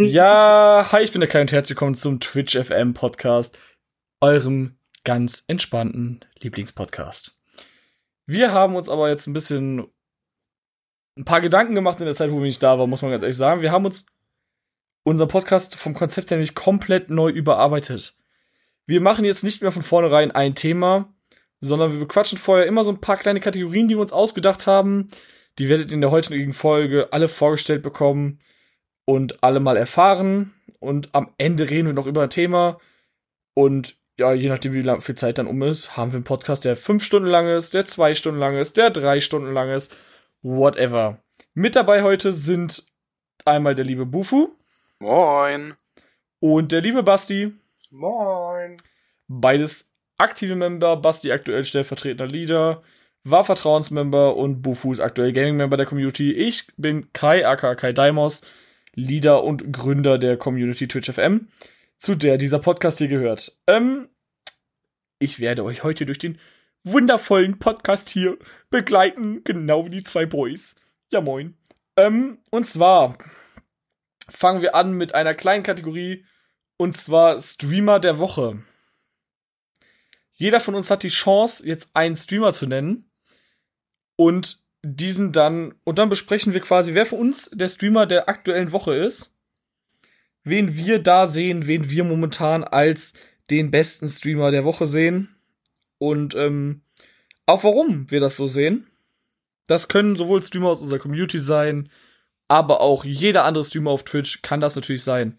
[0.00, 3.58] Ja, hi, ich bin der Kai und herzlich willkommen zum Twitch FM Podcast,
[4.20, 7.36] eurem ganz entspannten Lieblingspodcast.
[8.24, 9.88] Wir haben uns aber jetzt ein bisschen
[11.16, 13.24] ein paar Gedanken gemacht in der Zeit, wo wir nicht da waren, muss man ganz
[13.24, 13.60] ehrlich sagen.
[13.60, 14.06] Wir haben uns
[15.02, 18.14] unseren Podcast vom Konzept her nämlich komplett neu überarbeitet.
[18.86, 21.12] Wir machen jetzt nicht mehr von vornherein ein Thema,
[21.60, 25.08] sondern wir bequatschen vorher immer so ein paar kleine Kategorien, die wir uns ausgedacht haben.
[25.58, 28.38] Die werdet ihr in der heutigen Folge alle vorgestellt bekommen
[29.08, 30.52] und alle mal erfahren.
[30.80, 32.78] Und am Ende reden wir noch über ein Thema.
[33.54, 36.66] Und ja, je nachdem, wie lang, viel Zeit dann um ist, haben wir einen Podcast,
[36.66, 39.96] der fünf Stunden lang ist, der zwei Stunden lang ist, der drei Stunden lang ist,
[40.42, 41.22] whatever.
[41.54, 42.84] Mit dabei heute sind
[43.46, 44.50] einmal der liebe Bufu.
[44.98, 45.72] Moin.
[46.38, 47.54] Und der liebe Basti.
[47.88, 48.76] Moin.
[49.26, 52.82] Beides aktive Member, Basti aktuell stellvertretender Leader,
[53.24, 56.30] war Vertrauensmember und Bufu ist aktuell Gaming-Member der Community.
[56.32, 58.42] Ich bin Kai, aka Kai Daimos
[58.98, 61.48] Leader und Gründer der Community Twitch FM,
[61.98, 63.56] zu der dieser Podcast hier gehört.
[63.68, 64.08] Ähm,
[65.20, 66.38] ich werde euch heute durch den
[66.82, 68.38] wundervollen Podcast hier
[68.70, 70.74] begleiten, genau wie die zwei Boys.
[71.12, 71.56] Ja, moin.
[71.96, 73.16] Ähm, und zwar
[74.28, 76.24] fangen wir an mit einer kleinen Kategorie,
[76.76, 78.62] und zwar Streamer der Woche.
[80.32, 83.10] Jeder von uns hat die Chance, jetzt einen Streamer zu nennen
[84.16, 88.72] und diesen dann, und dann besprechen wir quasi, wer für uns der Streamer der aktuellen
[88.72, 89.36] Woche ist,
[90.44, 93.14] wen wir da sehen, wen wir momentan als
[93.50, 95.34] den besten Streamer der Woche sehen
[95.98, 96.82] und ähm,
[97.46, 98.86] auch warum wir das so sehen.
[99.66, 101.90] Das können sowohl Streamer aus unserer Community sein,
[102.46, 105.38] aber auch jeder andere Streamer auf Twitch kann das natürlich sein.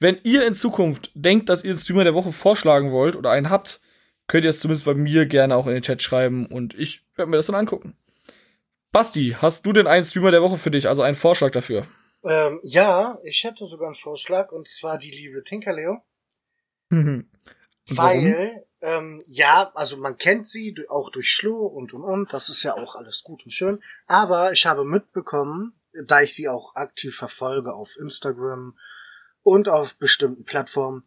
[0.00, 3.48] Wenn ihr in Zukunft denkt, dass ihr den Streamer der Woche vorschlagen wollt oder einen
[3.48, 3.80] habt,
[4.26, 7.30] könnt ihr es zumindest bei mir gerne auch in den Chat schreiben und ich werde
[7.30, 7.94] mir das dann angucken.
[8.94, 11.84] Basti, hast du denn einen Streamer der Woche für dich, also einen Vorschlag dafür?
[12.22, 16.00] Ähm, ja, ich hätte sogar einen Vorschlag und zwar die liebe Tinkerleo.
[17.88, 22.62] Weil, ähm, ja, also man kennt sie auch durch Schlo und und und, das ist
[22.62, 23.82] ja auch alles gut und schön.
[24.06, 25.74] Aber ich habe mitbekommen,
[26.06, 28.78] da ich sie auch aktiv verfolge auf Instagram
[29.42, 31.02] und auf bestimmten Plattformen,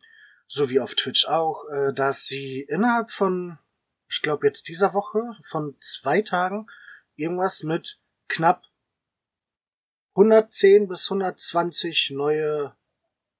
[0.49, 3.57] sowie auf Twitch auch, äh, dass sie innerhalb von,
[4.09, 6.67] ich glaube jetzt dieser Woche, von zwei Tagen
[7.17, 8.63] irgendwas mit knapp
[10.15, 12.75] 110 bis 120 neue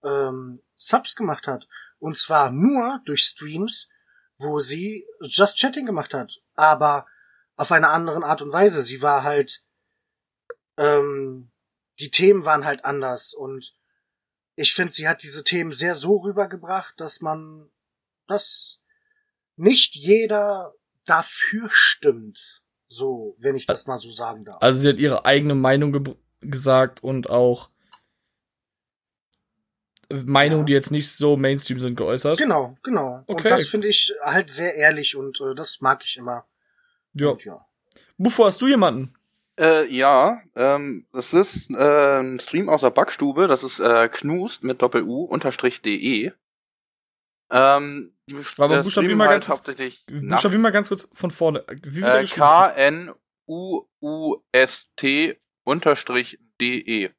[0.03, 1.67] ähm, Subs gemacht hat.
[1.99, 3.89] Und zwar nur durch Streams,
[4.37, 6.41] wo sie Just Chatting gemacht hat.
[6.53, 7.07] Aber
[7.55, 8.83] auf eine andere Art und Weise.
[8.83, 9.63] Sie war halt,
[10.77, 11.51] ähm,
[11.99, 13.73] die Themen waren halt anders und
[14.55, 17.69] ich finde, sie hat diese Themen sehr so rübergebracht, dass man,
[18.27, 18.79] dass
[19.55, 20.73] nicht jeder
[21.05, 22.63] dafür stimmt.
[22.87, 24.61] So, wenn ich das mal so sagen darf.
[24.61, 27.69] Also sie hat ihre eigene Meinung gesagt und auch
[30.09, 30.65] Meinungen, ja.
[30.65, 32.37] die jetzt nicht so Mainstream sind, geäußert.
[32.37, 33.23] Genau, genau.
[33.27, 33.43] Okay.
[33.43, 36.45] Und das finde ich halt sehr ehrlich und äh, das mag ich immer.
[37.13, 37.29] Ja.
[37.29, 37.65] Und, ja.
[38.17, 39.13] Bevor hast du jemanden?
[39.59, 44.63] Äh, ja, ähm, das ist äh, ein Stream aus der Backstube, das ist äh, knust
[44.63, 46.31] mit Doppel-U unterstrich de.
[47.49, 49.63] Ähm, die Aber buchstabier mal, ganz kurz,
[50.07, 51.63] buchstabier mal ganz kurz von vorne.
[51.83, 53.17] Wie wird äh, K-N-U-U-S-T
[55.63, 57.09] unterstrich D-E.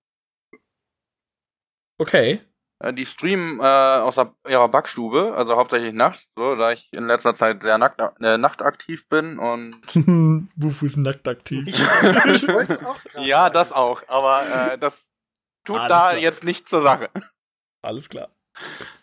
[1.99, 2.41] Okay.
[2.81, 7.07] Äh, die streamen äh, aus der, ihrer Backstube, also hauptsächlich nachts, so, da ich in
[7.07, 9.81] letzter Zeit sehr nackt, äh, nachtaktiv bin und.
[10.57, 11.67] Bufu ist nachtaktiv.
[11.67, 15.09] ich auch ja, das auch, aber äh, das
[15.65, 16.19] tut Alles da klar.
[16.19, 17.11] jetzt nicht zur Sache.
[17.83, 18.31] Alles klar.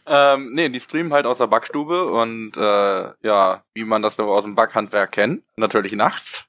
[0.07, 4.43] Ähm, nee, die streamen halt aus der Backstube und äh, ja, wie man das aus
[4.43, 6.45] dem Backhandwerk kennt, natürlich nachts.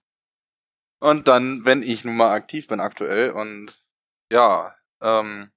[0.98, 3.82] Und dann, wenn ich nun mal aktiv bin aktuell und
[4.30, 5.50] ja, ähm,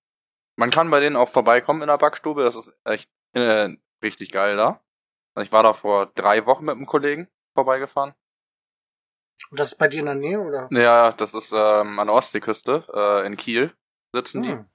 [0.56, 4.56] man kann bei denen auch vorbeikommen in der Backstube, das ist echt äh, richtig geil
[4.56, 4.82] da.
[5.34, 8.14] Also ich war da vor drei Wochen mit einem Kollegen vorbeigefahren.
[9.52, 10.70] Und das ist bei dir in der Nähe, oder?
[10.72, 13.74] Ja, das ist ähm, an der Ostseeküste, äh, in Kiel
[14.14, 14.50] sitzen hm.
[14.50, 14.66] die.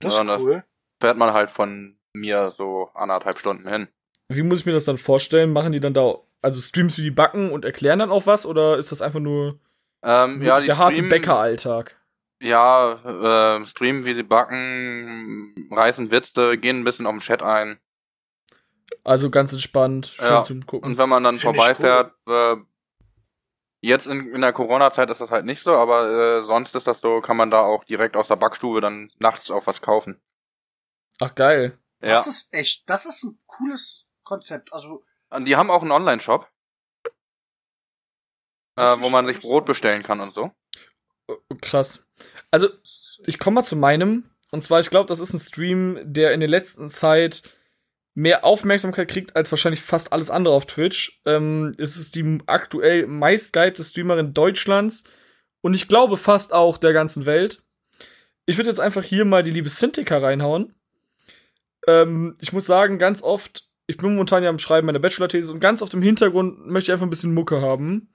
[0.00, 0.64] Das ist ja, cool
[1.00, 3.88] fährt man halt von mir so anderthalb Stunden hin.
[4.28, 5.52] Wie muss ich mir das dann vorstellen?
[5.52, 8.78] Machen die dann da also Streams wie die backen und erklären dann auch was oder
[8.78, 9.58] ist das einfach nur
[10.02, 11.96] ähm, ja, der harte Bäckeralltag?
[12.40, 17.80] Ja, äh, streamen wie sie backen, reißen Witze, gehen ein bisschen auf den Chat ein.
[19.02, 20.44] Also ganz entspannt, schön ja.
[20.44, 20.92] zum Gucken.
[20.92, 22.62] Und wenn man dann Find vorbeifährt, cool.
[22.62, 22.66] äh,
[23.80, 27.00] jetzt in, in der Corona-Zeit ist das halt nicht so, aber äh, sonst ist das
[27.00, 30.20] so, kann man da auch direkt aus der Backstube dann nachts auch was kaufen.
[31.20, 31.78] Ach geil.
[32.00, 32.14] Ja.
[32.14, 34.72] Das ist echt, das ist ein cooles Konzept.
[34.72, 36.48] Also Und die haben auch einen Online-Shop,
[38.76, 40.52] äh, wo man sich Brot bestellen kann und so.
[41.26, 42.06] Oh, krass.
[42.50, 42.68] Also
[43.26, 46.40] ich komme mal zu meinem Und zwar, ich glaube, das ist ein Stream, der in
[46.40, 47.42] der letzten Zeit
[48.14, 51.20] mehr Aufmerksamkeit kriegt als wahrscheinlich fast alles andere auf Twitch.
[51.24, 55.04] Ähm, es ist die aktuell meistgehypte Streamerin Deutschlands
[55.60, 57.62] und ich glaube fast auch der ganzen Welt.
[58.46, 60.74] Ich würde jetzt einfach hier mal die liebe Cintiqa reinhauen.
[61.88, 65.60] Ähm, ich muss sagen, ganz oft, ich bin momentan ja am Schreiben meiner Bachelor-These und
[65.60, 68.12] ganz oft im Hintergrund möchte ich einfach ein bisschen Mucke haben.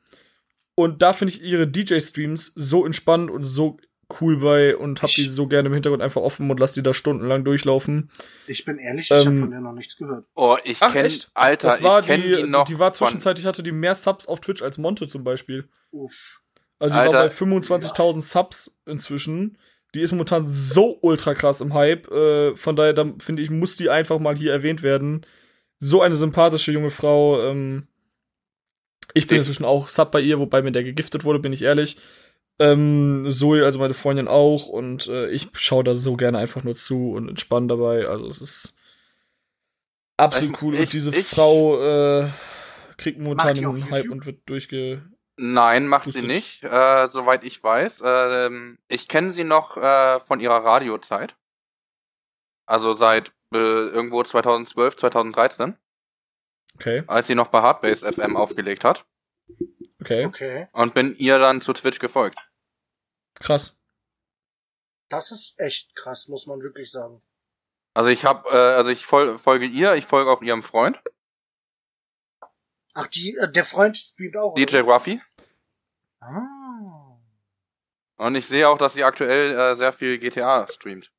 [0.75, 3.78] Und da finde ich ihre DJ-Streams so entspannt und so
[4.22, 6.94] cool bei und hab die so gerne im Hintergrund einfach offen und lass die da
[6.94, 8.12] stundenlang durchlaufen.
[8.48, 10.26] Ich bin ehrlich, ich Ähm, habe von der noch nichts gehört.
[10.36, 11.31] Oh, ich Ach, kenn, echt?
[11.34, 12.66] Alter, Das war ich kenn die, die noch.
[12.66, 15.68] die war zwischenzeitlich hatte die mehr Subs auf Twitch als Monte zum Beispiel.
[15.92, 16.42] Uff.
[16.80, 17.30] Also die war Alter.
[17.30, 19.58] bei 25.000 Subs inzwischen.
[19.95, 22.10] Die ist momentan so ultra krass im Hype.
[22.12, 25.25] Äh, von daher, da finde ich, muss die einfach mal hier erwähnt werden.
[25.80, 27.42] So eine sympathische junge Frau.
[27.42, 27.88] Ähm,
[29.13, 31.98] ich bin inzwischen auch Sub bei ihr, wobei mir der gegiftet wurde, bin ich ehrlich.
[32.60, 34.68] Ähm, Zoe, also meine Freundin auch.
[34.68, 38.07] Und äh, ich schaue da so gerne einfach nur zu und entspanne dabei.
[38.07, 38.78] Also es ist
[40.18, 40.74] absolut Ich- cool.
[40.75, 41.80] ich- und diese ich- Frau
[42.22, 42.28] äh,
[42.98, 45.04] kriegt momentan einen Hype und wird durchge
[45.35, 48.01] Nein, macht sie nicht, äh, soweit ich weiß.
[48.06, 51.35] Ähm, ich kenne sie noch äh, von ihrer Radiozeit.
[52.65, 55.77] Also seit äh, irgendwo 2012, 2013,
[56.75, 59.06] Okay, als sie noch bei Hardbase FM aufgelegt hat.
[60.01, 60.68] okay, Okay.
[60.71, 62.50] Und bin ihr dann zu Twitch gefolgt.
[63.35, 63.77] krass.
[65.09, 67.21] Das ist echt krass, muss man wirklich sagen.
[67.94, 71.00] Also ich habe, äh, also ich fol folge ihr, ich folge auch ihrem Freund,
[72.94, 74.54] Ach, die, äh, der Freund spielt auch.
[74.54, 74.80] DJ?
[74.80, 75.22] Ruffy.
[76.19, 77.18] Ah.
[78.18, 81.12] Und ich sehe auch, dass sie aktuell äh, sehr viel GTA streamt.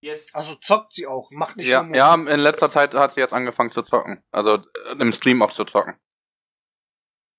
[0.00, 0.34] Yes.
[0.34, 3.32] Also zockt sie auch, macht nicht Ja, nur ja, in letzter Zeit hat sie jetzt
[3.32, 4.22] angefangen zu zocken.
[4.30, 5.96] Also äh, im Stream auch zu zocken.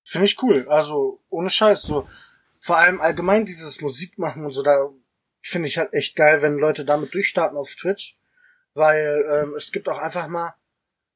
[0.04, 0.68] Finde ich cool.
[0.70, 2.08] Also, ohne Scheiß, so.
[2.58, 4.90] Vor allem allgemein dieses Musikmachen und so, da
[5.42, 8.18] finde ich halt echt geil, wenn Leute damit durchstarten auf Twitch.
[8.74, 10.56] Weil ähm, es gibt auch einfach mal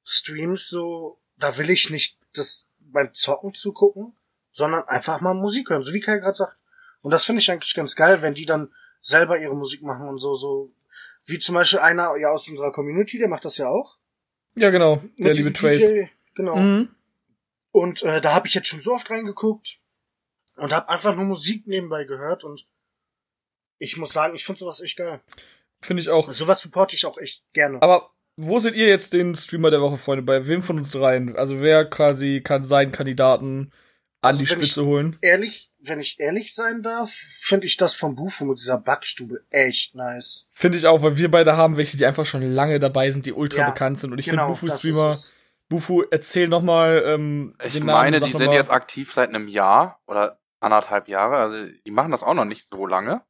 [0.03, 4.15] Streams so, da will ich nicht das beim Zocken zugucken,
[4.51, 6.57] sondern einfach mal Musik hören, so wie Kai gerade sagt.
[7.01, 10.19] Und das finde ich eigentlich ganz geil, wenn die dann selber ihre Musik machen und
[10.19, 10.71] so, so.
[11.25, 13.97] Wie zum Beispiel einer ja aus unserer Community, der macht das ja auch.
[14.56, 14.97] Ja, genau.
[15.18, 15.80] Der Mit liebe Trace.
[15.80, 16.03] DJ,
[16.35, 16.56] genau.
[16.56, 16.89] Mhm.
[17.71, 19.80] Und äh, da habe ich jetzt schon so oft reingeguckt
[20.57, 22.68] und habe einfach nur Musik nebenbei gehört und
[23.80, 25.21] ich muss sagen, ich finde sowas echt geil.
[25.81, 26.27] Finde ich auch.
[26.27, 27.81] Und sowas supporte ich auch echt gerne.
[27.81, 30.24] Aber wo seht ihr jetzt den Streamer der Woche, Freunde?
[30.24, 31.35] Bei wem von uns dreien?
[31.35, 33.71] Also wer quasi kann seinen Kandidaten
[34.21, 35.18] an Also die wenn Spitze ich- holen?
[35.21, 39.95] Ehrlich, wenn ich ehrlich sein darf, finde ich das von Bufo mit dieser Backstube echt
[39.95, 40.47] nice.
[40.51, 43.33] Finde ich auch, weil wir beide haben welche, die einfach schon lange dabei sind, die
[43.33, 44.12] ultra Ja, bekannt sind.
[44.13, 45.15] Und ich genau, finde, Bufu Streamer.
[45.69, 48.00] Bufu, erzähl noch mal ähm, Ich den Namen.
[48.12, 48.53] meine, die sind mal.
[48.56, 51.38] jetzt aktiv seit einem Jahr oder anderthalb Jahre.
[51.38, 53.21] Also die machen das auch noch nicht so lange.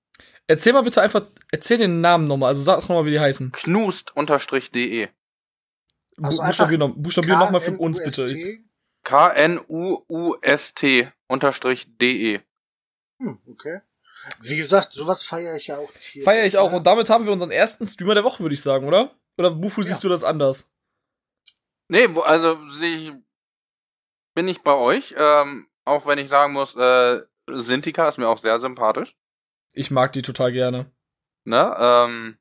[0.47, 2.47] Erzähl mal bitte einfach, erzähl den Namen noch mal.
[2.47, 3.51] Also sag noch mal, wie die heißen.
[3.51, 5.07] Knust-de.
[6.21, 8.25] Also buchstabier noch, buchstabier noch für uns bitte.
[8.27, 8.63] KNUST?
[11.33, 12.39] K-N-U-U-S-T-de.
[13.19, 13.81] Hm, okay.
[14.41, 15.91] Wie gesagt, sowas feiere ich ja auch.
[15.99, 16.71] tierisch, Feier ich auch.
[16.71, 16.77] ne?
[16.77, 19.11] Und damit haben wir unseren ersten Streamer der Woche, würde ich sagen, oder?
[19.37, 19.87] Oder Bufu, Ja.
[19.87, 20.71] siehst du das anders?
[21.89, 23.11] Nee, also ich,
[24.33, 25.13] bin ich bei euch.
[25.17, 29.15] Ähm, auch wenn ich sagen muss, äh, Sintika ist mir auch sehr sympathisch.
[29.73, 30.91] Ich mag die total gerne.
[31.45, 31.75] Ne?
[31.79, 32.37] Ähm,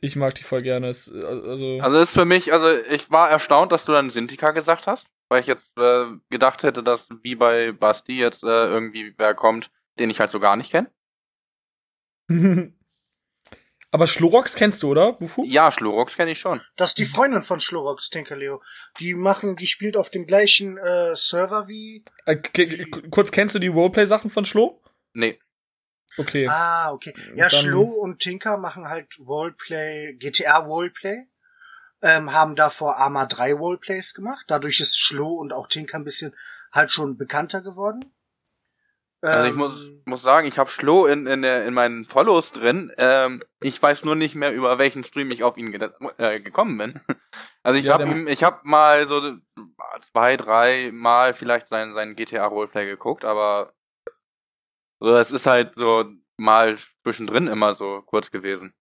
[0.00, 0.88] Ich mag die voll gerne.
[0.88, 4.52] Es, äh, also, also ist für mich, also ich war erstaunt, dass du dann Sintika
[4.52, 9.14] gesagt hast, weil ich jetzt äh, gedacht hätte, dass wie bei Basti jetzt äh, irgendwie
[9.18, 10.90] wer kommt, den ich halt so gar nicht kenne.
[13.90, 15.44] Aber Schlorox kennst du, oder, Bufu?
[15.46, 16.60] Ja, Schlurox kenne ich schon.
[16.76, 18.62] Das ist die Freundin von Schlorox, Tinkerleo.
[19.00, 22.04] Die machen, die spielt auf dem gleichen äh, Server wie.
[22.26, 24.82] Äh, k- kurz, kennst du die Roleplay-Sachen von Schlo?
[25.14, 25.40] Nee.
[26.16, 26.48] Okay.
[26.48, 27.14] Ah, okay.
[27.36, 31.26] Ja, Dann- Schlo und Tinker machen halt Roleplay, GTA Roleplay.
[32.00, 34.44] Ähm, haben davor Arma 3 Roleplays gemacht.
[34.48, 36.34] Dadurch ist Schlo und auch Tinker ein bisschen
[36.72, 38.12] halt schon bekannter geworden.
[39.20, 42.52] Also ich Ähm, muss, muss sagen, ich habe Schlo in, in, der, in meinen Follows
[42.52, 42.92] drin.
[42.98, 46.78] Ähm, ich weiß nur nicht mehr, über welchen Stream ich auf ihn ge äh, gekommen
[46.78, 47.00] bin.
[47.64, 49.20] Also ich Ja, habe ihm, ich habe mal so
[50.12, 53.74] zwei, drei Mal vielleicht sein, sein GTA Roleplay geguckt, aber
[55.00, 56.04] so, es ist halt so
[56.36, 58.74] mal zwischendrin immer so kurz gewesen.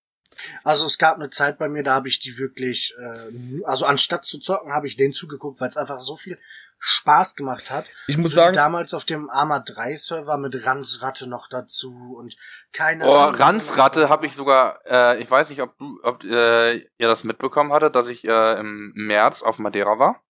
[0.63, 4.25] Also es gab eine Zeit bei mir, da habe ich die wirklich, äh, also anstatt
[4.25, 6.37] zu zocken, habe ich den zugeguckt, weil es einfach so viel
[6.79, 7.87] Spaß gemacht hat.
[8.05, 12.15] Ich muss So wie sagen, damals auf dem Arma 3 Server mit Ransratte noch dazu
[12.15, 12.37] und
[12.71, 13.35] keine Oh, Ahnung.
[13.35, 17.73] Ransratte habe ich sogar, äh, ich weiß nicht, ob du, ob äh, ihr das mitbekommen
[17.73, 20.21] hattet, dass ich äh, im März auf Madeira war.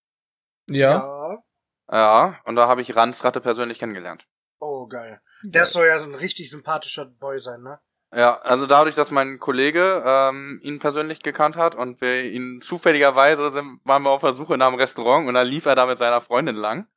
[0.68, 0.92] ja.
[0.92, 1.38] Ja.
[1.90, 4.26] Ja, und da habe ich Ransratte persönlich kennengelernt.
[4.60, 5.22] Oh, geil.
[5.44, 7.80] Der soll ja so ein richtig sympathischer Boy sein, ne?
[8.16, 13.52] Ja, also dadurch, dass mein Kollege ähm, ihn persönlich gekannt hat und wir ihn zufälligerweise
[13.52, 15.98] sind, waren wir auf der Suche nach einem Restaurant und dann lief er da mit
[15.98, 16.88] seiner Freundin lang.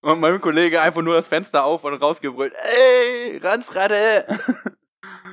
[0.00, 4.26] Und mein Kollege einfach nur das Fenster auf und rausgebrüllt, ey, Ranzratte!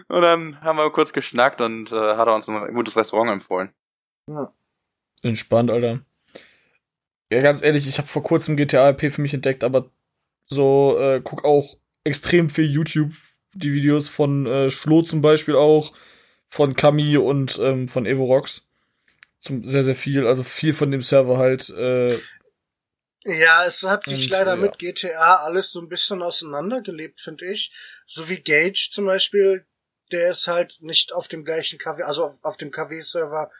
[0.07, 3.73] und dann haben wir kurz geschnackt und äh, hat er uns ein gutes Restaurant empfohlen.
[4.27, 4.53] Ja.
[5.23, 5.99] Entspannt, Alter.
[7.31, 9.89] Ja, ganz ehrlich, ich habe vor kurzem GTA RP für mich entdeckt, aber
[10.51, 13.13] so äh, guck auch extrem viel YouTube
[13.53, 15.93] die Videos von äh, Schlo zum Beispiel auch,
[16.47, 18.67] von Kami und ähm, von Evo Rocks.
[19.39, 21.69] Zum, sehr, sehr viel, also viel von dem Server halt.
[21.69, 22.19] Äh,
[23.23, 24.61] Ja, es hat sich Und, leider ja.
[24.61, 27.71] mit GTA alles so ein bisschen auseinandergelebt, finde ich.
[28.05, 29.65] So wie Gage zum Beispiel,
[30.11, 33.51] der ist halt nicht auf dem gleichen KW, also auf, auf dem KW-Server.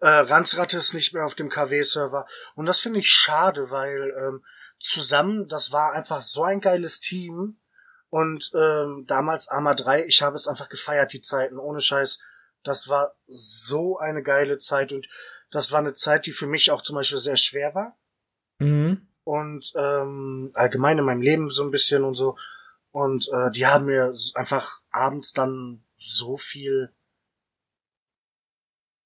[0.00, 2.26] Äh, Ranzratte ist nicht mehr auf dem KW-Server.
[2.54, 4.44] Und das finde ich schade, weil ähm,
[4.80, 7.60] zusammen, das war einfach so ein geiles Team.
[8.08, 12.18] Und ähm, damals Arma 3, ich habe es einfach gefeiert, die Zeiten, ohne Scheiß.
[12.64, 15.08] Das war so eine geile Zeit und
[15.50, 17.96] das war eine Zeit, die für mich auch zum Beispiel sehr schwer war
[18.58, 19.08] mhm.
[19.24, 22.36] und ähm, allgemein in meinem Leben so ein bisschen und so.
[22.90, 26.92] Und äh, die haben mir einfach abends dann so viel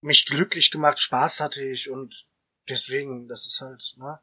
[0.00, 2.26] mich glücklich gemacht, Spaß hatte ich und
[2.68, 4.18] deswegen, das ist halt, ne?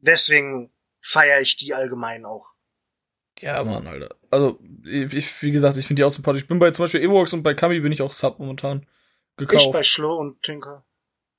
[0.00, 2.52] Deswegen feiere ich die allgemein auch.
[3.40, 4.16] Ja, Mann, Alter.
[4.30, 6.42] Also, ich, wie gesagt, ich finde die auch sympathisch.
[6.42, 8.86] Ich bin bei zum Beispiel Evox und bei Kami bin ich auch Sub momentan
[9.38, 9.72] Ich gekauft.
[9.72, 10.84] bei Schlo und Tinker.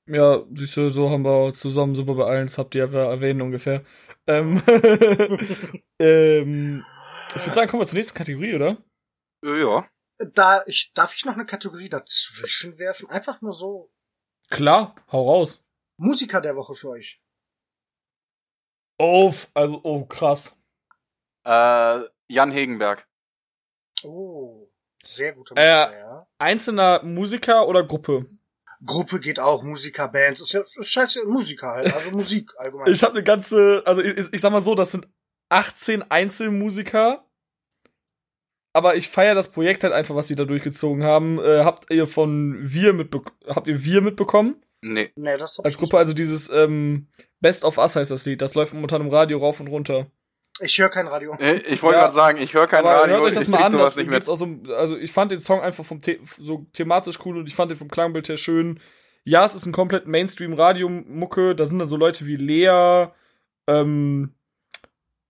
[0.06, 3.40] Ja, siehst du, so haben wir zusammen sind wir bei allen Sub, die wir erwähnen
[3.40, 3.84] ungefähr.
[4.26, 4.60] Ähm,
[6.00, 6.84] ähm,
[7.36, 8.78] ich würde sagen, kommen wir zur nächsten Kategorie, oder?
[9.44, 9.88] Ja.
[10.18, 13.92] Da ich darf ich noch eine Kategorie dazwischen werfen, einfach nur so
[14.50, 15.64] Klar, hau raus.
[15.96, 17.21] Musiker der Woche für euch.
[19.04, 20.56] Oh, also, oh, krass.
[21.44, 23.04] Äh, Jan Hegenberg.
[24.04, 24.68] Oh,
[25.04, 26.26] sehr guter Äh, Musiker, ja.
[26.38, 28.26] Einzelner Musiker oder Gruppe?
[28.86, 32.92] Gruppe geht auch, Musiker, Bands, ist ja ist scheiße, Musiker halt, also Musik allgemein.
[32.92, 35.08] Ich habe eine ganze, also ich, ich sag mal so, das sind
[35.48, 37.24] 18 Einzelmusiker.
[38.72, 41.40] Aber ich feiere das Projekt halt einfach, was sie da durchgezogen haben.
[41.40, 44.62] Äh, habt ihr von Wir mitbe habt ihr Wir mitbekommen?
[44.82, 45.10] Nee.
[45.16, 47.06] nee, das Als Gruppe, also dieses ähm,
[47.40, 48.42] Best of Us heißt das Lied.
[48.42, 50.08] Das läuft momentan im Radio rauf und runter.
[50.60, 51.34] Ich höre kein Radio.
[51.38, 52.02] Äh, Ich wollte Ja.
[52.04, 53.14] gerade sagen, ich höre kein Aber Radio.
[53.14, 54.46] hört euch das ich mal an, das nicht auch so,
[54.76, 57.78] also ich fand den Song einfach vom The so thematisch cool und ich fand den
[57.78, 58.78] vom Klangbild her schön.
[59.24, 63.06] Ja, es ist ein komplett Mainstream-Radio-Mucke, da sind dann so Leute wie Lea,
[63.68, 64.34] ähm,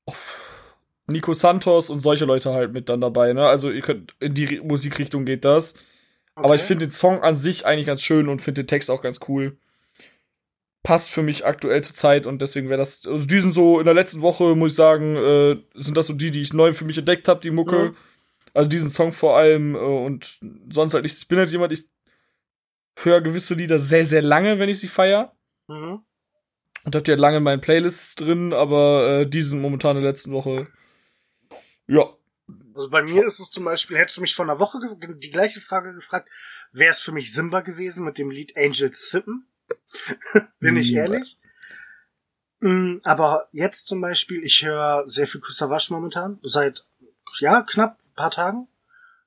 [0.07, 0.15] oh,
[1.09, 3.47] Nico Santos und solche Leute halt mit dann dabei, ne?
[3.47, 5.75] Also ihr könnt, in die Ri- Musikrichtung geht das.
[6.35, 6.69] Aber ich Okay.
[6.69, 9.57] finde den Song an sich eigentlich ganz schön und finde den Text auch ganz cool.
[10.83, 13.85] Passt für mich aktuell zur Zeit und deswegen wäre das, also die sind so in
[13.85, 16.85] der letzten Woche, muss ich sagen, äh, sind das so die, die ich neu für
[16.85, 17.91] mich entdeckt habe, die Mucke.
[17.91, 17.97] Mhm.
[18.55, 20.39] Also diesen Song vor allem äh, und
[20.71, 21.85] sonst halt, ich, ich bin halt jemand, ich
[22.99, 25.37] höre gewisse Lieder sehr, sehr lange, wenn ich sie feier.
[25.69, 26.01] Mhm.
[26.85, 30.03] Und hab die halt lange in meinen Playlists drin, aber äh, die sind momentan in
[30.03, 30.67] der letzten Woche.
[31.87, 32.07] Ja.
[32.75, 34.79] Also bei mir ist es zum Beispiel, hättest du mich vor einer Woche
[35.17, 36.29] die gleiche Frage gefragt,
[36.73, 39.47] wäre es für mich Simba gewesen mit dem Lied Angels Sippen.
[40.61, 41.39] Bin ich ehrlich.
[42.61, 46.85] Mm, Aber jetzt zum Beispiel, ich höre sehr viel Kusawasch momentan, seit
[47.41, 48.69] ja knapp ein paar Tagen.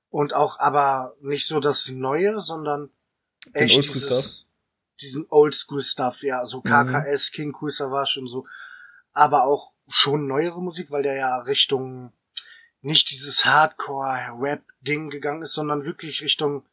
[0.09, 2.89] Und auch aber nicht so das Neue, sondern
[3.47, 4.45] Den echt dieses,
[5.01, 6.69] diesen Oldschool-Stuff, ja, so Mhm.
[6.69, 8.47] KKS, King Kusawasch und so.
[9.11, 12.13] Aber auch schon neuere Musik, weil der ja Richtung
[12.85, 16.67] nicht dieses Hardcore-Rap-Ding gegangen ist, sondern wirklich Richtung,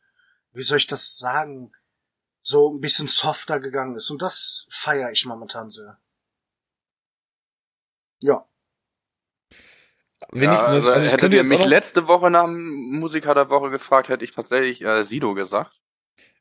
[0.53, 1.73] wie soll ich das sagen,
[2.43, 4.11] so ein bisschen softer gegangen ist.
[4.11, 5.99] Und das feiere ich momentan sehr.
[8.21, 8.47] Ja.
[10.31, 13.49] Wenn ja, ich, also, also ich hättet ihr mich letzte Woche nach dem Musiker der
[13.49, 15.73] Woche gefragt, hätte ich tatsächlich äh, Sido gesagt.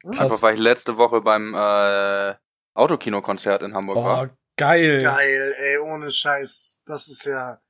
[0.01, 0.19] Krass.
[0.19, 2.35] Einfach weil ich letzte Woche beim äh,
[2.73, 4.23] Autokino-Konzert in Hamburg war.
[4.23, 5.01] Oh, geil.
[5.01, 6.81] Geil, ey, ohne Scheiß.
[6.85, 7.61] Das ist ja.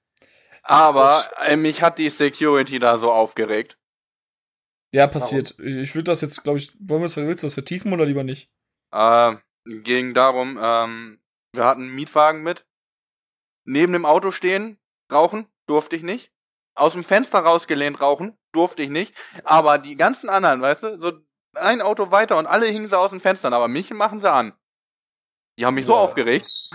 [0.63, 3.77] Aber äh, mich hat die Security da so aufgeregt.
[4.94, 5.56] Ja, passiert.
[5.60, 8.06] Ich, ich würde das jetzt, glaube ich, wollen wir es, willst du das vertiefen oder
[8.06, 8.51] lieber nicht?
[8.91, 11.22] Äh, ging darum, ähm,
[11.53, 12.65] wir hatten einen Mietwagen mit.
[13.65, 14.80] Neben dem Auto stehen,
[15.12, 16.32] rauchen, durfte ich nicht.
[16.75, 19.15] Aus dem Fenster rausgelehnt rauchen, durfte ich nicht.
[19.44, 21.13] Aber die ganzen anderen, weißt du, so
[21.56, 24.53] ein Auto weiter und alle hingen so aus den Fenstern, aber mich machen sie an.
[25.60, 26.46] Die haben mich so Ja, aufgeregt.
[26.46, 26.70] Das,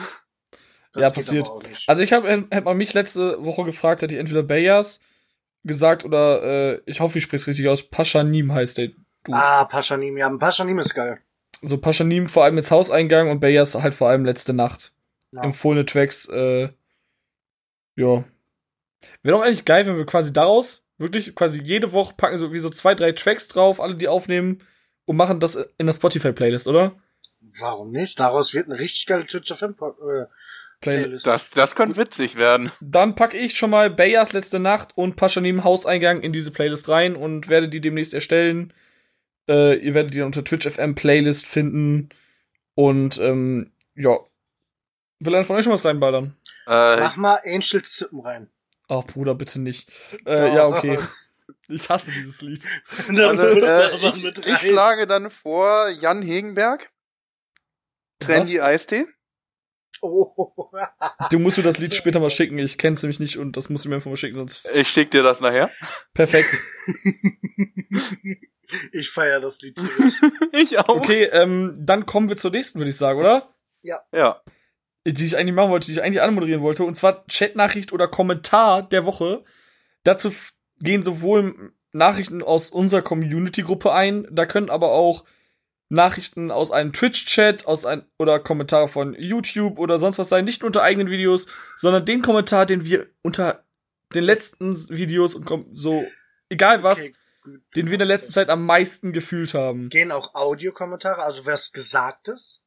[1.01, 1.49] Ja, geht passiert.
[1.87, 5.01] Also ich habe, hätte man mich letzte Woche gefragt, hätte ich entweder Bayers
[5.65, 9.37] gesagt oder, äh, ich hoffe, ich spreche es richtig aus, Paschanim heißt der Dude.
[9.37, 11.19] Ah, Paschanim, ja, Paschanim ist geil.
[11.63, 14.93] So Paschanim vor allem mit Hauseingang und Bayers halt vor allem letzte Nacht.
[15.33, 15.43] Ja.
[15.43, 16.69] Empfohlene Tracks, äh,
[17.97, 18.25] ja.
[19.23, 22.59] Wäre doch eigentlich geil, wenn wir quasi daraus Wirklich quasi jede Woche packen so wie
[22.59, 24.63] so zwei, drei Tracks drauf, alle die aufnehmen
[25.05, 26.97] und machen das in der Spotify-Playlist, oder?
[27.61, 28.19] Warum nicht?
[28.19, 30.25] Daraus wird eine richtig geile Twitch FM äh,
[30.81, 31.27] Playlist.
[31.27, 32.71] Das, das könnte witzig werden.
[32.81, 37.17] Dann packe ich schon mal Bayers letzte Nacht und Paschanim Hauseingang in diese Playlist rein
[37.17, 38.73] und werde die demnächst erstellen.
[39.49, 42.11] Äh, ihr werdet die unter Twitch FM Playlist finden.
[42.75, 44.19] Und ähm, ja.
[45.19, 46.37] Will einer von euch schon was reinballern?
[46.67, 48.51] Äh, Mach mal Angel Zippen rein.
[48.89, 49.91] Ach, Bruder, bitte nicht.
[50.27, 50.99] Äh, ja, okay.
[51.69, 52.63] Ich hasse dieses Lied.
[53.09, 54.59] Das also, müsste äh, aber ich, mit ich rein.
[54.59, 56.91] schlage dann vor Jan Hegenberg.
[58.21, 59.07] Trendy Eistee.
[60.03, 60.71] Oh.
[61.31, 62.59] Du musst mir das Lied später mal schicken.
[62.59, 64.71] Ich kenn's nämlich nicht und das musst du mir einfach mal schicken, sonst.
[64.75, 65.71] Ich schick dir das nachher.
[66.15, 66.57] Perfekt.
[68.93, 69.81] ich feiere das Lied
[70.53, 70.89] ich auch.
[70.89, 73.55] Okay, ähm, dann kommen wir zur nächsten, würde ich sagen, oder?
[73.83, 74.43] Ja.
[75.07, 78.83] die ich eigentlich machen wollte, die ich eigentlich anmoderieren wollte, und zwar Chatnachricht oder Kommentar
[78.83, 79.45] der Woche.
[80.03, 80.33] Dazu
[80.81, 85.25] gehen sowohl Nachrichten aus unserer Community-Gruppe ein, da können aber auch
[85.89, 90.65] Nachrichten aus einem Twitch-Chat, aus ein oder Kommentare von YouTube oder sonst was sein, nicht
[90.65, 93.65] unter eigenen Videos, sondern den Kommentar, den wir unter
[94.15, 96.05] den letzten Videos und so,
[96.49, 97.15] egal was, Okay,
[97.77, 99.89] den wir in der letzten Zeit am meisten gefühlt haben.
[99.89, 102.63] Gehen auch Audiokommentare, also was Gesagtes?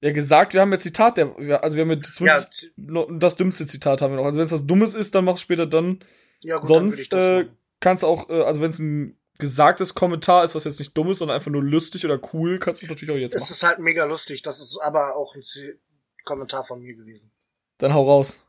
[0.00, 2.42] Ja, gesagt, wir haben jetzt Zitat, der, also wir haben jetzt Ja,
[2.76, 4.24] das dümmste Zitat haben wir noch.
[4.24, 6.00] Also wenn es was Dummes ist, dann mach's später dann.
[6.40, 7.46] ja gut, dann Sonst das äh,
[7.80, 11.10] kannst du auch, äh, also wenn es ein gesagtes Kommentar ist, was jetzt nicht dumm
[11.10, 13.52] ist, sondern einfach nur lustig oder cool, kannst du es natürlich auch jetzt Es machen.
[13.52, 14.42] ist halt mega lustig.
[14.42, 15.78] Das ist aber auch ein Z
[16.24, 17.32] Kommentar von mir gewesen.
[17.78, 18.46] Dann hau raus.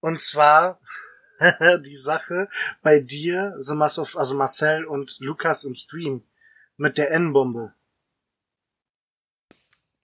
[0.00, 0.80] Und zwar
[1.84, 2.48] die Sache
[2.82, 6.22] bei dir, The Mass of, also Marcel und Lukas im Stream
[6.76, 7.74] mit der N-Bombe.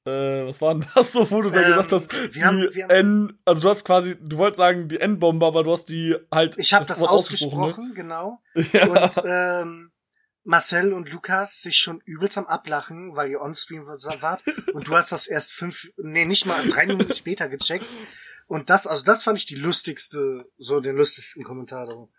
[0.07, 2.61] Äh, was war denn das so, wo du da Ähm, gesagt hast, wir die haben-
[2.62, 6.14] haben- N, also du hast quasi, du wolltest sagen die N-Bombe, aber du hast die
[6.31, 6.59] halt.
[6.59, 8.43] Ich habe das, Wort ausgesprochen, genau.
[8.55, 8.67] Ne?
[8.73, 8.87] Ja.
[8.87, 9.91] Und ähm,
[10.45, 14.43] Marcel und Lukas sich schon übelst am Ablachen, weil ihr on-stream wart.
[14.73, 17.87] Und du hast das erst fünf, nee, nicht mal drei Minuten später gecheckt.
[18.47, 21.87] Und das, also das fand ich die lustigste, so den lustigsten Kommentar.
[21.87, 22.12] darum.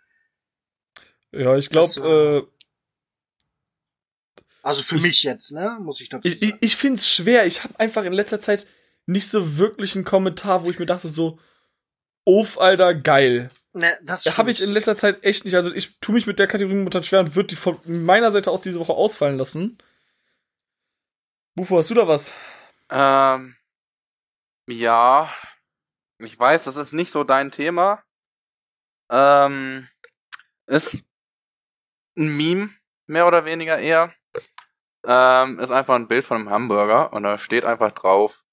[1.31, 2.55] ja, ich glaube, äh,
[4.63, 6.59] Also für mich jetzt, ne, muss ich dazu ich, ich, sagen.
[6.61, 7.45] ich finde es schwer.
[7.45, 8.65] Ich habe einfach in letzter Zeit
[9.05, 11.39] nicht so wirklich einen Kommentar, wo ich mir dachte so,
[12.25, 13.51] Uff, Alter, geil.
[13.75, 15.55] Ne, das Habe ich in letzter Zeit echt nicht.
[15.55, 18.51] Also ich tue mich mit der Kategorie momentan schwer und würde die von meiner Seite
[18.51, 19.77] aus diese Woche ausfallen lassen.
[21.55, 22.33] Bufo, hast du da was?
[22.89, 23.55] Ähm,
[24.67, 25.33] ja.
[26.19, 28.03] Ich weiß, das ist nicht so dein Thema.
[29.11, 29.87] Ähm,
[30.67, 31.03] ist
[32.17, 32.69] ein Meme,
[33.07, 34.13] mehr oder weniger eher.
[35.05, 38.43] Ähm, ist einfach ein Bild von einem Hamburger und da steht einfach drauf.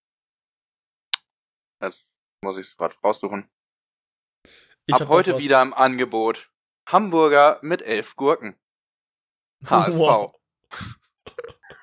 [1.81, 2.07] Jetzt
[2.43, 3.49] muss ich es gerade raussuchen.
[4.87, 6.51] Ich Ab hab heute wieder im Angebot.
[6.87, 8.57] Hamburger mit elf Gurken.
[9.65, 9.99] HSV.
[9.99, 10.35] Wow.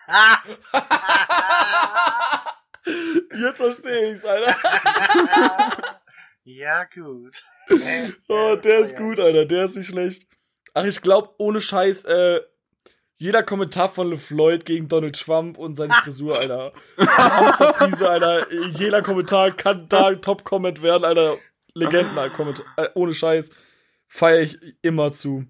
[3.42, 4.56] Jetzt verstehe ich's, Alter.
[6.44, 7.44] ja, gut.
[8.28, 9.46] Oh, der ist gut, Alter.
[9.46, 10.28] Der ist nicht schlecht.
[10.74, 12.42] Ach, ich glaube, ohne Scheiß, äh,
[13.18, 16.74] jeder Kommentar von LeFloid gegen Donald Trump und seine Frisur, Alter.
[16.98, 18.52] Hamsterfriese, Alter.
[18.52, 21.38] Jeder Kommentar kann da Top-Comment werden, Alter.
[21.74, 22.36] Legenden, Alter.
[22.36, 22.66] Kommentar.
[22.78, 23.52] Äh, ohne Scheiß.
[24.08, 25.46] Feier ich immer zu.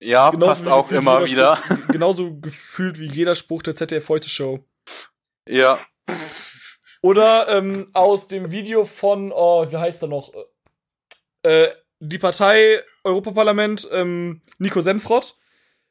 [0.00, 1.56] Ja, Genauso passt auch gefühlt immer wieder.
[1.56, 4.64] Spruch, genauso gefühlt wie jeder Spruch der ZDF Heute Show.
[5.48, 5.78] Ja.
[7.00, 10.32] Oder ähm, aus dem Video von, oh, wie heißt er noch?
[11.42, 11.68] Äh,
[12.00, 15.36] die Partei Europaparlament, ähm, Nico Semsrott.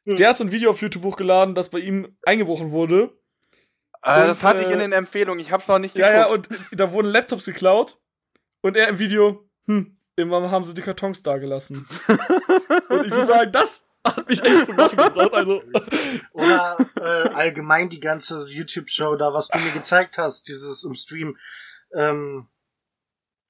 [0.05, 0.15] Hm.
[0.15, 3.17] Der hat so ein Video auf YouTube hochgeladen, das bei ihm eingebrochen wurde.
[4.03, 5.39] Äh, Und, das hatte ich äh, in den Empfehlungen.
[5.39, 6.49] Ich hab's noch nicht Ja, ja, geguckt.
[6.71, 7.97] und da wurden Laptops geklaut.
[8.61, 11.87] Und er im Video, hm, immer haben sie die Kartons da gelassen.
[12.89, 15.33] und ich muss sagen, das hat mich echt zum Lachen gebracht.
[15.33, 15.61] Also,
[16.31, 21.37] Oder äh, allgemein die ganze YouTube-Show da, was du mir gezeigt hast, dieses im Stream,
[21.93, 22.47] ähm,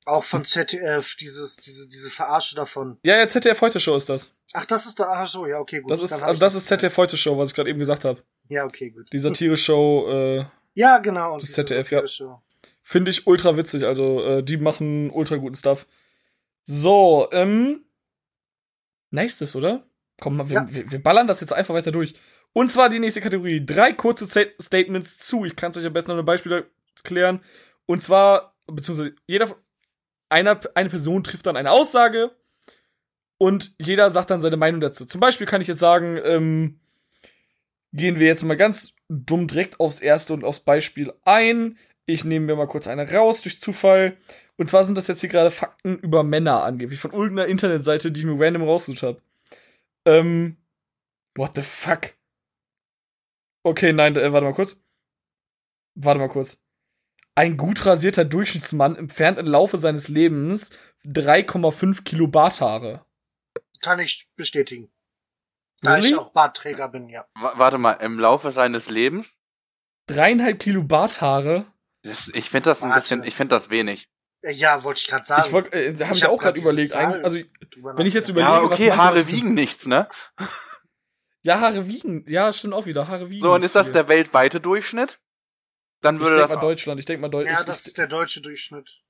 [0.05, 2.97] auch von ZDF, dieses, diese, diese Verarsche davon.
[3.03, 4.33] ja, ja, ZDF Heute Show ist das.
[4.53, 5.91] Ach, das ist da, ach so, ja, okay, gut.
[5.91, 8.23] Das ist, also das ist ZDF Heute Show, was ich gerade eben gesagt habe.
[8.47, 9.11] Ja, okay, gut.
[9.11, 11.33] Die Satire-Show, äh, Ja, genau.
[11.33, 11.97] Und Das diese ZDF, ja.
[11.99, 12.41] Satire-Show.
[12.89, 15.87] Finde ich ultra witzig, also äh, die machen ultra guten Stuff.
[16.63, 17.83] So, ähm.
[19.11, 19.83] Nächstes, oder?
[20.21, 20.67] Komm mal, wir, Ja.
[20.73, 22.13] wir, wir ballern das jetzt einfach weiter durch.
[22.53, 23.65] Und zwar die nächste Kategorie.
[23.65, 25.43] Drei kurze Sta- Statements zu.
[25.43, 27.41] Ich kann es euch am besten an einem Beispiel erklären.
[27.87, 29.53] Und zwar, beziehungsweise jeder,
[30.29, 32.31] einer, eine Person trifft dann eine Aussage
[33.37, 35.05] und jeder sagt dann seine Meinung dazu.
[35.05, 36.79] Zum Beispiel kann ich jetzt sagen, ähm,
[37.91, 41.77] gehen wir jetzt mal ganz dumm direkt aufs erste und aufs Beispiel ein.
[42.09, 44.17] Ich nehme mir mal kurz eine raus durch Zufall.
[44.55, 48.21] Und zwar sind das jetzt hier gerade Fakten über Männer angeblich von irgendeiner Internetseite, die
[48.21, 49.21] ich mir random rausgesucht habe.
[50.05, 50.57] Ähm,
[51.35, 52.13] what the fuck?
[53.63, 54.81] Okay, nein, äh, warte mal kurz.
[55.95, 56.63] Warte mal kurz.
[57.35, 60.71] Ein gut rasierter Durchschnittsmann entfernt im Laufe seines Lebens
[61.05, 63.05] 3,5 Kilo Barthaare.
[63.81, 64.89] Kann ich bestätigen.
[65.81, 66.07] Da Really?
[66.07, 67.27] ich auch Bartträger bin, ja.
[67.35, 69.35] W warte mal, im Laufe seines Lebens?
[70.07, 71.67] Dreieinhalb Kilo Barthaare?
[72.07, 73.01] Das, ich finde das ein Warte.
[73.01, 74.07] bisschen, ich finde das wenig.
[74.41, 75.43] Äh, Ja, wollte ich gerade sagen.
[75.45, 76.93] Ich wollte, äh, habe ich, hab auch gerade überlegt.
[76.95, 77.39] Eigentlich, also,
[77.97, 80.07] wenn ich jetzt überlege, Ja, was okay, manche Haare Leute- wiegen nichts, ne?
[81.43, 82.23] ja, Haare wiegen.
[82.27, 83.07] Ja, stimmt auch wieder.
[83.07, 83.41] Haare wiegen.
[83.41, 83.93] So, und ist das viel.
[83.93, 85.19] der weltweite Durchschnitt?
[86.01, 86.55] Dann Ich würde denke das.
[86.55, 86.99] mal Deutschland.
[86.99, 87.57] Ich denke mal Deutschland.
[87.59, 89.01] Ja, das ist der deutsche Durchschnitt.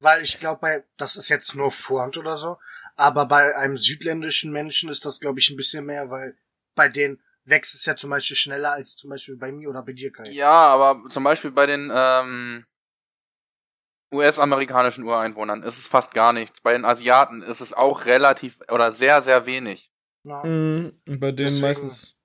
[0.00, 2.58] Weil ich glaube, bei, das ist jetzt nur Vorhand oder so,
[2.96, 6.36] aber bei einem südländischen Menschen ist das, glaube ich, ein bisschen mehr, weil
[6.74, 9.92] bei denen wächst es ja zum Beispiel schneller als zum Beispiel bei mir oder bei
[9.92, 10.28] dir, Kai.
[10.30, 12.64] Ja, aber zum Beispiel bei den ähm,
[14.12, 16.60] US-amerikanischen Ureinwohnern ist es fast gar nichts.
[16.60, 19.90] Bei den Asiaten ist es auch relativ oder sehr, sehr wenig.
[20.24, 20.44] Ja.
[20.44, 22.16] Mhm, bei denen Deswegen- meistens.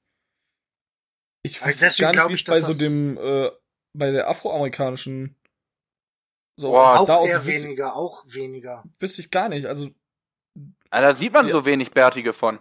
[1.44, 3.52] Ich Also wüsste deswegen gar nicht, wie es ich, bei dass so dem, äh,
[3.94, 5.36] bei der afroamerikanischen.
[6.58, 8.84] So, Boah, was Auch da eher wüsste, weniger, auch weniger.
[9.00, 9.66] wüsste ich gar nicht.
[9.68, 9.90] Also,
[10.90, 11.52] Da sieht man Ja.
[11.52, 12.60] so wenig Bärtige von.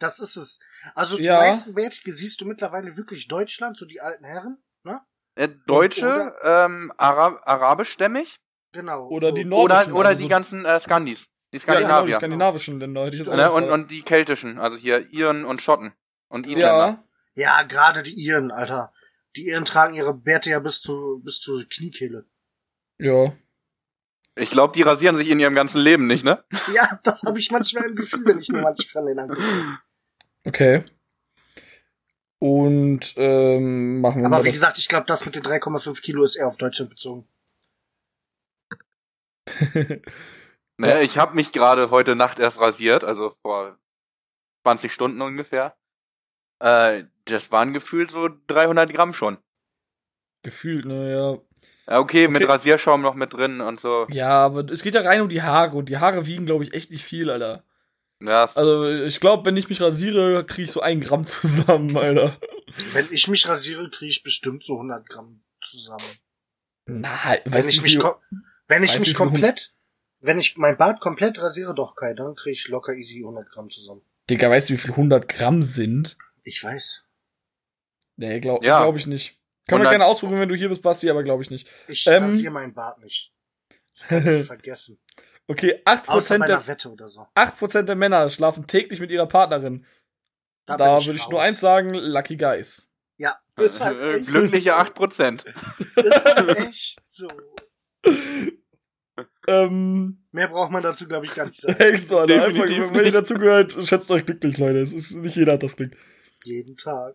[0.00, 0.60] Das ist es.
[0.94, 1.38] Also die Ja.
[1.40, 5.00] meisten Bärtige siehst du mittlerweile wirklich Deutschland, so die alten Herren, ne?
[5.34, 8.36] Äh, Deutsche, ähm, Ara arabischstämmig
[8.72, 9.08] Genau.
[9.08, 9.34] Oder so.
[9.34, 11.26] die Nord- Nordischen, oder, oder also die so- ganzen äh, Skandis.
[11.52, 12.14] Die ja, genau, die Skandinavier.
[12.16, 13.50] skandinavischen Länder hätte ich jetzt auch ne?
[13.52, 15.92] und, und die keltischen, also hier Iren und Schotten.
[16.28, 17.04] Und Isländer.
[17.34, 18.92] Ja, Ja, gerade die Iren, Alter.
[19.36, 22.26] Die Iren tragen ihre Bärte ja bis zu bis zur Kniekehle.
[22.98, 23.32] ja.
[24.38, 26.44] Ich glaube, die rasieren sich in ihrem ganzen Leben nicht, ne?
[26.74, 29.40] Ja, das habe ich manchmal im Gefühl, wenn ich mir manche von denen angucke.
[30.46, 30.82] Okay.
[32.38, 34.56] Und, ähm, machen wir Aber mal wie das.
[34.56, 37.26] gesagt, ich glaube, das mit den 3,5 Kilo ist eher auf Deutschland bezogen.
[40.78, 43.78] Ne, ich habe mich gerade heute Nacht erst rasiert, also vor
[44.64, 45.74] 20 Stunden ungefähr.
[46.58, 49.38] Äh, das waren gefühlt so 300 Gramm schon.
[50.42, 51.38] Gefühlt, ne, ja.
[51.90, 52.52] Ja, okay, mit Okay.
[52.52, 54.06] Rasierschaum noch mit drin und so.
[54.10, 56.74] Ja, aber es geht ja rein um die Haare und die Haare wiegen, glaube ich,
[56.74, 57.64] echt nicht viel, Alter.
[58.22, 62.38] Ja, Also, ich glaube, wenn ich mich rasiere, kriege ich so ein Gramm zusammen, Alter.
[62.92, 66.04] Wenn ich mich rasiere, kriege ich bestimmt so 100 Gramm zusammen.
[66.86, 67.10] Na,
[67.44, 67.98] Wenn weißt ich du, mich,
[68.68, 69.74] wenn ich mich komplett,
[70.20, 73.70] wenn ich mein Bart komplett rasiere, doch Kai, dann kriege ich locker easy 100 Gramm
[73.70, 74.02] zusammen.
[74.30, 76.16] Digga, weißt du, wie viel 100 Gramm sind?
[76.42, 77.04] Ich weiß.
[78.16, 78.78] Nee, glaube Ja.
[78.80, 79.36] glaub ich nicht.
[79.68, 81.68] Können wir 100 gerne ausprobieren, wenn du hier bist, Basti, aber glaube ich nicht.
[81.88, 82.22] Ich Ähm.
[82.22, 83.32] rasiere meinen Bart nicht.
[83.92, 84.98] Das kannst du vergessen.
[85.48, 87.26] Okay, 8%, Außer bei der, Wette oder so.
[87.34, 89.86] 8 der Männer schlafen täglich mit ihrer Partnerin.
[90.66, 91.30] Da, würde ich raus.
[91.30, 92.90] nur eins sagen, Lucky Guys.
[93.18, 94.74] Ja, ist halt äh, echt glückliche so.
[94.76, 95.46] 8%.
[96.04, 97.28] Ist halt echt so.
[99.48, 101.78] Ähm, Mehr braucht man dazu, glaube ich, gar nicht sagen.
[101.78, 102.44] echt so, Alter.
[102.44, 103.14] Einfach, wenn ihr nicht.
[103.14, 104.78] dazugehört, schätzt euch glücklich, Leute.
[104.80, 105.96] Es ist, nicht jeder hat das Glück.
[106.44, 107.14] Jeden Tag.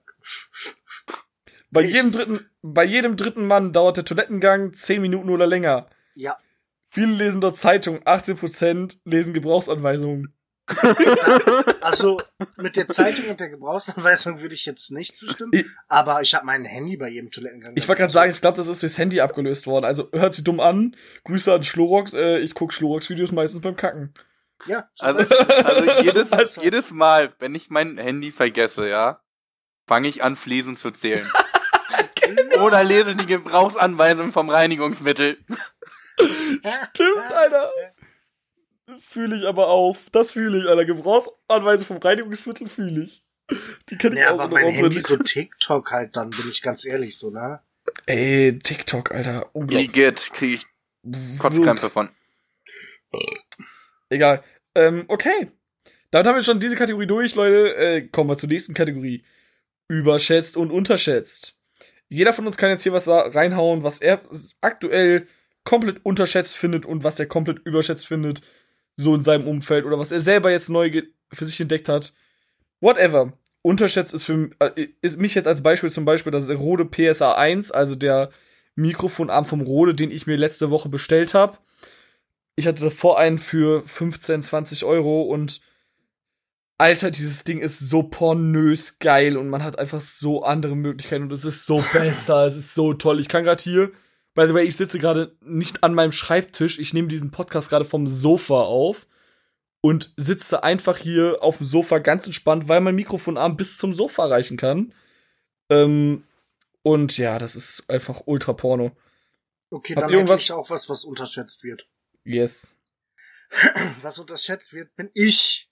[1.72, 5.90] Bei Ich- jedem dritten, bei jedem dritten Mann dauert der Toilettengang 10 Minuten oder länger.
[6.16, 6.38] Ja.
[6.94, 10.36] Viele lesen dort Zeitung, 18% lesen Gebrauchsanweisungen.
[11.82, 12.22] Also
[12.58, 15.52] mit der Zeitung und der Gebrauchsanweisung würde ich jetzt nicht zustimmen.
[15.54, 17.74] Ich- aber ich habe mein Handy bei jedem Toilettengang.
[17.76, 19.86] Ich wollte gerade sagen, ich glaube, das ist durchs Handy abgelöst worden.
[19.86, 20.96] Also hört sich dumm an.
[21.24, 22.14] Grüße an Schlorox.
[22.14, 24.14] Äh, ich gucke Schlorox-Videos meistens beim Kacken.
[24.68, 25.20] Ja, Also,
[25.64, 29.22] also jedes, Also- jedes Mal, wenn ich mein Handy vergesse, ja,
[29.88, 31.28] fange ich an, Fliesen zu zählen.
[32.64, 35.40] Oder lese die Gebrauchsanweisung vom Reinigungsmittel.
[36.24, 37.72] Stimmt, Alter.
[39.00, 40.10] Fühle ich aber auf.
[40.12, 40.86] Das fühle ich, Alter.
[40.86, 43.24] Gebrauchsanweisung vom Reinigungsmittel fühle ich.
[43.90, 46.62] Die kenne ich Ja, auch aber noch mein Handy so TikTok halt dann, bin ich
[46.62, 47.62] ganz ehrlich so, ne?
[48.06, 49.50] Ey, TikTok, Alter.
[49.54, 49.90] Unglaublich.
[49.90, 50.66] Igitt, kriege ich
[51.40, 52.10] Kotzkrämpfe von.
[54.10, 54.44] Egal.
[54.76, 55.52] Ähm, okay.
[56.12, 57.76] Damit haben wir schon diese Kategorie durch, Leute.
[57.76, 59.24] Äh, kommen wir zur nächsten Kategorie.
[59.88, 61.58] Überschätzt und unterschätzt.
[62.10, 64.22] Jeder von uns kann jetzt hier was reinhauen, was er
[64.60, 65.28] aktuell
[65.64, 68.42] komplett unterschätzt findet und was er komplett überschätzt findet,
[68.96, 72.14] so in seinem Umfeld oder was er selber jetzt neu für sich entdeckt hat.
[72.80, 73.34] Whatever.
[73.64, 77.72] Unterschätzt ist für äh, ist mich jetzt als Beispiel zum Beispiel das Rode PSA 1,
[77.72, 78.32] also der
[78.76, 81.58] Mikrofonarm vom Rode, den ich mir letzte Woche bestellt habe.
[82.56, 85.62] Ich hatte davor einen für 15, 20 Euro und
[86.82, 91.32] Alter, dieses Ding ist so pornös geil und man hat einfach so andere Möglichkeiten und
[91.32, 93.20] es ist so besser, es ist so toll.
[93.20, 93.92] Ich kann gerade hier,
[94.34, 97.86] by the way, ich sitze gerade nicht an meinem Schreibtisch, ich nehme diesen Podcast gerade
[97.86, 99.08] vom Sofa auf
[99.82, 104.26] und sitze einfach hier auf dem Sofa ganz entspannt, weil mein Mikrofonarm bis zum Sofa
[104.26, 104.94] reichen kann.
[105.70, 106.24] Ähm,
[106.84, 108.92] und ja, das ist einfach ultra porno.
[109.70, 111.88] Okay, Habt dann irgendwas- hätte ich auch was, was unterschätzt wird.
[112.24, 112.78] Yes.
[114.02, 115.70] Was unterschätzt wird, bin ich.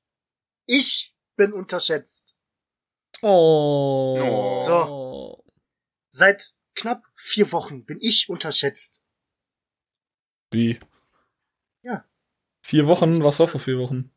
[0.66, 2.36] Ich bin unterschätzt.
[3.22, 4.62] Oh.
[4.66, 5.46] So.
[6.12, 9.04] Seit knapp vier Wochen bin ich unterschätzt.
[10.52, 10.80] Wie?
[11.84, 12.06] Ja.
[12.62, 13.24] Vier Wochen?
[13.24, 14.12] Was war vor vier Wochen?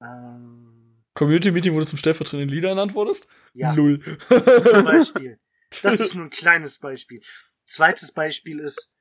[0.00, 3.28] Ähm, Community Meeting, wo du zum stellvertretenden Leader ernannt wurdest?
[3.52, 4.00] ja, Null.
[4.28, 5.38] zum Beispiel.
[5.82, 7.20] Das ist nur ein kleines Beispiel.
[7.66, 8.94] Zweites Beispiel ist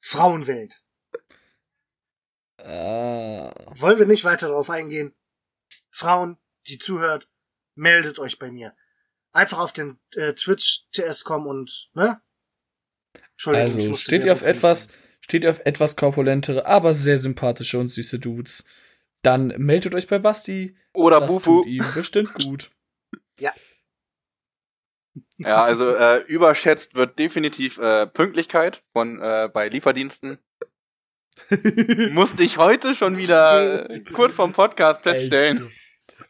[0.00, 0.80] Frauenwelt.
[2.58, 3.52] ah.
[3.74, 5.16] Wollen wir nicht weiter darauf eingehen?
[5.90, 7.28] Frauen, die zuhört,
[7.74, 8.76] meldet euch bei mir.
[9.32, 12.20] Einfach auf den äh, Twitch TS kommen und, ne?
[13.32, 14.88] Entschuldigung, ich Also, musste steht ihr auf etwas,
[15.20, 18.66] steht ihr auf etwas korpulentere, aber sehr sympathische und süße Dudes,
[19.22, 20.76] dann meldet euch bei Basti.
[20.92, 21.62] Oder das Bufu.
[21.62, 22.70] tut ihm bestimmt gut.
[25.38, 30.38] Ja, also äh, überschätzt wird definitiv äh, Pünktlichkeit von äh, bei Lieferdiensten.
[32.12, 35.72] Musste ich heute schon wieder kurz vorm Podcast feststellen.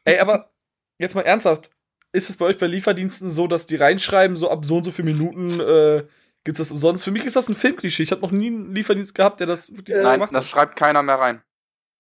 [0.05, 0.53] Ey, aber
[0.99, 1.72] jetzt mal ernsthaft.
[2.13, 4.91] Ist es bei euch bei Lieferdiensten so, dass die reinschreiben, so ab so und so
[4.91, 6.07] viele Minuten äh,
[6.45, 7.05] gibt's das umsonst?
[7.05, 8.03] Für mich ist das ein Filmklischee.
[8.03, 11.03] Ich habe noch nie einen Lieferdienst gehabt, der das wirklich Äh, Nein, das schreibt keiner
[11.03, 11.43] mehr rein.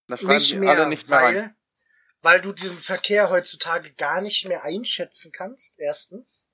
[0.08, 1.56] Das schreiben nicht mehr, alle nicht mehr weil, rein.
[2.20, 6.46] weil du diesen Verkehr heutzutage gar nicht mehr einschätzen kannst, erstens.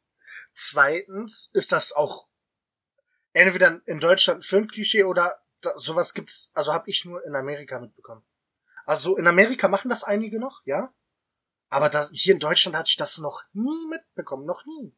[0.53, 2.29] Zweitens ist das auch
[3.33, 7.81] entweder in Deutschland ein Filmklischee oder da, sowas gibt's, also habe ich nur in Amerika
[7.81, 8.25] mitbekommen.
[8.85, 10.93] Also in Amerika machen das einige noch, ja?
[11.71, 14.93] Aber das, hier in Deutschland hatte ich das noch nie mitbekommen, noch nie.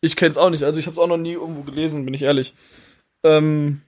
[0.00, 0.64] Ich kenn's auch nicht.
[0.64, 2.54] Also ich habe es auch noch nie irgendwo gelesen, bin ich ehrlich.
[3.22, 3.82] Ähm,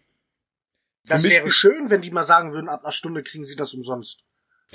[1.05, 4.25] Das wäre schön, wenn die mal sagen würden, ab einer Stunde kriegen sie das umsonst.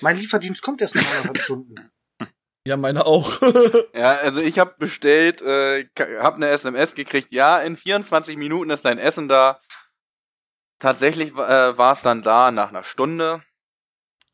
[0.02, 1.92] Mein Lieferdienst kommt erst nach anderthalb Stunden.
[2.68, 3.42] ja, meine auch.
[3.94, 5.86] Ja, also ich habe bestellt, äh,
[6.20, 9.60] habe eine SMS gekriegt, ja, in 24 Minuten ist dein Essen da.
[10.78, 13.42] Tatsächlich äh, war es dann da nach einer Stunde.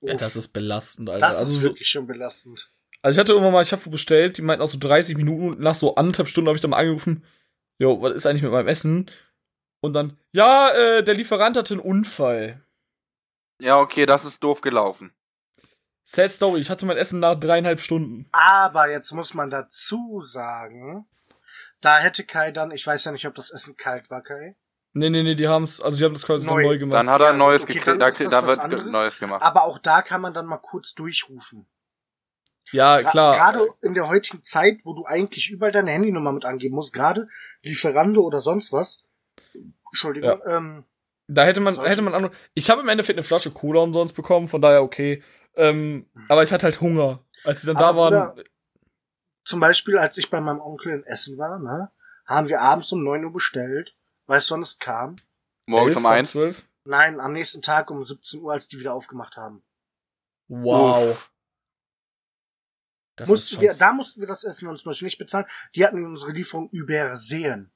[0.07, 1.25] Ja, das ist belastend, Alter.
[1.25, 2.71] das also, ist so, wirklich schon belastend.
[3.01, 5.59] also ich hatte irgendwann mal, ich habe bestellt, die meinten auch so 30 Minuten und
[5.59, 7.23] nach so anderthalb Stunden habe ich dann mal angerufen,
[7.77, 9.09] jo, was ist eigentlich mit meinem Essen?
[9.81, 12.65] Und dann, ja, äh, der Lieferant hatte einen Unfall.
[13.59, 15.13] Ja, okay, das ist doof gelaufen.
[16.03, 18.27] Sad Story, ich hatte mein Essen nach dreieinhalb Stunden.
[18.31, 21.07] Aber jetzt muss man dazu sagen,
[21.81, 24.55] da hätte Kai dann, ich weiß ja nicht, ob das Essen kalt war, Kai.
[24.97, 26.63] Nee, nee, nee, die haben's, also die haben das quasi Neu.
[26.63, 26.97] neu, gemacht.
[26.97, 28.91] Dann hat er Ja, ein neues okay, gekriegt, dann da, da wird anderes.
[28.93, 29.41] neues gemacht.
[29.43, 31.65] Aber auch da kann man dann mal kurz durchrufen.
[32.71, 33.35] ja, Gra- klar.
[33.35, 37.27] Gerade in der heutigen Zeit, wo du eigentlich überall deine Handynummer mit angeben musst, gerade
[37.61, 39.03] Lieferando oder sonst was.
[39.91, 40.85] Entschuldigung, ähm,
[41.27, 42.31] Da hätte man, hätte man auch noch.
[42.53, 45.21] Ich habe im Endeffekt eine Flasche Cola umsonst bekommen, von daher okay.
[45.55, 47.19] Ähm, aber ich hatte halt Hunger.
[47.43, 48.43] Als sie dann da Aber waren.
[49.43, 51.91] zum Beispiel, als ich bei meinem Onkel in Essen war, ne,
[52.25, 53.94] haben wir abends um 9 Uhr bestellt.
[54.27, 55.15] Weißt du, wann es kam?
[55.67, 56.31] Morgens 11, um eins.
[56.31, 56.69] 12.
[56.85, 59.63] Nein, am nächsten Tag um 17 Uhr, als die wieder aufgemacht haben.
[60.47, 61.29] Wow.
[63.15, 65.45] Das mussten ist wir, da mussten wir das Essen uns zum Beispiel nicht bezahlen.
[65.73, 67.71] Die hatten unsere Lieferung übersehen.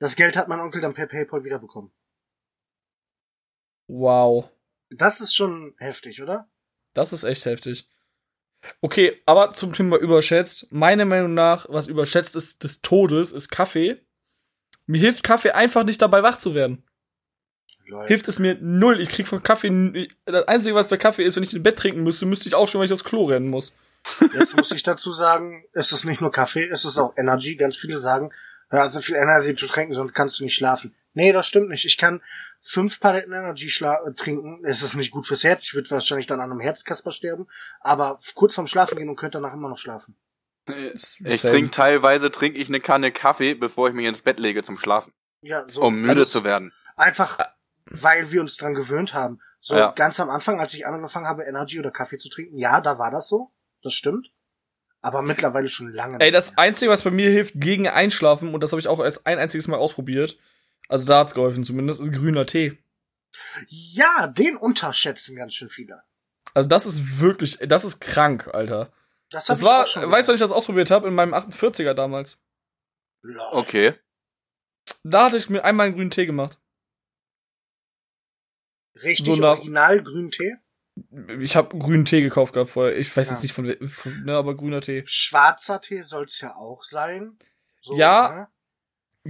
[0.00, 1.92] Das Geld hat mein Onkel dann per PayPal wiederbekommen.
[3.88, 4.50] Wow.
[4.90, 6.50] Das ist schon heftig, oder?
[6.94, 7.88] Das ist echt heftig.
[8.80, 10.70] Okay, aber zum Thema überschätzt.
[10.72, 14.04] Meiner Meinung nach, was überschätzt ist des Todes, ist Kaffee.
[14.88, 16.82] Mir hilft Kaffee einfach nicht dabei wach zu werden.
[17.86, 18.06] Lol.
[18.06, 19.00] Hilft es mir null.
[19.00, 20.08] Ich krieg von Kaffee.
[20.24, 22.80] Das Einzige, was bei Kaffee ist, wenn ich im Bett trinken müsste, müsste ich aufstehen,
[22.80, 23.76] weil ich aufs Klo rennen muss.
[24.32, 27.56] Jetzt muss ich dazu sagen, es ist nicht nur Kaffee, es ist auch Energy.
[27.56, 28.30] Ganz viele sagen,
[28.70, 30.94] auf so viel Energy zu trinken, sonst kannst du nicht schlafen.
[31.12, 31.84] Nee, das stimmt nicht.
[31.84, 32.22] Ich kann
[32.62, 34.64] fünf Paletten Energy äh, trinken.
[34.64, 35.66] Es ist nicht gut fürs Herz.
[35.66, 37.46] Ich würde wahrscheinlich dann an einem Herzkasper sterben.
[37.80, 40.16] Aber kurz vorm Schlafen gehen und könnte danach immer noch schlafen.
[40.68, 41.52] Ich Same.
[41.52, 45.12] trinke teilweise trinke ich eine Kanne Kaffee, bevor ich mich ins Bett lege zum Schlafen,
[45.42, 45.82] Ja, so.
[45.82, 46.72] um müde ist zu werden.
[46.96, 47.38] Einfach,
[47.86, 49.40] weil wir uns dran gewöhnt haben.
[49.60, 49.92] So Ja.
[49.92, 53.10] ganz am Anfang, als ich angefangen habe, Energy oder Kaffee zu trinken, ja, da war
[53.10, 53.50] das so.
[53.82, 54.30] Das stimmt.
[55.00, 56.18] Aber mittlerweile schon lange.
[56.20, 56.58] Ey, das mehr.
[56.58, 59.68] Einzige, was bei mir hilft gegen Einschlafen, und das habe ich auch erst ein einziges
[59.68, 60.36] Mal ausprobiert,
[60.88, 62.78] also da hat's geholfen zumindest, ist grüner Tee.
[63.68, 66.02] Ja, den unterschätzen ganz schön viele.
[66.54, 68.90] Also das ist wirklich, das ist krank, Alter.
[69.30, 71.08] Das, Das war, weißt du, wann ich das ausprobiert habe?
[71.08, 72.40] In meinem 48er damals.
[73.52, 73.94] Okay.
[75.02, 76.58] Da hatte ich mir einmal einen grünen Tee gemacht.
[79.02, 80.54] Richtig so nach- original grünen Tee.
[81.40, 82.96] Ich habe grünen Tee gekauft gehabt vorher.
[82.98, 83.34] Ich weiß Ja.
[83.34, 85.04] jetzt nicht von, von ne, aber grüner Tee.
[85.06, 87.36] Schwarzer Tee soll's ja auch sein.
[87.80, 88.30] So, Ja.
[88.34, 88.48] ne?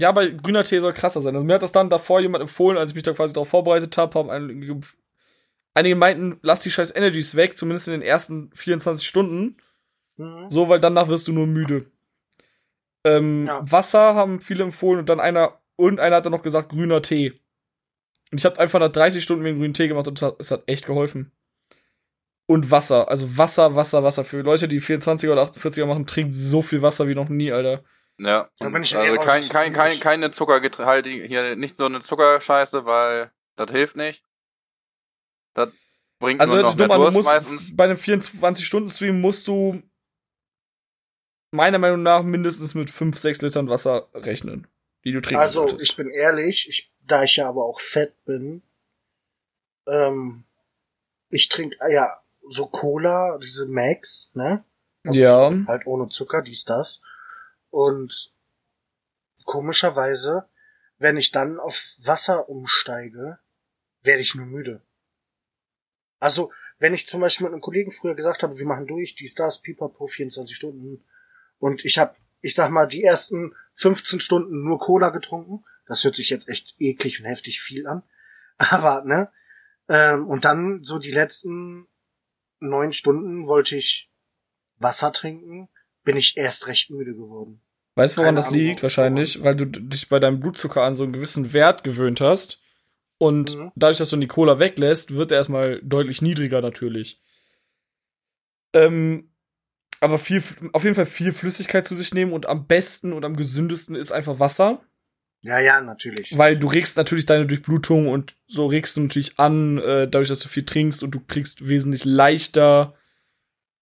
[0.00, 1.34] Ja, aber grüner Tee soll krasser sein.
[1.34, 3.98] Also mir hat das dann davor jemand empfohlen, als ich mich da quasi darauf vorbereitet
[3.98, 4.80] habe, haben einige,
[5.74, 9.56] einige meinten, lass die scheiß Energies weg, zumindest in den ersten 24 Stunden.
[10.18, 10.50] Mhm.
[10.50, 11.90] So, weil danach wirst du nur müde.
[13.04, 13.62] Ähm, Ja.
[13.70, 17.40] Wasser haben viele empfohlen und dann einer, und einer hat dann noch gesagt, grüner Tee.
[18.30, 20.36] Und ich habe einfach nach 30 Stunden mir einen grünen Tee gemacht und es hat,
[20.38, 21.32] es hat echt geholfen.
[22.46, 23.08] Und Wasser.
[23.08, 24.24] Also Wasser, Wasser, Wasser.
[24.24, 27.84] Für Leute, die 24er oder 48er machen, trinkt so viel Wasser wie noch nie, Alter.
[28.18, 28.48] Ja.
[28.58, 32.84] Da bin ich also eher kein, kein, kein, keine Zuckergehaltige, hier nicht so eine Zuckerscheiße,
[32.84, 34.24] weil das hilft nicht.
[35.54, 35.70] Das
[36.18, 37.76] bringt Also nur noch dumm mehr an, du Durst musst, meistens.
[37.76, 39.82] bei einem 24-Stunden-Stream musst du
[41.50, 44.66] meiner Meinung nach mindestens mit 5, 6 Litern Wasser rechnen,
[45.04, 45.90] die du trinken Also, solltest.
[45.90, 48.62] ich bin ehrlich, ich, da ich ja aber auch fett bin,
[49.86, 50.44] ähm,
[51.30, 54.64] ich trinke, ja, so Cola, diese Max, ne?
[55.04, 55.52] Ja.
[55.66, 57.00] Halt ohne Zucker, dies, das.
[57.70, 58.32] Und
[59.44, 60.48] komischerweise,
[60.98, 63.38] wenn ich dann auf Wasser umsteige,
[64.02, 64.82] werde ich nur müde.
[66.18, 69.34] Also, wenn ich zum Beispiel mit einem Kollegen früher gesagt habe, wir machen durch, dies,
[69.34, 71.04] das, pipapo, 24 Stunden,
[71.58, 76.16] und ich habe, ich sag mal, die ersten 15 Stunden nur Cola getrunken, das hört
[76.16, 78.02] sich jetzt echt eklig und heftig viel an,
[78.58, 79.30] aber, ne,
[79.88, 81.86] ähm, und dann so die letzten
[82.60, 84.10] neun Stunden wollte ich
[84.78, 85.68] Wasser trinken,
[86.04, 87.60] bin ich erst recht müde geworden.
[87.94, 88.82] Weißt du, woran keine das Ahnung, liegt?
[88.82, 92.60] Wahrscheinlich, weil du dich bei deinem Blutzucker an so einen gewissen Wert gewöhnt hast.
[93.18, 93.72] Und Mhm.
[93.74, 97.20] dadurch, dass du die Cola weglässt, wird er erstmal deutlich niedriger natürlich.
[98.72, 99.32] Ähm,
[100.00, 103.36] aber viel, auf jeden Fall viel Flüssigkeit zu sich nehmen und am besten und am
[103.36, 104.82] gesündesten ist einfach Wasser.
[105.40, 106.36] Ja, ja, natürlich.
[106.36, 110.40] Weil du regst natürlich deine Durchblutung und so regst du natürlich an, äh, dadurch, dass
[110.40, 112.94] du viel trinkst und du kriegst wesentlich leichter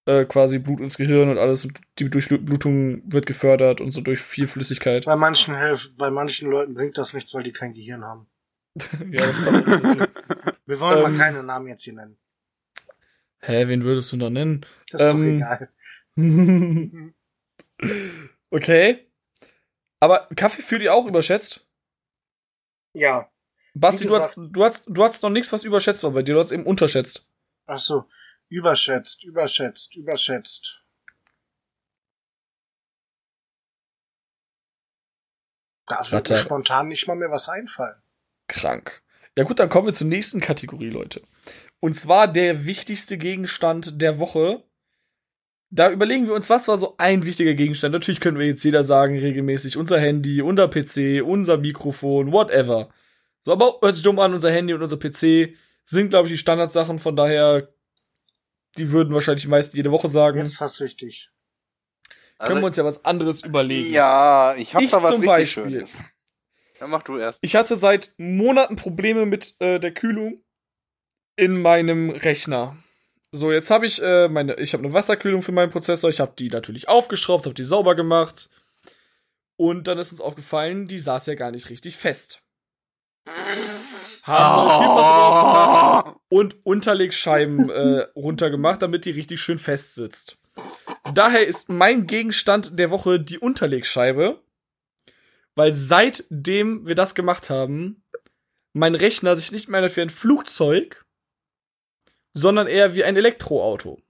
[0.05, 4.21] äh, quasi Blut ins Gehirn und alles und die Durchblutung wird gefördert und so durch
[4.21, 5.07] viel Flüssigkeit.
[5.07, 8.27] Bei manchen helf, bei manchen Leuten bringt das nichts, weil die kein Gehirn haben.
[9.11, 9.67] ja, das kommt.
[10.67, 12.19] Wir wollen Ähm, mal keine Namen jetzt hier nennen.
[13.41, 14.67] Hä, wen würdest du da nennen?
[14.91, 15.69] Das ist ähm, doch egal.
[18.51, 19.07] okay.
[20.01, 21.67] Aber Kaffee fühlt ihr auch überschätzt?
[22.95, 23.31] Ja.
[23.75, 26.23] Basti, Wie du hast, gesagt- du, hast, du hast noch nichts, was überschätzt war bei
[26.23, 26.35] dir.
[26.35, 27.29] Du hast eben unterschätzt.
[27.67, 28.05] Ach so.
[28.49, 30.83] Überschätzt, überschätzt, überschätzt.
[35.87, 38.01] Da wird mir spontan nicht mal mehr was einfallen.
[38.49, 39.03] Krank.
[39.39, 41.23] Ja gut, dann kommen wir zur nächsten Kategorie, Leute.
[41.81, 44.65] Und zwar der wichtigste Gegenstand der Woche.
[45.77, 47.93] Da überlegen wir uns, was war so ein wichtiger Gegenstand.
[47.93, 52.89] Natürlich können wir jetzt jeder sagen, regelmäßig unser Handy, unser PC, unser Mikrofon, whatever.
[53.43, 56.39] So, aber hört sich dumm an, unser Handy und unser PC sind, glaube ich, die
[56.39, 56.99] Standardsachen.
[56.99, 57.69] Von daher,
[58.79, 60.41] die würden wahrscheinlich die meisten jede Woche sagen.
[60.43, 61.31] Jetzt hasse ich dich.
[62.39, 63.85] können wir uns ja was anderes überlegen.
[63.85, 65.65] Also, ja, ich hab Ich da was zum Beispiel.
[65.65, 65.99] Schönes.
[66.81, 67.39] Ja, mach du erst.
[67.43, 70.43] Ich hatte seit Monaten Probleme mit äh, der Kühlung
[71.37, 72.79] in meinem Rechner.
[73.33, 76.11] So, jetzt habe ich äh, meine, ich habe eine Wasserkühlung für meinen Prozessor.
[76.11, 78.49] Ich habe die natürlich aufgeschraubt, habe die sauber gemacht.
[79.57, 82.43] Und dann ist uns aufgefallen, die saß ja gar nicht richtig fest.
[84.23, 90.39] Haben gemacht und Unterlegscheiben äh, runtergemacht, damit die richtig schön fest sitzt.
[91.15, 94.43] Daher ist mein Gegenstand der Woche die Unterlegscheibe,
[95.55, 98.03] weil seitdem wir das gemacht haben,
[98.73, 101.06] mein Rechner sich nicht mehr wie ein Flugzeug,
[102.37, 104.03] sondern eher wie ein Elektroauto.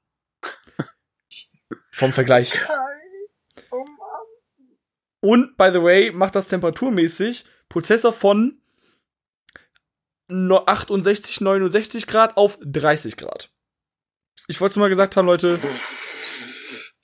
[1.92, 2.68] Vom Vergleich her.
[3.70, 4.76] Oh Mann.
[5.20, 8.60] Und, by the way, macht das temperaturmäßig Prozessor von
[10.28, 13.50] no- 68, 69 Grad auf 30 Grad.
[14.48, 15.58] Ich wollte es mal gesagt haben, Leute.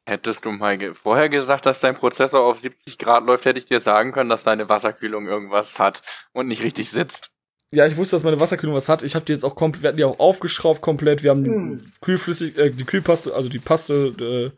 [0.05, 3.67] Hättest du mal ge vorher gesagt, dass dein Prozessor auf 70 Grad läuft, hätte ich
[3.67, 7.32] dir sagen können, dass deine Wasserkühlung irgendwas hat und nicht richtig sitzt.
[7.75, 9.03] Ja, ich wusste, dass meine Wasserkühlung was hat.
[9.03, 11.23] Ich habe die jetzt auch komplett, wir hatten die auch aufgeschraubt komplett.
[11.23, 11.79] Wir haben Hm.
[11.85, 14.51] die Kühlflüssig, äh, die Kühlpaste, also die Paste, äh,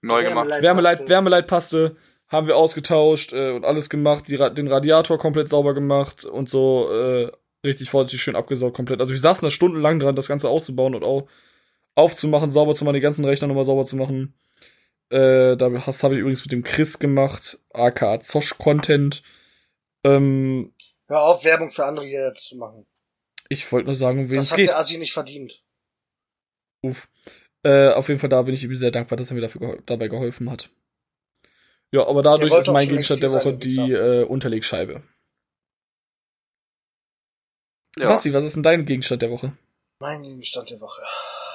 [0.00, 0.46] Neu gemacht.
[0.48, 1.08] Wärmeleit- Wärmeleit, Paste.
[1.08, 1.96] Wärmeleitpaste
[2.28, 6.90] haben wir ausgetauscht äh, und alles gemacht, die, den Radiator komplett sauber gemacht und so
[6.90, 7.30] äh,
[7.64, 9.00] richtig vorsichtig schön abgesaugt komplett.
[9.00, 11.26] Also wir saßen da stundenlang dran, das Ganze auszubauen und auch
[11.94, 14.34] aufzumachen, sauber zu machen, die ganzen Rechner nochmal sauber zu machen.
[15.10, 19.22] Äh, da- das habe ich übrigens mit dem Chris gemacht, aka Zosch Content.
[20.02, 20.73] Ähm,
[21.08, 22.86] Hör auf, Werbung für andere hier jetzt zu machen.
[23.48, 24.68] ich wollte nur sagen, um wen Das es hat geht.
[24.68, 25.62] der Assi nicht verdient.
[26.82, 27.08] Uff.
[27.62, 29.82] Äh, auf jeden Fall, da bin ich ihm sehr dankbar, dass er mir dafür gehol
[29.86, 30.70] dabei geholfen hat.
[31.92, 35.02] Ja, aber dadurch ist mein Gegenstand der Woche die äh, Unterlegscheibe.
[37.96, 38.08] Ja.
[38.08, 39.56] Basti, was ist denn dein Gegenstand der Woche?
[40.00, 41.02] Mein Gegenstand der Woche.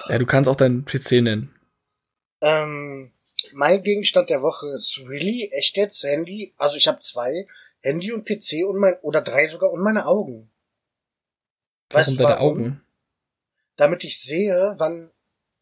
[0.09, 1.53] Ja, du kannst auch deinen PC nennen.
[2.41, 3.11] Ähm,
[3.51, 6.53] mein Gegenstand der Woche ist really echt jetzt Handy.
[6.57, 7.45] Also ich habe zwei.
[7.81, 10.51] Handy und PC und mein, oder drei sogar und meine Augen.
[11.91, 12.81] Warum du deine Augen?
[13.77, 15.11] Damit ich sehe, wann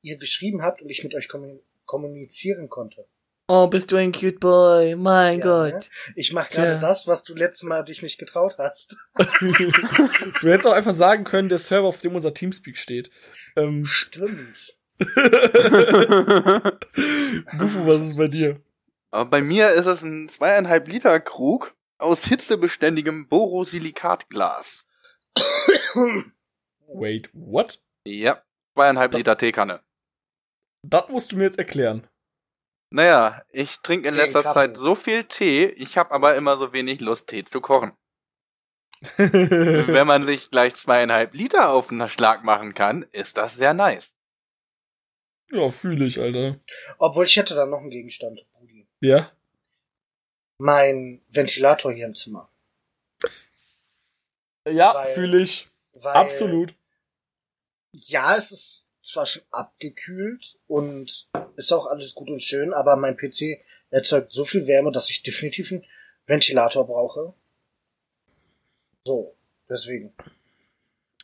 [0.01, 3.05] ihr geschrieben habt und ich mit euch kommun- kommunizieren konnte.
[3.49, 5.79] Oh, bist du ein cute boy, mein Ja, ne?
[6.15, 6.77] Ich mache gerade Ja.
[6.79, 8.97] das, was du letztes Mal dich nicht getraut hast.
[9.39, 13.09] du hättest auch einfach sagen können, der Server, auf dem unser Teamspeak steht.
[13.55, 14.75] Ähm, Stimmt.
[17.57, 18.59] Bufu, was ist bei dir?
[19.11, 24.85] Aber bei mir ist es ein zweieinhalb Liter Krug aus hitzebeständigem Borosilikatglas.
[26.87, 27.81] Wait, what?
[28.05, 28.41] Ja,
[28.73, 29.81] zweieinhalb Da- Liter Teekanne.
[30.83, 32.07] Das musst du mir jetzt erklären.
[32.89, 34.53] Naja, ich trinke in Tee, letzter Kaffee.
[34.53, 37.91] Zeit so viel Tee, ich habe aber immer so wenig Lust, Tee zu kochen.
[39.17, 44.15] Wenn man sich gleich zweieinhalb Liter auf einen Schlag machen kann, ist das sehr nice.
[45.51, 46.59] ja, fühle ich, Alter.
[46.97, 48.87] Obwohl ich hätte da noch einen Gegenstand, Brudi.
[49.01, 49.31] Ja?
[50.57, 52.49] Mein Ventilator hier im Zimmer.
[54.67, 55.69] Ja, fühle ich.
[55.93, 56.75] Weil, Absolut.
[57.91, 63.15] Ja, es ist zwar schon abgekühlt und ist auch alles gut und schön, aber mein
[63.15, 65.85] PC erzeugt so viel Wärme, dass ich definitiv einen
[66.25, 67.33] Ventilator brauche.
[69.05, 69.35] So,
[69.69, 70.13] deswegen.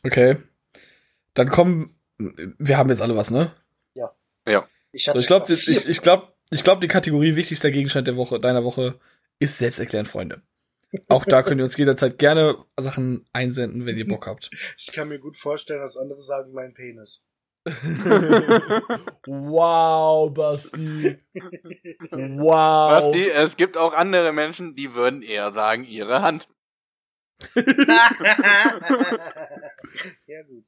[0.03, 0.37] Okay.
[1.33, 1.99] Dann kommen.
[2.17, 3.53] Wir haben jetzt alle was, ne?
[4.91, 8.39] Ich, So, ich glaube, ich, ich glaub, ich glaub, die Kategorie wichtigster Gegenstand der Woche,
[8.39, 8.99] deiner Woche,
[9.39, 10.41] ist selbsterklärend, Freunde.
[11.07, 14.51] Auch da könnt ihr uns jederzeit gerne Sachen einsenden, wenn ihr Bock habt.
[14.77, 17.23] ich kann mir gut vorstellen, dass andere sagen, mein Penis.
[19.25, 21.17] wow, Basti.
[22.11, 23.05] Wow.
[23.05, 26.49] Basti, es gibt auch andere Menschen, die würden eher sagen, ihre Hand.
[30.27, 30.65] ja, gut.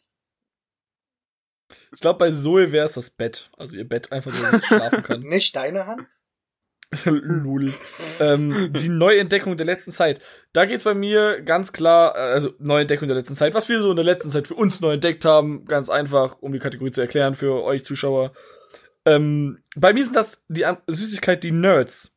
[1.94, 3.50] Ich glaube, bei Zoe wäre es das Bett.
[3.58, 5.20] Also ihr Bett einfach so, dass sie schlafen kann.
[5.22, 6.08] Nicht deine Hand?
[7.06, 7.74] Lul.
[8.20, 10.22] Ähm, die Neuentdeckung der letzten Zeit.
[10.54, 13.54] Da geht's bei mir ganz klar, äh, also Neuentdeckung der letzten Zeit.
[13.54, 16.54] Was wir so in der letzten Zeit für uns neu entdeckt haben, ganz einfach, um
[16.54, 18.32] die Kategorie zu erklären für euch Zuschauer.
[19.06, 22.16] Ähm, bei mir sind das die An Süßigkeit, die Nerds.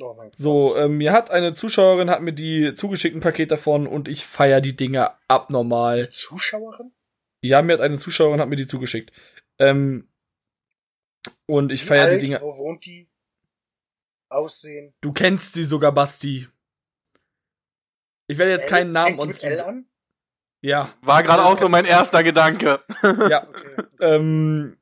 [0.00, 0.16] Oh.
[0.34, 4.24] So, ähm, mir hat eine Zuschauerin, hat mir die zugeschickt, ein Paket davon und ich
[4.24, 6.08] feier die Dinger abnormal.
[6.10, 6.92] Zuschauerin?
[7.42, 9.12] Ja, mir hat eine Zuschauerin, hat mir die zugeschickt.
[9.58, 10.08] Ähm,
[11.46, 12.26] und ich feier die?
[12.26, 12.40] Dinger.
[12.40, 13.08] Wo wohnt die?
[14.32, 14.94] Aussehen?
[15.00, 16.48] Du kennst sie sogar, Basti.
[18.26, 18.70] Ich werde jetzt L?
[18.70, 19.42] keinen Namen uns.
[19.42, 19.86] mit L an?
[20.62, 22.80] Ja, War gerade auch so mein erster Gedanke.
[23.02, 23.46] ja.
[23.48, 23.82] Okay.
[24.00, 24.78] Ähm,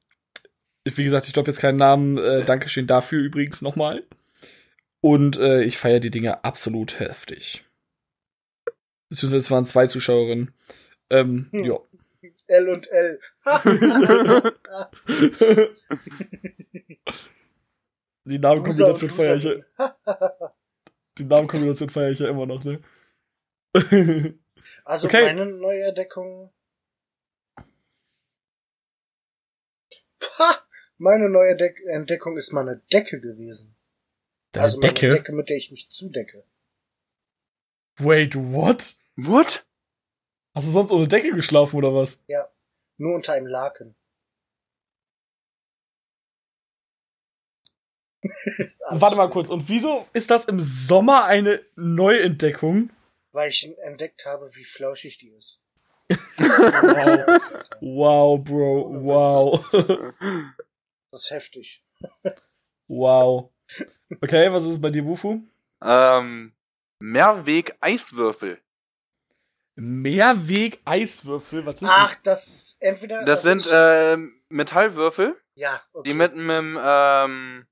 [0.85, 2.19] wie gesagt, ich glaube jetzt keinen Namen.
[2.19, 4.07] Äh, Dankeschön dafür übrigens nochmal.
[5.01, 7.65] Und äh, ich feiere die Dinge absolut heftig.
[9.09, 10.53] Beziehungsweise es waren zwei Zuschauerinnen.
[11.09, 11.65] Ähm, Hm.
[11.65, 11.79] ja.
[12.49, 13.21] L und L.
[18.25, 20.55] Die Namenkombination feiere ich ja.
[21.19, 22.81] Die Namenkombination feiere ich ja immer noch, ne?
[24.85, 25.23] Also Okay.
[25.23, 26.53] meine neue Entdeckung.
[30.39, 30.55] Ha!
[30.99, 33.75] Meine neue Deck Entdeckung ist meine Decke gewesen.
[34.53, 35.11] Deine also meine Decke?
[35.11, 36.45] Decke, mit der ich mich zudecke.
[37.99, 38.97] Wait, what?
[39.17, 39.65] What?
[40.55, 42.25] Hast du sonst ohne Decke geschlafen oder was?
[42.97, 43.95] Nur unter einem Laken.
[48.91, 52.91] Warte mal kurz, und wieso ist das im Sommer eine Neuentdeckung?
[53.33, 55.61] Weil ich entdeckt habe, wie flauschig die ist.
[56.39, 59.71] Wow, wow, Bro, wow.
[61.13, 61.85] Das ist heftig.
[62.89, 63.51] wow.
[64.21, 65.43] Okay, was ist bei dir, Bufu?
[65.83, 66.53] ähm,
[66.99, 68.61] Mehrweg-Eiswürfel.
[69.77, 73.25] Mehrweg-Eiswürfel, was sind Ach, das ist entweder.
[73.25, 76.09] Das also sind ähm, Metallwürfel, ja, okay.
[76.09, 77.67] die mit einem ähm,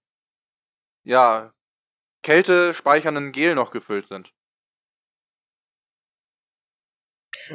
[1.08, 1.54] ja,
[2.22, 4.30] kältespeichernden Gel noch gefüllt sind.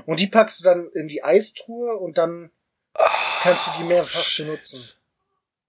[0.07, 2.49] Und die packst du dann in die Eistruhe und dann
[3.41, 4.83] kannst du die mehrfach benutzen.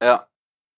[0.01, 0.27] Ja.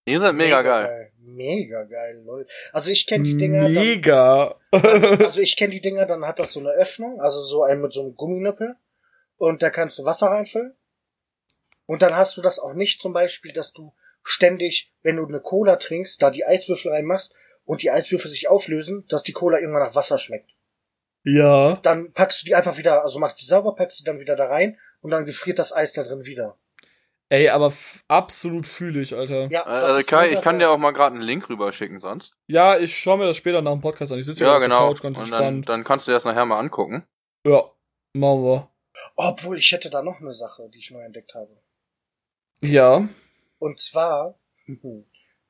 [0.09, 1.12] Die sind mega, geil.
[1.18, 2.46] Mega geil, lol.
[2.72, 3.68] Also ich kenne die Dinger.
[3.68, 4.57] Mega.
[4.70, 7.80] Dann, also ich kenne die Dinger, dann hat das so eine Öffnung, also so ein
[7.80, 8.76] mit so einem Gumminöppel.
[9.36, 10.76] Und da kannst du Wasser reinfüllen.
[11.86, 13.92] Und dann hast du das auch nicht zum Beispiel, dass du
[14.29, 19.05] ständig, wenn du eine Cola trinkst, da die Eiswürfel reinmachst und die Eiswürfel sich auflösen,
[19.09, 20.51] dass die Cola irgendwann nach Wasser schmeckt.
[21.24, 21.77] ja.
[21.83, 24.47] Dann packst du die einfach wieder, also machst die sauber, packst die dann wieder da
[24.47, 26.59] rein und dann gefriert das Eis da drin wieder.
[27.29, 27.72] Ey, aber
[28.07, 29.47] absolut fühle ich, Alter.
[29.51, 32.35] Ja, das Also ist Kai, ich kann dir auch mal gerade einen Link rüberschicken sonst.
[32.47, 34.18] Ja, ich schaue mir das später nach dem Podcast an.
[34.20, 34.79] Ich sitze ja, Ja, auf genau.
[34.79, 35.68] der Couch, ganz Und dann, entspannt.
[35.68, 37.05] dann kannst du dir das nachher mal angucken.
[37.45, 37.64] Ja,
[38.12, 38.70] machen wir.
[39.16, 41.51] Obwohl, ich hätte da noch eine Sache, die ich neu entdeckt habe.
[42.61, 43.09] Ja.
[43.59, 44.38] Und zwar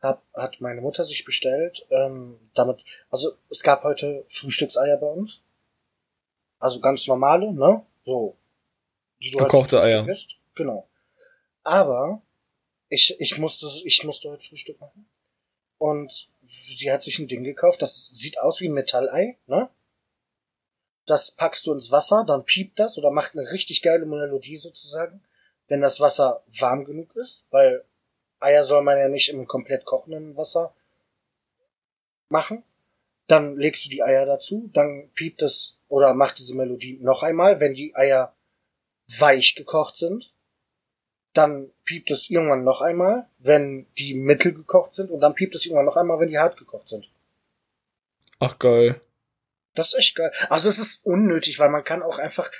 [0.01, 5.43] hat, hat meine Mutter sich bestellt, ähm, damit, also es gab heute Frühstückseier bei uns.
[6.59, 7.85] Also ganz normale, ne?
[8.03, 8.37] So.
[9.23, 10.09] Die du Gekochte Eier.
[10.09, 10.37] isst.
[10.55, 10.89] Genau.
[11.63, 12.23] Aber
[12.89, 15.09] ich, ich musste, ich musste heute Frühstück machen.
[15.79, 19.69] Und sie hat sich ein Ding gekauft, das sieht aus wie ein Metallei, ne?
[21.05, 25.23] Das packst du ins Wasser, dann piept das oder macht eine richtig geile Melodie sozusagen,
[25.69, 27.85] wenn das Wasser warm genug ist, weil
[28.41, 30.75] Eier soll man ja nicht im komplett kochenden Wasser
[32.29, 32.63] machen.
[33.27, 37.61] Dann legst du die Eier dazu, dann piept es oder macht diese Melodie noch einmal,
[37.61, 38.35] wenn die Eier
[39.19, 40.33] weich gekocht sind.
[41.33, 45.67] Dann piept es irgendwann noch einmal, wenn die mittel gekocht sind und dann piept es
[45.67, 47.11] irgendwann noch einmal, wenn die hart gekocht sind.
[48.39, 49.01] Ach geil.
[49.75, 50.33] Das ist echt geil.
[50.49, 52.51] Also es ist unnötig, weil man kann auch einfach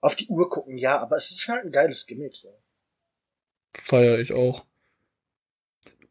[0.00, 2.34] auf die Uhr gucken, ja, aber es ist halt ein geiles Gimmick.
[2.34, 2.52] So.
[3.82, 4.64] Feier ich auch.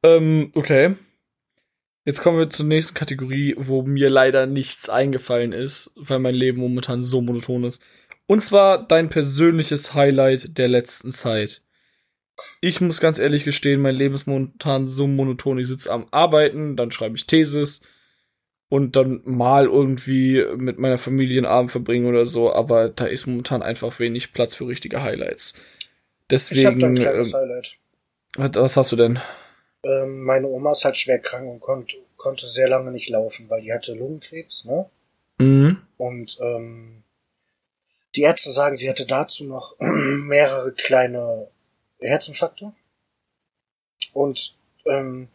[0.06, 0.96] Ähm, okay.
[2.06, 6.60] Jetzt kommen wir zur nächsten Kategorie, wo mir leider nichts eingefallen ist, weil mein Leben
[6.60, 7.82] momentan so monoton ist.
[8.28, 11.64] Und zwar dein persönliches Highlight der letzten Zeit.
[12.62, 15.58] Ich muss ganz ehrlich gestehen, mein Leben ist momentan so monoton.
[15.58, 17.82] Ich sitze am Arbeiten, dann schreibe ich Thesis
[18.70, 23.26] und dann mal irgendwie mit meiner Familie einen Abend verbringen oder so, aber da ist
[23.26, 25.60] momentan einfach wenig Platz für richtige Highlights.
[26.30, 26.60] Deswegen.
[26.60, 27.78] Ich hab da ein kleines ähm, Highlight.
[28.38, 29.20] Was hast du denn?
[29.86, 33.62] Ähm, meine Oma ist halt schwer krank und konnte, konnte sehr lange nicht laufen, weil
[33.62, 34.90] die hatte Lungenkrebs, ne?
[35.38, 35.82] Mhm.
[35.98, 37.04] Und ähm,
[38.16, 41.50] die Ärzte sagen, sie hatte dazu noch mehrere kleine
[42.00, 42.74] Herzinfarkte
[44.14, 45.28] und ähm,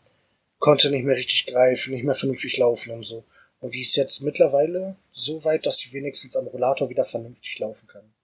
[0.58, 3.24] konnte nicht mehr richtig greifen, nicht mehr vernünftig laufen und so.
[3.60, 7.86] Und die ist jetzt mittlerweile so weit, dass sie wenigstens am Rollator wieder vernünftig laufen
[7.86, 8.14] kann.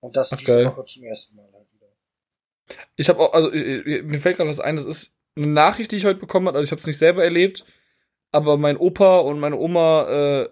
[0.00, 0.66] Und das Ach, diese.
[0.66, 1.88] Woche zum ersten Mal halt wieder.
[2.96, 6.04] Ich habe auch, also mir fällt gerade was ein, das ist eine Nachricht, die ich
[6.04, 7.64] heute bekommen habe, also ich habe es nicht selber erlebt,
[8.32, 10.48] aber mein Opa und meine Oma, äh,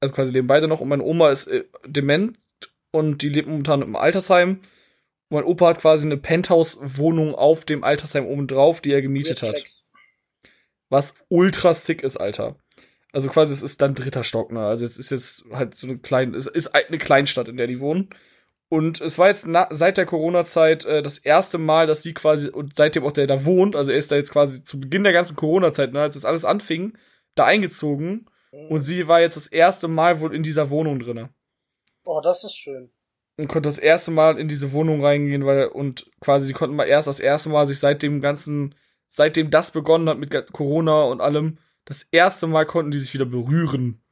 [0.00, 2.38] also quasi leben beide noch, und meine Oma ist äh, dement
[2.90, 4.60] und die lebt momentan im Altersheim.
[5.28, 9.42] Und mein Opa hat quasi eine Penthouse-Wohnung auf dem Altersheim oben drauf, die er gemietet
[9.42, 9.64] hat.
[10.90, 12.56] Was ultra sick ist, Alter.
[13.12, 14.66] Also quasi, es ist dann dritter Stock, ne?
[14.66, 17.80] Also es ist jetzt halt so eine kleine, es ist eine Kleinstadt, in der die
[17.80, 18.10] wohnen.
[18.74, 22.48] Und es war jetzt na, seit der Corona-Zeit äh, das erste Mal, dass sie quasi,
[22.48, 25.12] und seitdem auch der da wohnt, also er ist da jetzt quasi zu Beginn der
[25.12, 26.98] ganzen Corona-Zeit, ne, als das alles anfing,
[27.36, 28.28] da eingezogen.
[28.50, 28.66] Mhm.
[28.70, 31.30] Und sie war jetzt das erste Mal wohl in dieser Wohnung drinne.
[32.04, 32.90] Oh, das ist schön.
[33.36, 36.88] Und konnte das erste Mal in diese Wohnung reingehen, weil, und quasi, sie konnten mal
[36.88, 38.74] erst das erste Mal sich seit dem ganzen,
[39.08, 43.24] seitdem das begonnen hat mit Corona und allem, das erste Mal konnten die sich wieder
[43.24, 44.02] berühren.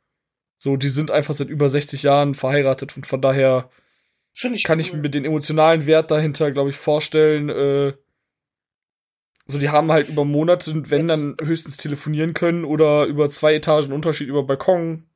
[0.59, 3.69] So, die sind einfach seit über 60 Jahren verheiratet und von daher
[4.33, 4.65] Finde ich.
[4.65, 4.81] Kann cool.
[4.81, 7.49] ich mir den emotionalen Wert dahinter, glaube ich, vorstellen.
[7.49, 7.93] Äh,
[9.47, 11.23] so, die haben halt über Monate, wenn Jetzt.
[11.23, 15.07] dann höchstens telefonieren können oder über zwei Etagen Unterschied über Balkon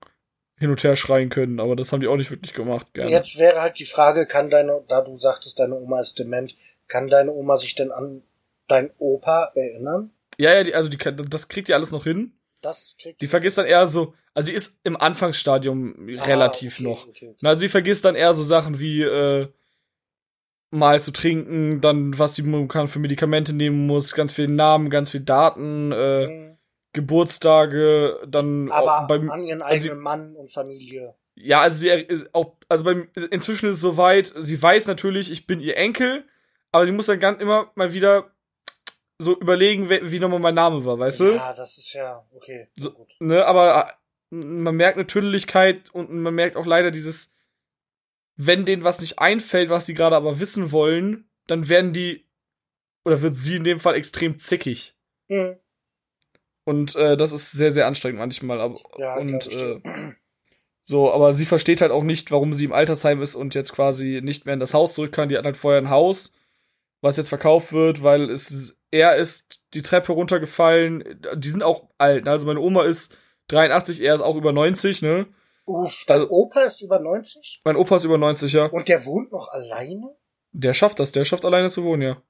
[0.58, 2.94] hin und her schreien können, aber das haben die auch nicht wirklich gemacht.
[2.94, 3.10] Gerne.
[3.10, 6.56] Jetzt wäre halt die Frage, kann deine, da du sagtest, deine Oma ist dement,
[6.88, 8.22] kann deine Oma sich denn an
[8.66, 10.10] dein Opa erinnern?
[10.38, 10.98] Ja, ja, die, also die,
[11.28, 12.32] das kriegt die alles noch hin.
[12.62, 16.82] Das kriegt Die vergisst dann eher so, also die ist im Anfangsstadium ah, relativ okay,
[16.82, 17.08] noch.
[17.08, 17.46] Okay, okay.
[17.46, 19.48] Also sie vergisst dann eher so Sachen wie äh,
[20.70, 25.10] mal zu trinken, dann was sie momentan für Medikamente nehmen muss, ganz viele Namen, ganz
[25.10, 26.58] viele Daten, äh, mhm.
[26.92, 31.14] Geburtstage, dann aber beim, an ihren also eigenen Mann und Familie.
[31.34, 35.60] Ja, also sie auch, also beim inzwischen ist es soweit, sie weiß natürlich, ich bin
[35.60, 36.24] ihr Enkel,
[36.72, 38.30] aber sie muss dann ganz immer mal wieder
[39.18, 41.34] so überlegen, wie, wie nochmal mein Name war, weißt du?
[41.36, 42.68] Ja, das ist ja okay.
[42.76, 43.08] So, gut.
[43.20, 43.96] Ne, aber
[44.30, 47.34] man merkt eine Tüdeligkeit und man merkt auch leider dieses,
[48.36, 52.26] wenn denen was nicht einfällt, was sie gerade aber wissen wollen, dann werden die,
[53.04, 54.96] oder wird sie in dem Fall extrem zickig.
[55.28, 55.56] Mhm.
[56.64, 58.60] Und äh, das ist sehr, sehr anstrengend manchmal.
[58.60, 59.80] Aber, ja, und äh,
[60.82, 64.20] so, aber sie versteht halt auch nicht, warum sie im Altersheim ist und jetzt quasi
[64.22, 65.28] nicht mehr in das Haus zurück kann.
[65.28, 66.34] Die hat halt vorher ein Haus,
[67.00, 71.20] was jetzt verkauft wird, weil es er ist die Treppe runtergefallen.
[71.34, 72.24] Die sind auch alt.
[72.24, 72.30] Ne?
[72.30, 73.16] Also meine Oma ist
[73.48, 75.26] 83, er ist auch über 90, ne?
[75.64, 77.60] Uff, dein also, Opa ist über 90?
[77.64, 78.66] Mein Opa ist über 90, ja.
[78.66, 80.16] Und der wohnt noch alleine?
[80.52, 82.22] Der schafft das, der schafft alleine zu wohnen, ja.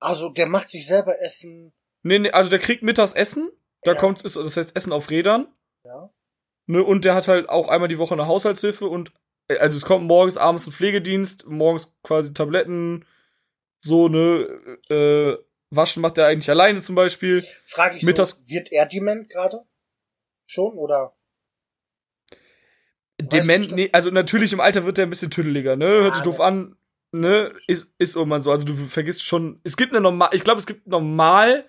[0.00, 1.72] Also der macht sich selber Essen.
[2.02, 3.50] Nee, nee, also der kriegt mittags Essen.
[3.82, 3.98] Da ja.
[3.98, 5.48] kommt, ist, das heißt Essen auf Rädern.
[5.84, 6.10] Ja.
[6.66, 9.12] Ne, und der hat halt auch einmal die Woche eine Haushaltshilfe und
[9.48, 13.04] äh, also es kommt morgens, abends ein Pflegedienst, morgens quasi Tabletten,
[13.80, 14.46] so, ne,
[14.88, 15.36] äh,
[15.70, 17.46] waschen macht er eigentlich alleine zum Beispiel.
[17.64, 19.64] Frage ich Mittags so, wird er dement gerade?
[20.50, 21.14] Schon, oder?
[23.20, 25.86] Dement, nee, also natürlich im Alter wird er ein bisschen tüdeliger, ne?
[25.86, 26.74] Hört sich doof an,
[27.12, 27.52] ne?
[27.68, 28.50] Ist, ist irgendwann so.
[28.50, 31.68] Also du vergisst schon, es gibt eine normal, ich glaube, es gibt normal,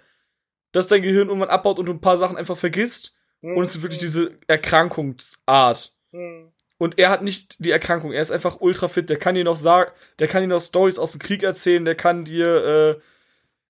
[0.71, 3.15] dass dein Gehirn irgendwann abbaut und du ein paar Sachen einfach vergisst.
[3.43, 3.55] Hm.
[3.55, 5.95] Und es ist wirklich diese Erkrankungsart.
[6.11, 6.51] Hm.
[6.79, 9.57] Und er hat nicht die Erkrankung, er ist einfach ultra fit, der kann dir noch
[9.57, 13.01] sagen, der kann dir noch Stories aus dem Krieg erzählen, der kann dir äh,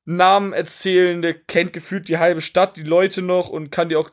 [0.06, 4.10] Namen erzählen, der kennt gefühlt die halbe Stadt, die Leute noch und kann dir auch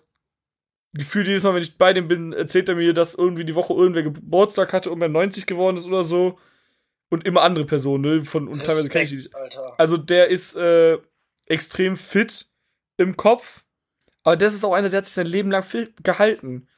[0.99, 3.72] gefühlt jedes Mal, wenn ich bei dem bin, erzählt er mir, dass irgendwie die Woche
[3.72, 6.38] irgendwer Geburtstag hatte und er 90 geworden ist oder so.
[7.11, 8.22] Und immer andere Personen, ne?
[8.22, 9.34] Von, und teilweise kenne ich die.
[9.34, 9.74] Alter.
[9.78, 10.99] Also der ist, äh,
[11.49, 12.46] extrem fit
[12.96, 13.64] im Kopf.
[14.22, 16.68] Aber das ist auch einer, der hat sich sein Leben lang fit gehalten.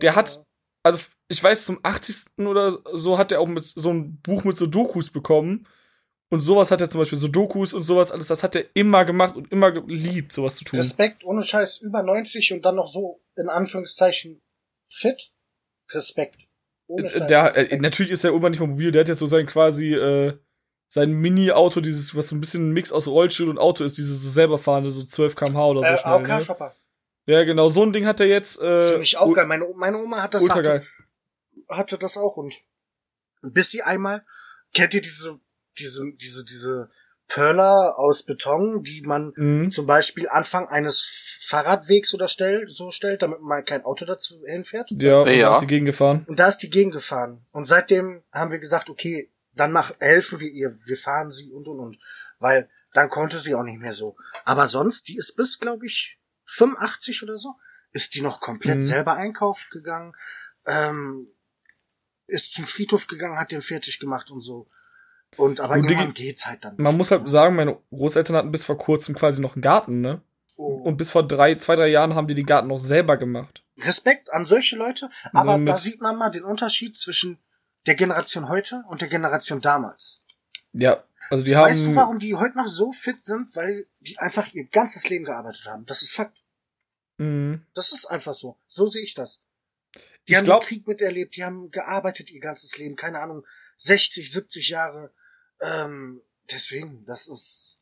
[0.00, 0.44] Der hat,
[0.82, 0.98] also
[1.28, 2.38] ich weiß, zum 80.
[2.38, 5.66] oder so hat er auch mit so ein Buch mit so Dokus bekommen.
[6.30, 9.04] Und sowas hat er zum Beispiel, so Dokus und sowas, alles, das hat er immer
[9.04, 10.78] gemacht und immer geliebt, sowas zu tun.
[10.78, 14.42] Respekt, ohne Scheiß, über 90 und dann noch so, in Anführungszeichen,
[14.88, 15.32] fit.
[15.90, 16.38] Respekt.
[16.86, 17.82] Ohne Scheiß, der, äh, Respekt.
[17.82, 20.36] natürlich ist er irgendwann nicht mehr mobil, der hat jetzt so sein quasi, äh,
[20.88, 24.22] sein Mini-Auto, dieses, was so ein bisschen ein Mix aus Rollstuhl und Auto ist, dieses
[24.22, 26.56] so selber fahrende, so 12 km/h oder so äh, schnell.
[26.58, 26.72] Ne?
[27.26, 28.60] Ja, genau, so ein Ding hat er jetzt.
[28.60, 29.46] Äh, Finde ich auch geil.
[29.46, 30.84] Meine, meine Oma hat das hatte,
[31.68, 32.62] hatte das auch und
[33.42, 34.24] bis sie einmal
[34.72, 35.40] kennt ihr diese
[35.78, 36.90] diese diese diese
[37.26, 39.70] Perler aus Beton, die man Mhm.
[39.70, 41.06] zum Beispiel Anfang eines
[41.46, 44.90] Fahrradwegs oder stellt, so stellt, damit man kein Auto dazu hinfährt.
[44.92, 45.50] Ja, und Ja.
[45.50, 46.24] da ist die gegengefahren.
[46.26, 47.44] Und da ist die gegengefahren.
[47.52, 51.66] Und seitdem haben wir gesagt, okay, dann mach, helfen wir ihr, wir fahren sie und
[51.68, 51.98] und und.
[52.38, 54.16] Weil dann konnte sie auch nicht mehr so.
[54.44, 57.54] Aber sonst, die ist bis, glaube ich, 85 oder so,
[57.92, 58.80] ist die noch komplett Mhm.
[58.82, 60.14] selber einkaufen gegangen,
[60.66, 61.28] ähm,
[62.26, 64.66] ist zum Friedhof gegangen, hat den fertig gemacht und so.
[65.36, 66.74] Und aber Und irgendwann geht's halt dann.
[66.76, 70.22] Man muss halt sagen, meine Großeltern hatten bis vor kurzem quasi noch einen Garten, ne?
[70.56, 70.66] Oh.
[70.82, 73.64] Und bis vor drei, zwei, drei Jahren haben die den Garten noch selber gemacht.
[73.80, 77.38] Respekt an solche Leute, aber Mit- da sieht man mal den Unterschied zwischen
[77.86, 80.20] der Generation heute und der Generation damals.
[80.72, 81.68] Ja, also die haben.
[81.68, 83.54] weißt du, warum die heute noch so fit sind?
[83.56, 85.86] Weil die einfach ihr ganzes Leben gearbeitet haben.
[85.86, 86.38] Das ist Fakt.
[87.18, 87.66] Mhm.
[87.74, 88.56] Das ist einfach so.
[88.68, 89.40] So sehe ich das.
[90.28, 93.44] Die Ich haben glaub- den Krieg miterlebt, die haben gearbeitet ihr ganzes Leben, keine Ahnung,
[93.76, 95.10] 60, 70 Jahre.
[95.64, 97.78] Ähm, deswegen, das ist.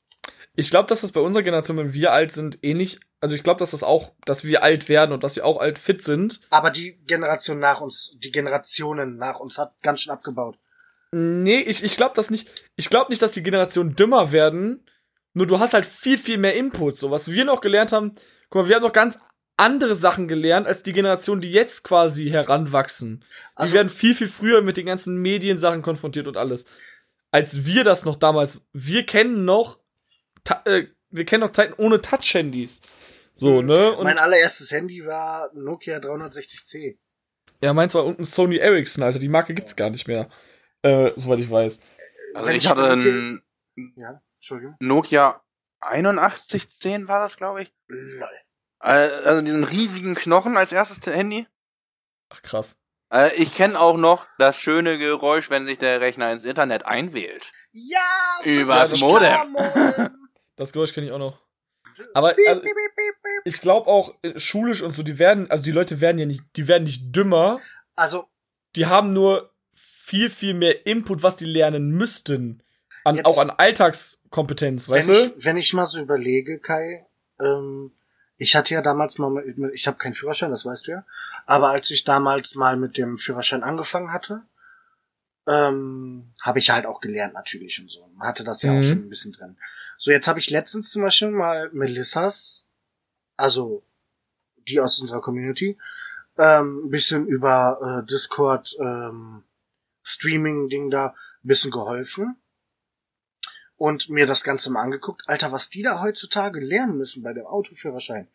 [0.54, 3.00] Ich glaube, dass das bei unserer Generation, wenn wir alt sind, ähnlich.
[3.20, 5.78] Also ich glaube, dass das auch, dass wir alt werden und dass wir auch alt
[5.78, 6.40] fit sind.
[6.50, 10.58] Aber die Generation nach uns, die Generationen nach uns hat ganz schön abgebaut.
[11.12, 12.48] Nee, ich, ich glaube das nicht.
[12.76, 14.84] Ich glaube nicht, dass die Generationen dümmer werden.
[15.34, 16.96] Nur du hast halt viel, viel mehr Input.
[16.96, 18.12] So, was wir noch gelernt haben,
[18.50, 19.18] guck mal, wir haben noch ganz
[19.56, 23.24] andere Sachen gelernt, als die Generation, die jetzt quasi heranwachsen.
[23.54, 26.66] Also- die werden viel, viel früher mit den ganzen Mediensachen konfrontiert und alles.
[27.32, 29.80] Als wir das noch damals, wir kennen noch,
[30.44, 32.80] ta- äh, wir kennen noch Zeiten ohne Touch-Handys.
[33.34, 33.92] So, ne?
[33.96, 36.98] Und mein allererstes Handy war Nokia 360C.
[37.62, 39.18] ja, meins war unten Sony Ericsson, Alter.
[39.18, 40.28] Die Marke gibt's gar nicht mehr.
[40.82, 41.80] Äh, soweit ich weiß.
[42.34, 43.42] Also ich ich hatte ein
[43.96, 44.76] Ja, Entschuldigung.
[44.80, 45.42] Nokia
[45.80, 47.72] 8110 war das, glaube ich.
[47.88, 48.28] Lol.
[48.80, 48.88] Äh,
[49.24, 51.46] Also diesen riesigen Knochen als erstes Handy.
[52.28, 52.81] Ach, krass.
[53.12, 57.52] Äh, Ich kenne auch noch das schöne Geräusch, wenn sich der Rechner ins Internet einwählt.
[57.72, 57.98] Ja,
[58.44, 59.52] Übers 50 Modem.
[59.52, 60.10] Modem.
[60.56, 61.38] Das Geräusch kenne ich auch noch.
[62.14, 62.62] Aber also,
[63.44, 66.42] ich glaube auch äh, schulisch und so, die werden, also die Leute werden ja nicht,
[66.56, 67.60] die werden nicht dümmer,
[67.96, 68.26] Also,
[68.76, 72.62] die haben nur viel, viel mehr Input, was die lernen müssten.
[73.04, 75.34] An, Jetzt- auch an Alltagskompetenz, weißt wenn, du?
[75.38, 77.06] ich, wenn ich mal so überlege, Kai,
[77.40, 77.92] ähm,
[78.42, 81.04] ich hatte ja damals mal, mit, ich habe keinen Führerschein, das weißt du ja,
[81.46, 84.42] aber als ich damals mal mit dem Führerschein angefangen hatte,
[85.46, 88.06] ähm, habe ich halt auch gelernt natürlich und so.
[88.16, 88.78] Man hatte das ja Mhm.
[88.78, 89.56] auch schon ein bisschen drin.
[89.96, 92.66] So, jetzt habe ich letztens zum Beispiel mal Melissas,
[93.36, 93.84] also
[94.68, 95.78] die aus unserer Community,
[96.38, 99.44] ähm, ein bisschen über äh, Discord ähm,
[100.02, 102.41] Streaming-Ding da ein bisschen geholfen
[103.82, 105.28] und mir das Ganze mal angeguckt.
[105.28, 108.28] Alter, was die da heutzutage lernen müssen bei dem Autoführerschein.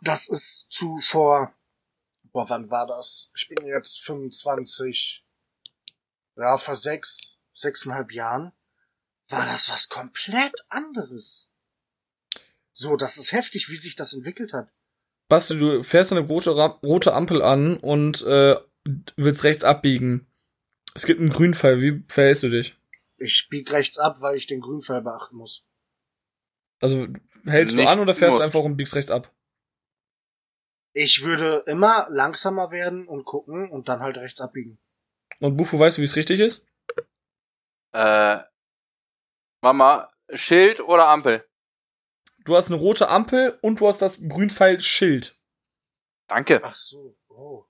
[0.00, 1.54] Das ist zu vor,
[2.32, 3.30] boah, wann war das?
[3.36, 5.22] Ich bin jetzt 25,
[6.36, 8.52] ja, vor sechs, sechseinhalb Jahren
[9.28, 11.50] war das was komplett anderes.
[12.72, 14.72] So, das ist heftig, wie sich das entwickelt hat.
[15.28, 18.56] Basti, du fährst eine rote, rote Ampel an und äh,
[19.16, 20.26] willst rechts abbiegen.
[20.94, 22.78] Es gibt einen Grünpfeil, wie verhältst du dich?
[23.16, 25.66] Ich bieg rechts ab, weil ich den Grünpfeil beachten muss.
[26.80, 27.06] Also
[27.46, 29.32] hältst du Nicht an oder fährst du einfach und biegst rechts ab?
[30.92, 34.78] Ich würde immer langsamer werden und gucken und dann halt rechts abbiegen.
[35.40, 36.66] Und Bufu, weißt du, wie es richtig ist?
[37.92, 38.38] Äh,
[39.60, 41.48] Mama, Schild oder Ampel?
[42.44, 45.40] Du hast eine rote Ampel und du hast das Grünpfeil-Schild.
[46.28, 46.60] Danke.
[46.62, 47.64] Ach so, oh.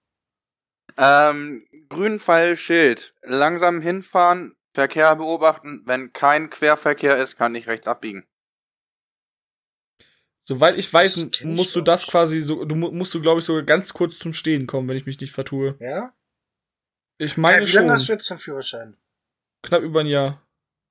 [0.97, 2.21] Ähm, grün
[2.57, 3.15] Schild.
[3.23, 5.83] Langsam hinfahren, Verkehr beobachten.
[5.87, 8.27] Wenn kein Querverkehr ist, kann ich rechts abbiegen.
[10.43, 12.11] Soweit ich weiß, ich musst du das nicht.
[12.11, 14.97] quasi so, du mu- musst du, glaube ich, sogar ganz kurz zum Stehen kommen, wenn
[14.97, 15.77] ich mich nicht vertue.
[15.81, 16.13] Ja?
[17.17, 17.83] Ich meine Äh, wie schon.
[17.83, 18.99] lange hast du jetzt den Führerschein?
[19.63, 20.43] Knapp über ein Jahr.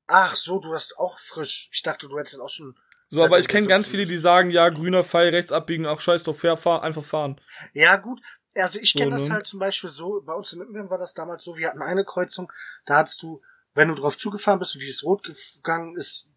[0.08, 1.70] Ach so, du hast auch frisch.
[1.72, 2.76] Ich dachte, du hättest auch schon.
[3.10, 6.24] So, aber ich kenne ganz viele, die sagen, ja, grüner Pfeil, rechts abbiegen, ach scheiß
[6.24, 7.40] drauf, fair, fahr, einfach fahren.
[7.74, 8.22] Ja, gut.
[8.56, 9.36] Also ich kenne So, das ne?
[9.36, 12.06] halt zum Beispiel so, bei uns in München war das damals so, wir hatten eine
[12.06, 12.52] Kreuzung,
[12.86, 13.42] da hattest du,
[13.74, 16.32] wenn du drauf zugefahren bist und die ist rot gegangen ist,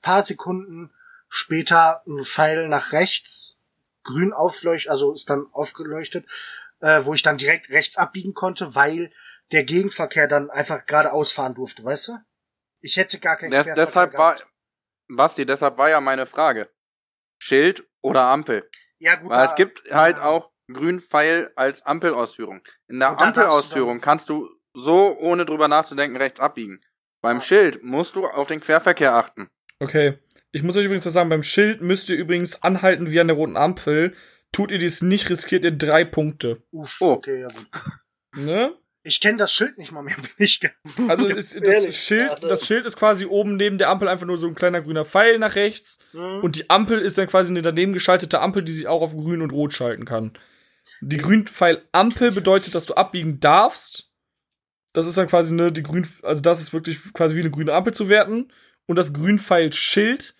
[0.00, 0.92] paar Sekunden
[1.28, 3.58] später ein Pfeil nach rechts,
[4.04, 6.26] grün aufleuchtet, also ist dann aufgeleuchtet,
[6.80, 9.12] äh, wo ich dann direkt rechts abbiegen konnte, weil
[9.50, 12.18] der Gegenverkehr dann einfach geradeaus fahren durfte, weißt du?
[12.80, 14.38] Ich hätte gar keinen Des, deshalb war,
[15.08, 16.70] Basti, deshalb war ja meine Frage.
[17.38, 18.68] Schild oder Ampel?
[18.98, 19.30] Ja, gut.
[19.30, 20.24] Weil da, es gibt halt ja.
[20.24, 22.62] auch Grünpfeil als Ampelausführung.
[22.88, 26.80] In der Ampelausführung kannst du so, ohne drüber nachzudenken, rechts abbiegen.
[27.20, 27.40] Beim.
[27.40, 29.48] Schild musst du auf den Querverkehr achten.
[29.80, 30.18] Okay.
[30.52, 33.36] Ich muss euch übrigens das sagen, beim Schild müsst ihr übrigens anhalten wie an der
[33.36, 34.14] roten Ampel.
[34.52, 36.62] Tut ihr dies nicht, riskiert ihr drei Punkte.
[36.70, 37.12] Uff, Oh.
[37.12, 37.66] okay, ja gut.
[38.36, 38.72] Ne?
[39.02, 40.60] Ich kenne das Schild nicht mal mehr, bin ich
[41.08, 44.26] Also ist, ehrlich, das, Schild, also- das Schild ist quasi oben neben der Ampel einfach
[44.26, 45.98] nur so ein kleiner grüner Pfeil nach rechts.
[46.12, 46.40] Hm.
[46.44, 49.42] Und die Ampel ist dann quasi eine daneben geschaltete Ampel, die sich auch auf grün
[49.42, 50.32] und rot schalten kann.
[51.00, 54.10] Die Grünpfeil-Ampel bedeutet, dass du abbiegen darfst.
[54.94, 57.74] Das ist dann quasi ne, die Grün, also das ist wirklich quasi wie eine grüne
[57.74, 58.50] Ampel zu werten.
[58.86, 60.36] Und das Grünpfeil-Schild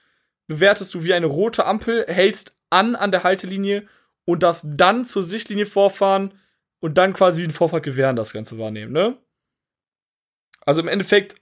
[0.47, 3.87] bewertest du wie eine rote Ampel, hältst an an der Haltelinie
[4.25, 6.41] und darfst dann zur Sichtlinie vorfahren
[6.81, 9.19] und dann quasi wie ein Vorfahrtgewehren das Ganze wahrnehmen, ne?
[10.67, 11.37] Also im Endeffekt,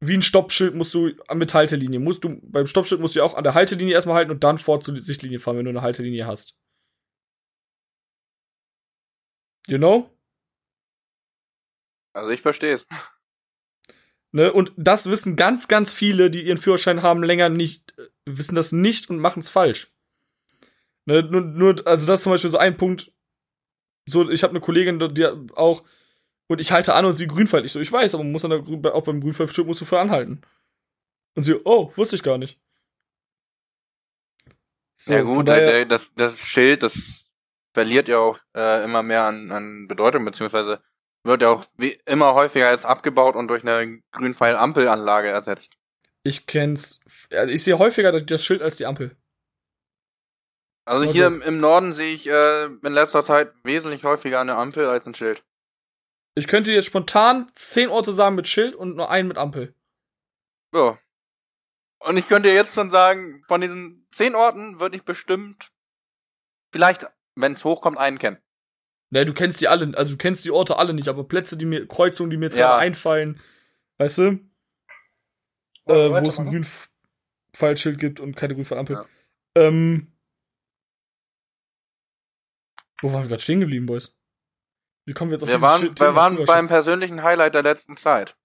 [0.00, 2.00] wie ein Stoppschild musst du mit Haltelinie.
[2.00, 4.80] Musst du, beim Stoppschild musst du auch an der Haltelinie erstmal halten und dann vor
[4.80, 6.56] zur Sichtlinie fahren, wenn du eine Haltelinie hast.
[9.66, 10.10] You know?
[12.12, 12.86] Also ich verstehe es.
[14.32, 14.52] Ne?
[14.52, 18.72] Und das wissen ganz, ganz viele, die ihren Führerschein haben, länger nicht, äh, wissen das
[18.72, 19.92] nicht und machen es falsch.
[21.04, 21.22] Ne?
[21.22, 23.12] Nur, nur, also das ist zum Beispiel so ein Punkt.
[24.06, 25.84] So, ich habe eine Kollegin, die auch,
[26.48, 27.64] und ich halte an und sie grünpfeil.
[27.64, 30.00] Ich so, ich weiß, aber man muss an der, auch beim Grünpfeilschild musst du für
[30.00, 30.40] anhalten.
[31.34, 32.58] Und sie, oh, wusste ich gar nicht.
[34.96, 37.28] So, ja von gut, daher- das, das Schild, das
[37.74, 40.82] verliert ja auch äh, immer mehr an, an Bedeutung, beziehungsweise
[41.24, 45.74] wird ja auch wie, immer häufiger jetzt abgebaut und durch eine Grünpfeil-Ampelanlage ersetzt.
[46.24, 47.00] Ich kenn's.
[47.48, 49.16] Ich sehe häufiger das- das Schild als die Ampel.
[50.84, 54.56] Also Also- hier im, im Norden sehe ich äh, in letzter Zeit wesentlich häufiger eine
[54.56, 55.44] Ampel als ein Schild.
[56.34, 59.74] Ich könnte jetzt spontan zehn Orte sagen mit Schild und nur einen mit Ampel.
[60.74, 60.98] Ja.
[62.00, 65.68] Und ich könnte jetzt schon sagen, von diesen zehn Orten würde ich bestimmt
[66.72, 67.06] vielleicht,
[67.36, 68.42] wenn es hochkommt, einen kennen.
[69.12, 71.66] Ne, du kennst die alle, also du kennst die Orte alle nicht, aber Plätze, die
[71.66, 72.68] mir, Kreuzungen, die mir jetzt Ja.
[72.68, 73.40] gerade einfallen,
[73.98, 74.22] weißt du?
[75.84, 76.46] Äh, wo es ein?
[76.46, 78.96] Grünpfeilschild gibt und keine Grünpfeilampel.
[78.96, 79.06] Ja.
[79.62, 80.12] Ähm.
[83.02, 84.16] Wo waren wir gerade stehen geblieben, Boys?
[85.06, 87.96] Wie kommen wir jetzt auf Wir waren, Schild- wir waren beim persönlichen Highlight der letzten
[87.96, 88.36] Zeit.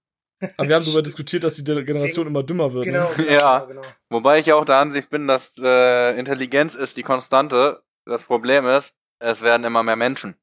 [0.56, 2.84] Aber wir haben darüber diskutiert, dass die Generation immer dümmer wird.
[2.84, 3.14] Genau, Ne?
[3.16, 3.58] genau, Ja.
[3.60, 3.88] genau, genau.
[4.10, 7.82] Wobei ich ja auch der Ansicht bin, dass äh, Intelligenz ist die Konstante.
[8.04, 10.36] Das Problem ist, es werden immer mehr Menschen.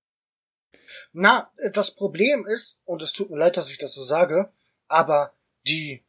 [1.14, 4.52] Na, das Problem ist, und es tut mir leid, dass ich das so sage,
[4.88, 5.34] aber
[5.68, 6.04] die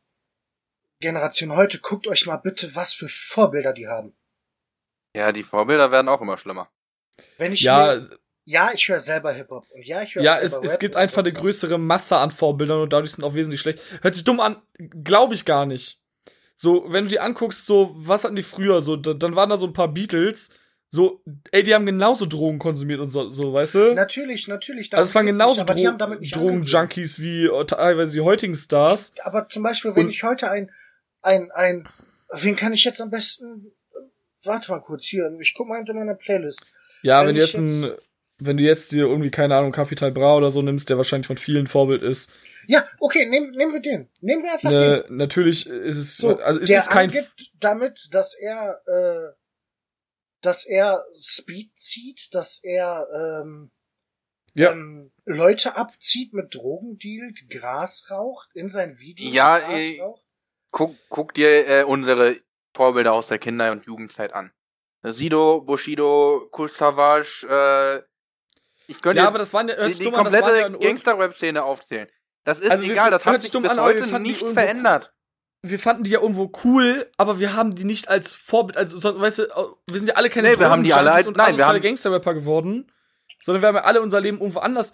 [1.01, 4.15] Generation heute, guckt euch mal bitte, was für Vorbilder die haben.
[5.15, 6.71] Ja, die Vorbilder werden auch immer schlimmer.
[7.39, 10.65] Wenn ich Ja, mir, ja, ich höre selber Hip-Hop und ja, ich höre ja, selber
[10.65, 13.81] es, es gibt einfach eine größere Masse an Vorbildern und dadurch sind auch wesentlich schlecht.
[14.03, 14.63] Hört sich dumm an,
[15.03, 16.01] glaube ich gar nicht.
[16.57, 18.81] So, wenn du dir anguckst, so, was hatten die früher?
[18.83, 20.51] So, da, dann waren da so ein paar Beatles,
[20.89, 21.21] so,
[21.51, 23.95] ey, die haben genauso Drogen konsumiert und so, so weißt du?
[23.95, 24.95] Natürlich, natürlich.
[24.95, 25.65] also es waren genauso.
[25.65, 29.15] Drogen-Junkies wie äh, teilweise die heutigen Stars.
[29.23, 30.71] Aber zum Beispiel, wenn Und- ich heute ein,
[31.23, 31.89] ein, ein,
[32.33, 33.73] wen kann ich jetzt am besten,
[34.45, 36.67] warte mal kurz hier, ich guck mal hinter meiner Playlist.
[37.03, 37.93] Ja, Wenn wenn, du ich jetzt ein,
[38.39, 41.37] wenn du jetzt dir irgendwie, keine Ahnung, Capital Bra oder so nimmst, der wahrscheinlich von
[41.39, 42.33] vielen Vorbild ist,
[42.69, 44.09] Ja, okay, nehmen, nehmen wir den.
[44.21, 44.79] Nehmen wir einfach den.
[44.79, 49.33] ne, natürlich ist es, So, also es der ist kein, angibt damit, dass er, äh,
[50.41, 53.71] dass er Speed zieht, dass er ähm,
[54.55, 54.73] Ja.
[54.73, 60.23] ähm, Leute abzieht, mit Drogen dealt, Gras raucht, in sein Video Ja, Gras äh, raucht.
[60.71, 62.41] Guck, guck dir äh, unsere
[62.75, 64.53] Vorbilder aus der Kinder- und Jugendzeit an.
[65.03, 68.03] Sido, Bushido, Savage, äh,
[68.89, 72.09] ich könnte ja, aber das waren ja, die, die komplette ja Gangster-Rap-Szene aufzählen.
[72.45, 75.13] Das ist Also egal, das hat sich bis an, heute nicht irgendwo verändert.
[75.71, 79.21] Wir fanden die ja irgendwo cool, aber wir haben die nicht als Vorbild, also, so,
[79.21, 79.45] weißt du,
[79.87, 81.81] wir sind ja alle keine Nee, wir haben die alle als- und nein, wir haben-
[81.81, 82.91] Gangster-Rapper geworden,
[83.43, 84.93] sondern wir haben ja alle unser Leben irgendwo anders,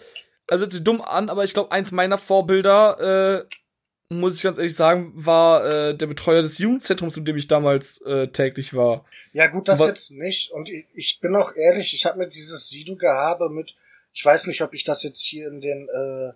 [0.49, 4.57] also hört sich dumm an, aber ich glaube, eins meiner Vorbilder, äh, muss ich ganz
[4.59, 9.05] ehrlich sagen, war äh, der Betreuer des Jugendzentrums, in dem ich damals äh, täglich war.
[9.31, 10.51] Ja gut, das Aber- jetzt nicht.
[10.51, 13.73] Und ich, ich bin auch ehrlich, ich habe mir dieses Sido-Gehabe mit,
[14.13, 16.33] ich weiß nicht, ob ich das jetzt hier in den äh,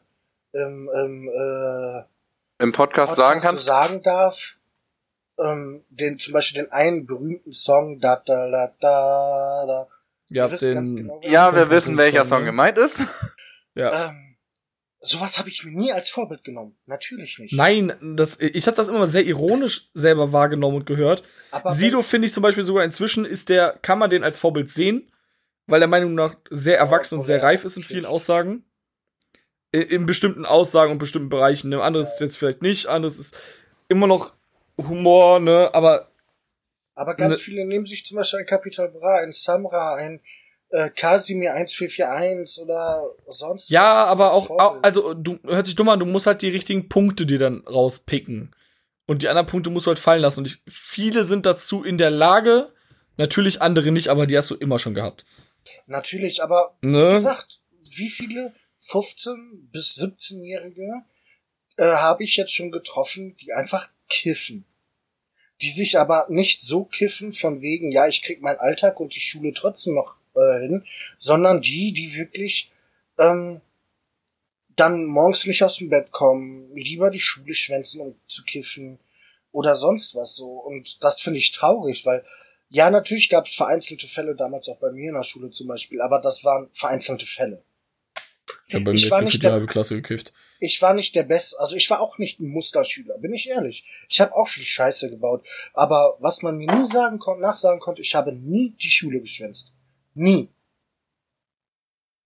[0.57, 2.03] im, im, äh,
[2.59, 3.65] Im Podcast, Podcast sagen so kannst.
[3.65, 4.55] sagen darf.
[5.39, 9.87] Ähm, den zum Beispiel den einen berühmten Song da da da da da.
[10.29, 12.47] Ja, wisst ganz den, genau, Ja, wir wissen, welcher Song, ne?
[12.47, 12.99] gemeint ist.
[13.75, 14.09] ja.
[14.09, 14.23] Ähm,
[14.99, 16.75] Sowas habe ich mir nie als Vorbild genommen.
[16.87, 17.53] Natürlich nicht.
[17.53, 21.23] Nein, das, ich habe das immer sehr ironisch selber wahrgenommen und gehört.
[21.51, 24.71] Aber Sido finde ich zum Beispiel sogar inzwischen ist der, kann man den als Vorbild
[24.71, 25.11] sehen,
[25.67, 28.65] weil der Meinung nach sehr erwachsen und sehr reif ist in vielen Aussagen.
[29.81, 31.69] In, bestimmten Aussagen und bestimmten Bereichen.
[31.69, 31.81] Ne?
[31.81, 33.35] Anderes ist jetzt vielleicht nicht, anderes ist
[33.87, 34.33] immer noch
[34.77, 36.11] Humor, ne, aber
[36.95, 40.21] Aber ganz Ne- viele nehmen sich zum Beispiel ein Capital Bra, ein Samra, ein
[40.69, 45.75] äh, Casimir 1441 oder sonst ja, was aber als auch, auch, also du hört sich
[45.75, 48.53] dumm an, du musst halt die richtigen Punkte dir dann rauspicken.
[49.05, 50.41] Und die anderen Punkte musst du halt fallen lassen.
[50.41, 52.73] Und ich, viele sind dazu in der Lage,
[53.15, 55.25] natürlich andere nicht, aber die hast du immer schon gehabt.
[55.85, 57.13] Natürlich, aber wie Ne?
[57.13, 57.59] gesagt,
[57.89, 58.53] wie viele
[58.87, 61.03] 15 bis 17-Jährige
[61.77, 64.65] äh, habe ich jetzt schon getroffen, die einfach kiffen.
[65.61, 69.21] Die sich aber nicht so kiffen von wegen, ja, ich krieg meinen Alltag und die
[69.21, 70.85] Schule trotzdem noch äh, hin,
[71.17, 72.71] sondern die, die wirklich
[73.17, 73.61] ähm,
[74.75, 78.99] dann morgens nicht aus dem Bett kommen, lieber die Schule schwänzen, um zu kiffen
[79.51, 80.51] oder sonst was so.
[80.51, 82.23] Und das finde ich traurig, weil
[82.69, 86.01] ja, natürlich gab es vereinzelte Fälle, damals auch bei mir in der Schule zum Beispiel,
[86.01, 87.63] aber das waren vereinzelte Fälle.
[88.69, 90.33] Ja, bei Ich mir war nicht gefühlt die der- halbe Klasse gekifft.
[90.59, 93.85] Ich war nicht der Beste, also ich war auch nicht ein Musterschüler, bin ich ehrlich.
[94.09, 98.01] Ich habe auch viel Scheiße gebaut, aber was man mir nie sagen konnte, nachsagen konnte,
[98.01, 99.71] ich habe nie die Schule geschwänzt.
[100.15, 100.49] Nie.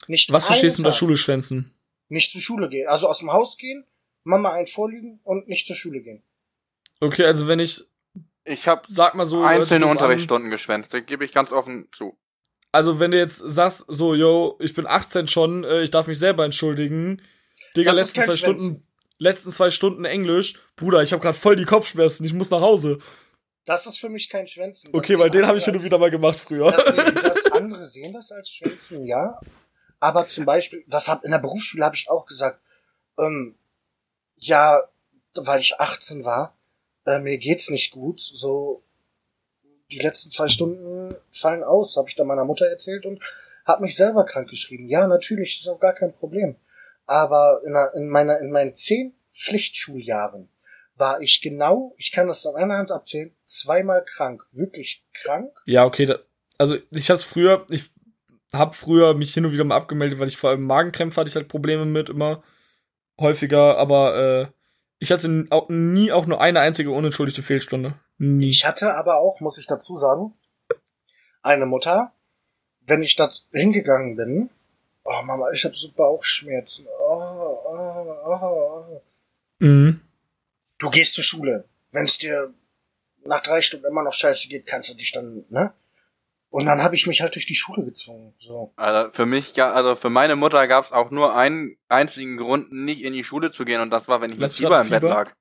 [0.08, 0.92] Nicht Was verstehst du unter.
[0.92, 1.74] Schule schwänzen?
[2.10, 3.86] Nicht zur Schule gehen, also aus dem Haus gehen,
[4.24, 6.24] Mama ein vorlügen und nicht zur Schule gehen.
[7.00, 7.84] Okay, also wenn ich,
[8.44, 9.44] Ich habe sag mal so.
[9.44, 9.86] einzelne.
[9.86, 12.18] Unterrichtsstunden geschwänzt, da gebe ich ganz offen zu.
[12.72, 16.20] Also wenn du jetzt sagst, so, yo, ich bin 18 schon, äh, ich darf mich
[16.20, 17.22] selber entschuldigen.
[17.76, 18.38] Digga, letzten zwei Schwänzen.
[18.38, 20.56] Stunden, letzten zwei Stunden Englisch.
[20.76, 23.00] Bruder, ich habe gerade voll die Kopfschmerzen, ich muss nach Hause.
[23.66, 24.90] Das ist für mich kein Schwänzen.
[24.94, 26.72] Okay, weil den habe ich andere und wieder mal gemacht früher.
[26.72, 29.40] Das, sehen, das andere sehen das als Schwänzen, ja.
[30.00, 32.60] Aber zum Beispiel, das hab, in der Berufsschule habe ich auch gesagt,
[33.20, 33.56] ähm,
[34.38, 34.82] ja,
[35.36, 36.58] weil ich 18 war,
[37.06, 38.84] äh, mir geht's nicht gut, so
[39.92, 41.01] die letzten zwei Stunden
[41.32, 43.22] fallen aus, habe ich dann meiner Mutter erzählt und
[43.66, 44.88] habe mich selber krank geschrieben.
[44.88, 46.56] Ja, natürlich, ist auch gar kein Problem.
[47.06, 50.50] Aber in, in meiner in meinen zehn Pflichtschuljahren
[50.96, 55.52] war ich genau, ich kann das an einer Hand abzählen, zweimal krank, wirklich krank.
[55.66, 56.20] Ja, okay, da,
[56.58, 57.90] also ich hab's früher, ich
[58.54, 61.36] hab früher mich hin und wieder mal abgemeldet, weil ich vor allem Magenkrämpfe hatte ich
[61.36, 62.44] halt Probleme mit immer
[63.20, 64.48] häufiger, aber äh,
[65.00, 67.96] ich hatte auch nie auch nur eine einzige unentschuldigte Fehlstunde.
[68.20, 68.52] Nie.
[68.52, 70.36] Ich hatte aber auch, muss ich dazu sagen,
[71.42, 72.14] eine Mutter,
[72.82, 74.50] wenn ich da hingegangen bin,
[75.04, 76.88] oh Mama, ich habe so Bauchschmerzen.
[77.00, 79.02] Oh, oh, oh.
[79.60, 80.02] Mhm.
[80.78, 81.66] Du gehst zur Schule.
[81.92, 82.54] Wenn es dir
[83.24, 85.74] nach drei Stunden immer noch scheiße geht, kannst du dich dann, ne?
[86.50, 88.34] Und dann habe ich mich halt durch die Schule gezwungen.
[88.40, 88.74] So.
[88.76, 92.74] Also für mich, ja, also für meine Mutter gab es auch nur einen einzigen Grund,
[92.74, 95.02] nicht in die Schule zu gehen, und das war, wenn ich mit Fieber im Bett
[95.02, 95.14] Fieber?
[95.14, 95.34] lag.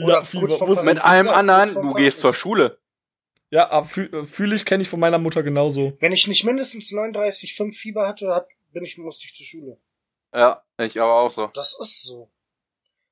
[0.00, 2.32] Oder Fieber, kurz vor wusste Mit allem ja, anderen, du gehst zur.
[2.32, 2.78] Schule.
[3.50, 5.96] Ja, fühle fühl ich, kenne ich von meiner Mutter genauso.
[6.00, 9.80] Wenn ich nicht mindestens 39,5 Fieber hatte, hat, bin ich, musste ich zur Schule.
[10.34, 11.46] Ja, ich aber auch so.
[11.54, 12.30] Das ist so.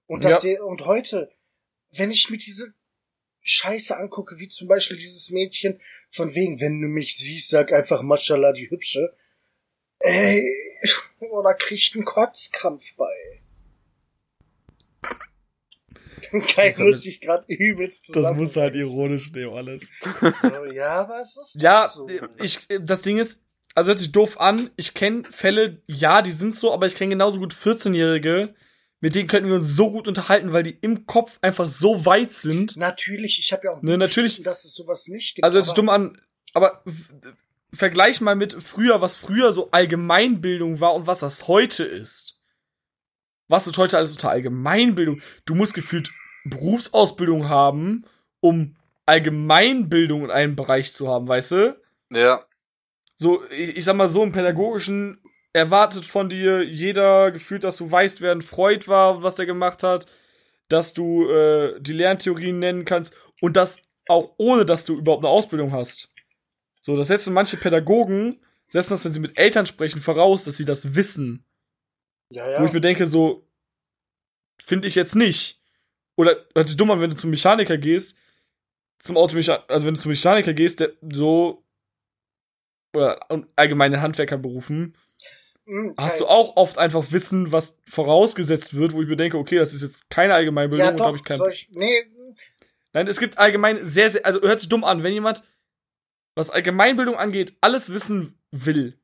[0.07, 0.62] Und das Ja.
[0.62, 1.32] und heute,
[1.93, 2.74] wenn ich mir diese
[3.43, 5.80] Scheiße angucke, wie zum Beispiel dieses Mädchen,
[6.11, 9.16] von wegen, wenn du mich siehst, sag einfach Maschallah, die Hübsche.
[10.01, 10.80] Ey,
[11.20, 13.34] oder kriegt einen Kotzkrampf bei.
[16.55, 18.39] Kai muss sich gerade übelst Das zusammen.
[18.39, 19.89] muss halt ironisch nehmen, alles.
[20.43, 22.07] So, ja, aber es ist Ja, so.
[22.43, 23.41] ich, das Ding ist,
[23.75, 24.70] also hört sich doof an.
[24.77, 28.55] Ich kenne Fälle, ja, die sind so, aber ich kenne genauso gut 14-Jährige,
[29.01, 32.33] mit denen könnten wir uns so gut unterhalten, weil die im Kopf einfach so weit
[32.33, 32.77] sind.
[32.77, 35.45] Natürlich, ich habe ja auch Ne, natürlich- dass es sowas nicht gibt.
[35.45, 36.20] Also hört sich dumm an,
[36.55, 36.83] aber
[37.72, 42.34] vergleich mal mit früher, was früher so Allgemeinbildung war und was das heute ist.
[43.49, 45.21] Was ist heute alles unter Allgemeinbildung?
[45.45, 46.11] Du musst gefühlt
[46.45, 48.05] Berufsausbildung haben,
[48.41, 48.77] um
[49.07, 51.81] Allgemeinbildung in einem Bereich zu haben, weißt du?
[52.11, 52.45] Ja.
[53.17, 55.21] so, ich, ich sag mal so, im Pädagogischen
[55.53, 59.47] erwartet von dir jeder gefühlt, dass du weißt, wer ein Freud war und was der
[59.47, 60.07] gemacht hat,
[60.69, 65.33] dass du äh, die Lerntheorien nennen kannst und das auch ohne, dass du überhaupt eine
[65.33, 66.11] Ausbildung hast.
[66.81, 70.65] So, das setzen manche Pädagogen, setzen das, wenn sie mit Eltern sprechen, voraus, dass sie
[70.65, 71.45] das wissen.
[72.35, 73.47] Ja, Wo ich mir denke, so,
[74.62, 75.62] finde ich jetzt nicht.
[76.16, 78.16] Oder hört sich dumm an, wenn du zum Mechaniker gehst,
[79.01, 81.64] zum Automechaniker, also wenn du zum Mechaniker gehst, der so,
[82.95, 83.26] oder
[83.57, 84.97] allgemeine Handwerkerberufen,
[85.66, 89.39] Hm, hast Kai, du auch oft einfach Wissen, was vorausgesetzt wird, wo ich mir denke,
[89.39, 92.05] okay, das ist jetzt keine Allgemeinbildung ja, und da doch, habe ich soll ich, nee,
[92.93, 95.43] Nein, es gibt allgemein sehr, sehr, also hört sich dumm an, wenn jemand,
[96.37, 99.01] was Allgemeinbildung angeht, alles wissen will.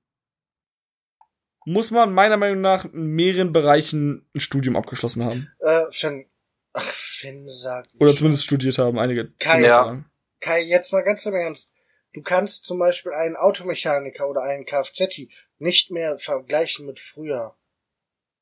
[1.70, 5.48] Muss man meiner Meinung nach in mehreren Bereichen ein Studium abgeschlossen haben.
[5.60, 6.26] Äh, Finn,
[6.72, 7.88] ach, Finn sagt.
[7.98, 9.32] Oder zumindest studiert haben, einige.
[9.38, 10.04] Kai, ja.
[10.40, 11.74] Kai, jetzt mal ganz im Ernst.
[12.12, 17.54] Du kannst zum Beispiel einen Automechaniker oder einen Kfz nicht mehr vergleichen mit früher.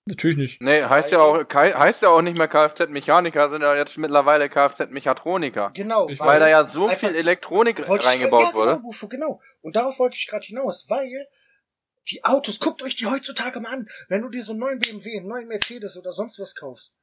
[0.07, 0.63] Natürlich nicht.
[0.63, 4.49] Nee, heißt ja auch, Kai- heißt ja auch nicht mehr Kfz-Mechaniker, sind ja jetzt mittlerweile
[4.49, 5.73] Kfz-Mechatroniker.
[5.75, 6.09] Genau.
[6.09, 8.81] Ich Weil da ja so viel Elektronik reingebaut ja, wurde.
[8.81, 9.41] Genau, genau.
[9.61, 11.29] Und darauf wollte ich gerade hinaus, weil
[12.11, 13.89] die Autos, guckt euch die heutzutage mal an.
[14.09, 16.97] Wenn du dir so einen neuen BMW, einen neuen Mercedes oder sonst was kaufst,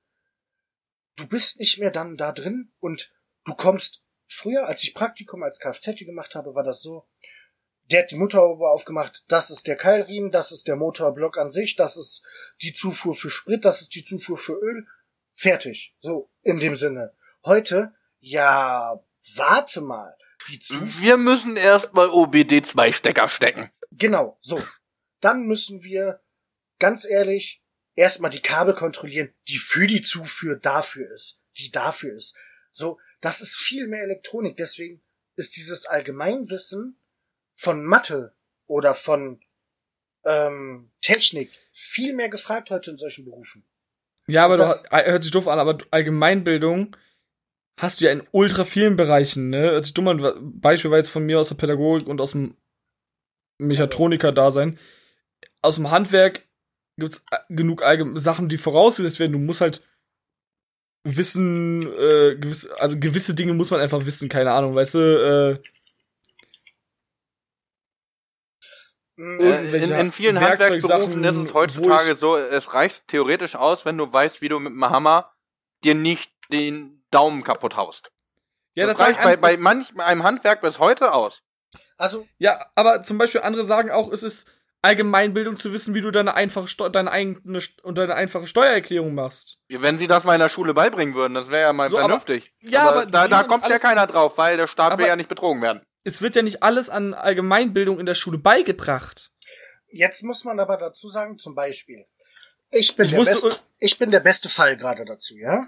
[1.15, 3.11] du bist nicht mehr dann da drin und
[3.45, 7.07] du kommst, früher, als ich Praktikum als Kfz gemacht habe, war das so,
[7.91, 11.75] der hat die Motorhaube aufgemacht, das ist der Keilriemen, das ist der Motorblock an sich,
[11.75, 12.23] das ist
[12.61, 14.87] die Zufuhr für Sprit, das ist die Zufuhr für Öl,
[15.33, 15.95] fertig.
[16.01, 17.13] So, in dem Sinne.
[17.43, 18.99] Heute, ja,
[19.35, 20.17] warte mal.
[20.47, 23.71] Wir müssen erstmal OBD2-Stecker stecken.
[23.91, 24.61] Genau, so.
[25.25, 26.21] Dann müssen wir,
[26.77, 27.63] ganz ehrlich,
[27.95, 32.35] erstmal die Kabel kontrollieren, die für die Zufuhr dafür ist, die dafür ist.
[32.71, 35.01] So, das ist viel mehr Elektronik, deswegen
[35.35, 36.99] ist dieses Allgemeinwissen
[37.55, 38.35] von Mathe
[38.67, 39.41] oder von
[40.25, 43.65] ähm, Technik viel mehr gefragt heute in solchen Berufen.
[44.27, 46.95] Ja, aber Das- du, hört sich doof an, aber Allgemeinbildung
[47.79, 49.71] hast du ja in ultra vielen Bereichen, ne?
[49.71, 52.55] Hört sich dumm an, Beispiel war jetzt von mir aus der Pädagogik und aus dem
[53.57, 54.77] Mechatroniker-Dasein.
[55.65, 56.47] Aus dem Handwerk
[56.97, 59.33] gibt's äh, genug allgem Sachen, die vorausgesetzt werden.
[59.33, 59.85] Du musst halt
[61.03, 65.69] wissen, äh, gewisse, also gewisse Dinge muss man einfach wissen, keine Ahnung, weißt du, äh,
[69.17, 74.11] Äh, In, in vielen Handwerksberufen ist es heutzutage so, es reicht theoretisch aus, wenn du
[74.11, 75.31] weißt, wie du mit dem Hammer
[75.83, 78.11] dir nicht den Daumen kaputt haust.
[78.75, 81.43] ja, das, das, reicht bei, bei manch einem Handwerk bis heute aus.
[81.97, 84.51] Also, Ja, aber zum Beispiel andere sagen auch, es ist
[84.85, 89.57] Allgemeinbildung zu wissen, wie du deine einfache, Steu deine eigene und deine einfache Steuererklärung machst.
[89.67, 92.05] Wenn sie das mal in der Schule beibringen würden, das wäre ja mal So, aber-
[92.07, 92.53] vernünftig.
[92.61, 95.15] Ja, aber, aber da, da kommt ja keiner drauf, weil der Staat Aber- will ja
[95.15, 95.81] nicht betrogen werden.
[96.03, 99.31] Es wird ja nicht alles an Allgemeinbildung in der Schule beigebracht.
[99.91, 102.05] jetzt muss man aber dazu sagen, zum Beispiel,
[102.75, 105.67] ich bin, Ich der, wusste- beste, ich bin der beste Fall gerade dazu, ja?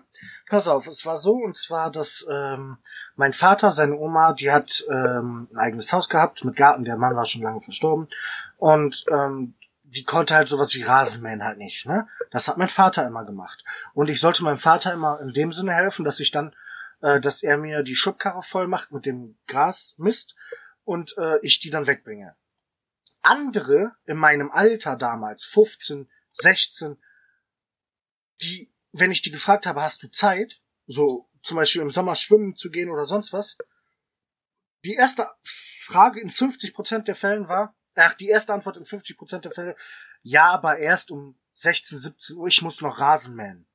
[0.49, 2.77] Pass auf, es war so, und zwar, dass ähm,
[3.15, 7.15] mein Vater, seine Oma, die hat ähm, ein eigenes Haus gehabt mit Garten, der Mann
[7.15, 8.07] war schon lange verstorben.
[8.57, 12.07] Und ähm, die konnte halt sowas wie Rasenmähen halt nicht, ne?
[12.31, 13.63] Das hat mein Vater immer gemacht.
[13.93, 16.53] Und ich sollte meinem Vater immer in dem Sinne helfen, dass ich dann,
[17.01, 20.35] äh, dass er mir die Schubkarre voll macht mit dem Grasmist
[20.83, 22.35] und äh, ich die dann wegbringe.
[23.21, 26.09] Andere in meinem Alter damals, 15,
[26.41, 27.01] 16,
[28.41, 32.55] die, wenn ich die gefragt habe, hast du Zeit, so zum Beispiel im Sommer schwimmen
[32.55, 33.57] zu gehen oder sonst was,
[34.83, 39.51] die erste Frage in 50% der Fällen war, ach, die erste Antwort in 50% der
[39.51, 39.75] Fälle,
[40.21, 43.67] ja, aber erst um 16, 17 Uhr, ich muss noch Rasen mähen.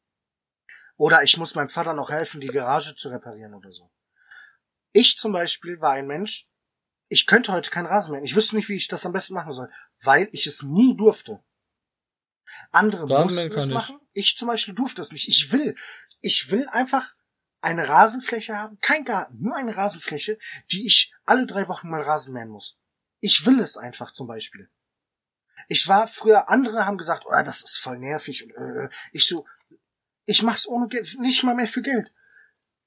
[0.96, 3.90] Oder ich muss meinem Vater noch helfen, die Garage zu reparieren oder so.
[4.92, 6.48] Ich zum Beispiel war ein Mensch,
[7.08, 8.24] ich könnte heute kein Rasen mähen.
[8.24, 11.42] Ich wüsste nicht, wie ich das am besten machen soll, weil ich es nie durfte.
[12.70, 13.74] Andere Rasenmähen mussten es ich.
[13.74, 14.00] machen.
[14.12, 15.28] Ich zum Beispiel durfte es nicht.
[15.28, 15.74] Ich will,
[16.20, 17.14] ich will einfach
[17.60, 20.38] eine Rasenfläche haben, kein Garten, nur eine Rasenfläche,
[20.70, 22.76] die ich alle drei Wochen mal Rasen mähen muss.
[23.20, 24.68] Ich will es einfach zum Beispiel.
[25.68, 29.46] Ich war früher, andere haben gesagt, oh, das ist voll nervig und äh, ich so,
[30.24, 32.12] ich mach's ohne Geld, nicht mal mehr für Geld.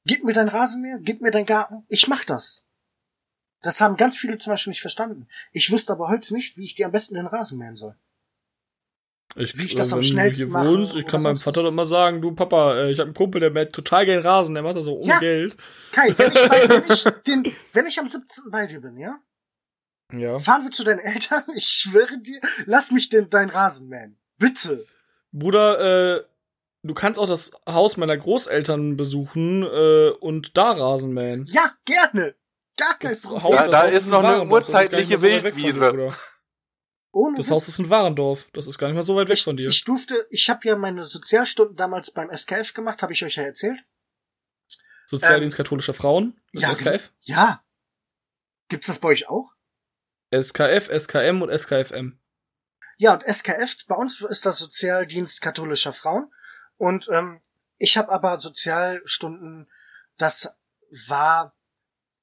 [0.03, 2.63] Gib mir dein Rasenmäher, gib mir dein Garten, ich mach das.
[3.61, 5.28] Das haben ganz viele zum Beispiel nicht verstanden.
[5.51, 7.97] Ich wüsste aber heute nicht, wie ich dir am besten den Rasen mähen soll.
[9.38, 12.21] Ich, Wie ich das am schnellsten mache wohnst, ich kann meinem Vater doch mal sagen,
[12.21, 14.86] du Papa, äh, ich habe einen Kumpel, der mäht total gern Rasen, der macht das
[14.86, 15.19] so ohne Ja.
[15.19, 15.57] Geld.
[15.91, 18.45] Kai, wenn ich, bei, wenn, ich den, wenn ich am 17.
[18.49, 19.19] bei dir bin, ja?
[20.13, 20.39] Ja.
[20.39, 24.17] Fahren wir zu deinen Eltern, ich schwöre dir, lass mich den, dein Rasen mähen.
[24.38, 24.86] Bitte.
[25.33, 26.23] Bruder, äh,
[26.83, 31.45] du kannst auch das Haus meiner Großeltern besuchen äh, und da Rasen mähen.
[31.49, 32.36] Ja, gerne.
[32.77, 33.43] Gar kein Problem.
[33.43, 35.79] Haus- Da- ist noch eine urzeitliche von Wildwiese.
[35.91, 36.15] Bruder.
[37.16, 37.51] Ohne Das Witz.
[37.51, 38.49] Haus ist in Warendorf.
[38.51, 39.70] Das ist gar nicht mal so weit weg ich, von dir.
[39.70, 43.43] ich durfte, ich habe ja meine Sozialstunden damals beim SKF gemacht, habe ich euch ja
[43.43, 43.80] erzählt.
[45.05, 46.36] Sozialdienst katholischer Frauen.
[46.51, 47.11] Das ja, SKF.
[47.22, 47.63] Ja.
[48.68, 49.53] Gibt's das bei euch auch?
[50.34, 52.20] SKF, SKM und SKFM.
[52.97, 56.30] Ja, und SKF, bei uns ist das Sozialdienst katholischer Frauen.
[56.76, 57.39] Und ähm,
[57.78, 59.72] ich habe aber Sozialstunden,
[60.18, 60.53] das
[61.07, 61.54] war,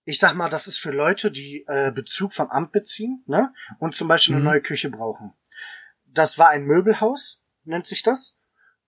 [0.05, 3.53] ich sag mal, das ist für Leute, die äh, Bezug vom Amt beziehen, ne?
[3.79, 4.41] Und zum Beispiel Mhm.
[4.43, 5.33] eine neue Küche brauchen.
[6.07, 8.37] Das war ein Möbelhaus, nennt sich das.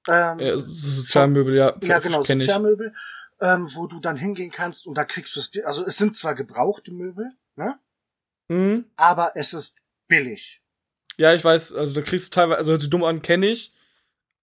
[0.08, 1.74] Ähm, Äh, Sozialmöbel, ja.
[1.82, 2.22] ja, genau.
[2.22, 2.94] Sozialmöbel,
[3.40, 5.50] ähm, wo du dann hingehen kannst und da kriegst du es.
[5.64, 7.78] Also es sind zwar gebrauchte Möbel, ne?
[8.48, 8.84] Mhm.
[8.96, 10.60] Aber es ist billig.
[11.16, 13.72] Ja, ich weiß, also da kriegst du teilweise, also hört sich dumm an, kenne ich.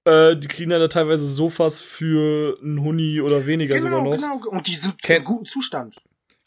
[0.05, 4.15] Äh, die kriegen dann da teilweise Sofas für einen Huni oder weniger Genau, sogar noch.
[4.41, 4.49] genau.
[4.49, 6.01] Und die sind Ken- in gutem Zustand.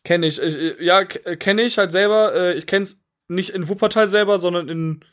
[0.04, 0.40] Kenn ich.
[0.40, 2.34] ich ja, kenne ich halt selber.
[2.34, 5.04] Äh, ich kenn's nicht in Wuppertal selber, sondern in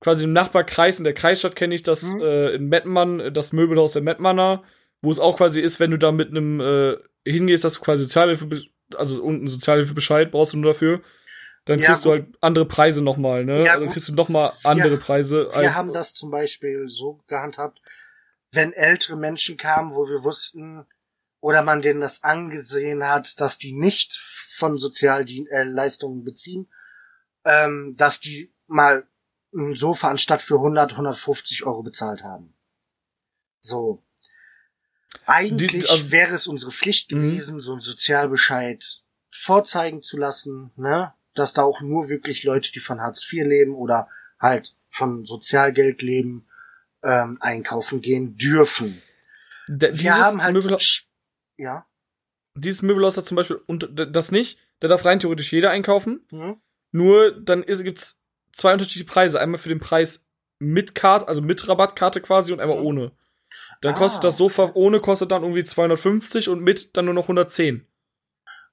[0.00, 2.20] quasi im Nachbarkreis, in der Kreisstadt kenne ich das Mhm.
[2.20, 4.62] äh, in Mettmann, äh, das Möbelhaus der Mettmanner,
[5.00, 6.96] wo es auch quasi ist, wenn du da mit einem äh,
[7.26, 8.46] hingehst, dass du quasi Sozialhilfe,
[8.96, 11.00] also unten Sozialhilfebescheid brauchst du nur dafür,
[11.64, 12.18] dann Ja, kriegst du gut.
[12.18, 13.64] halt andere Preise nochmal, ne?
[13.64, 15.78] Ja, also kriegst du nochmal andere Preise Wir als.
[15.78, 17.80] haben das zum Beispiel so gehandhabt,
[18.52, 20.84] wenn ältere Menschen kamen, wo wir wussten,
[21.44, 26.72] oder man denen das angesehen hat, dass die nicht von Sozialleistungen beziehen,
[27.44, 29.06] ähm, dass die mal
[29.54, 32.54] ein Sofa anstatt für 100, 150 Euro bezahlt haben.
[33.60, 34.02] So.
[35.26, 37.16] Eigentlich Die- also- wäre es unsere Pflicht Mhm.
[37.28, 41.12] gewesen, so einen Sozialbescheid vorzeigen zu lassen, ne?
[41.34, 46.00] Dass da auch nur wirklich Leute, die von Hartz IV leben oder halt von Sozialgeld
[46.00, 46.48] leben,
[47.02, 49.02] ähm, einkaufen gehen dürfen.
[49.68, 50.54] Wir haben halt,
[51.56, 51.86] ja,
[52.56, 56.26] dieses Möbelhaus hat zum Beispiel und das nicht, da darf rein theoretisch jeder einkaufen.
[56.30, 56.60] hm?
[56.92, 58.20] Nur dann ist, gibt's
[58.52, 59.40] zwei unterschiedliche Preise.
[59.40, 60.24] Einmal für den Preis
[60.60, 62.86] mit Karte, also mit Rabattkarte quasi und einmal Mhm.
[62.86, 63.12] ohne.
[63.80, 67.26] Dann Ah, kostet das Sofa ohne kostet dann irgendwie 250 und mit dann nur noch
[67.28, 67.86] 110.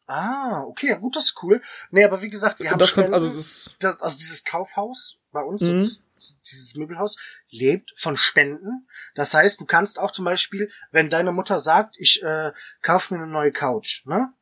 [0.07, 1.61] Ah, okay, ja, gut, das ist cool.
[1.89, 3.13] Nee, aber wie gesagt, wir haben Und das kommt, Spenden.
[3.13, 3.33] also
[3.79, 5.79] das also dieses Kaufhaus bei uns, Mhm.
[5.79, 6.03] jetzt,
[6.45, 7.15] dieses Möbelhaus,
[7.51, 8.87] lebt von Spenden.
[9.15, 13.21] Das heißt, du kannst auch zum Beispiel, wenn deine Mutter sagt, ich äh, kaufe mir
[13.21, 14.33] eine neue Couch, ne?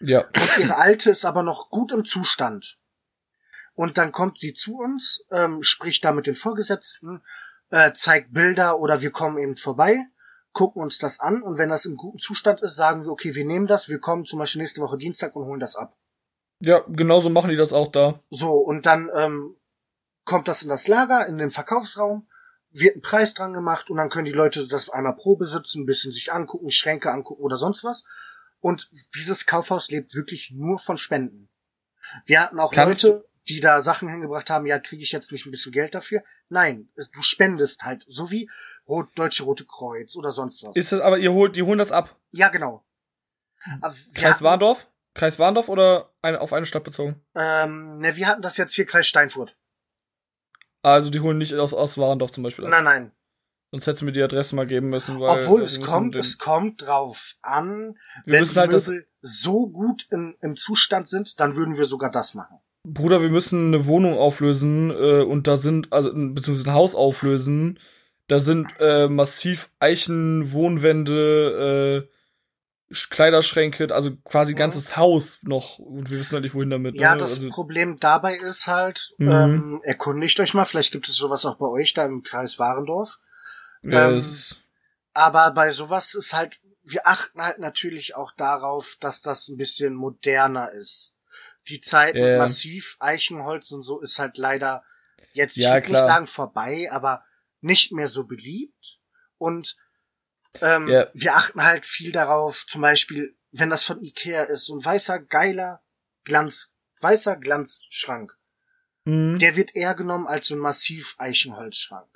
[0.00, 0.20] ja.
[0.22, 2.78] Und ihre alte ist aber noch gut im Zustand.
[3.74, 7.22] Und dann kommt sie zu uns, ähm, spricht da mit den Vorgesetzten,
[7.70, 10.06] äh, zeigt Bilder oder wir kommen eben vorbei,
[10.52, 13.44] gucken uns das an und wenn das im guten Zustand ist, sagen wir, okay, wir
[13.44, 15.96] nehmen das, wir kommen zum Beispiel nächste Woche Dienstag und holen das ab.
[16.60, 18.20] Ja, genauso machen die das auch da.
[18.30, 19.56] So, und dann ähm,
[20.24, 22.28] kommt das in das Lager, in den Verkaufsraum,
[22.74, 25.86] wird ein Preis dran gemacht und dann können die Leute das einmal Probe sitzen, ein
[25.86, 28.04] bisschen sich angucken, Schränke angucken oder sonst was.
[28.60, 31.48] Und dieses Kaufhaus lebt wirklich nur von Spenden.
[32.26, 35.46] Wir hatten auch Kannst Leute, die da Sachen hingebracht haben, ja, kriege ich jetzt nicht
[35.46, 36.22] ein bisschen Geld dafür?
[36.48, 38.50] Nein, es, du spendest halt, so wie
[38.88, 40.76] Rot, Deutsche Rote Kreuz oder sonst was.
[40.76, 42.18] Ist das aber, ihr holt, die holen das ab.
[42.30, 42.84] ja, genau.
[43.80, 44.90] Aber wir Kreis Warndorf?
[45.14, 47.24] Kreis Warndorf oder eine, auf eine Stadt bezogen?
[47.34, 49.56] Ähm, ne, wir hatten das jetzt hier Kreis Steinfurt.
[50.84, 52.70] Also die holen nicht aus, aus Warndorf zum Beispiel ab.
[52.70, 53.12] Nein, nein.
[53.70, 55.40] Sonst hättest du mir die Adresse mal geben müssen, weil.
[55.40, 57.96] Obwohl es kommt, es kommt drauf an.
[58.24, 61.78] wir wenn müssen die halt das, Möbel so gut in, im Zustand sind, dann würden
[61.78, 62.58] wir sogar das machen.
[62.86, 67.80] Bruder, wir müssen eine Wohnung auflösen äh, und da sind, also beziehungsweise ein Haus auflösen.
[68.28, 72.08] Da sind äh, massiv Eichenwohnwände, äh,
[72.90, 74.58] Kleiderschränke, also quasi Mhm.
[74.58, 75.78] ganzes Haus noch.
[75.78, 76.94] Und wir wissen halt nicht, wohin damit.
[76.94, 77.20] Ja, ne?
[77.20, 79.30] das also, Problem dabei ist halt, Mhm.
[79.30, 83.18] ähm, erkundigt euch mal, vielleicht gibt es sowas auch bei euch da im Kreis Warendorf.
[83.82, 84.22] ja, ähm,
[85.12, 89.94] Aber bei sowas ist halt, wir achten halt natürlich auch darauf, dass das ein bisschen
[89.94, 91.14] moderner ist.
[91.68, 92.38] Die Zeit mit Ja.
[92.38, 94.84] massiv Eichenholz und so ist halt leider
[95.32, 97.24] jetzt, ich Ja, würde nicht sagen vorbei, aber
[97.60, 98.98] nicht mehr so beliebt.
[99.38, 99.76] Und
[100.60, 101.08] ähm, Ja.
[101.14, 105.18] wir achten halt viel darauf, zum Beispiel, wenn das von Ikea ist, so ein weißer,
[105.20, 105.82] geiler
[106.24, 108.36] Glanz, weißer Glanzschrank.
[109.04, 109.38] Mhm.
[109.38, 112.08] Der wird eher genommen als so ein massiv Eichenholzschrank.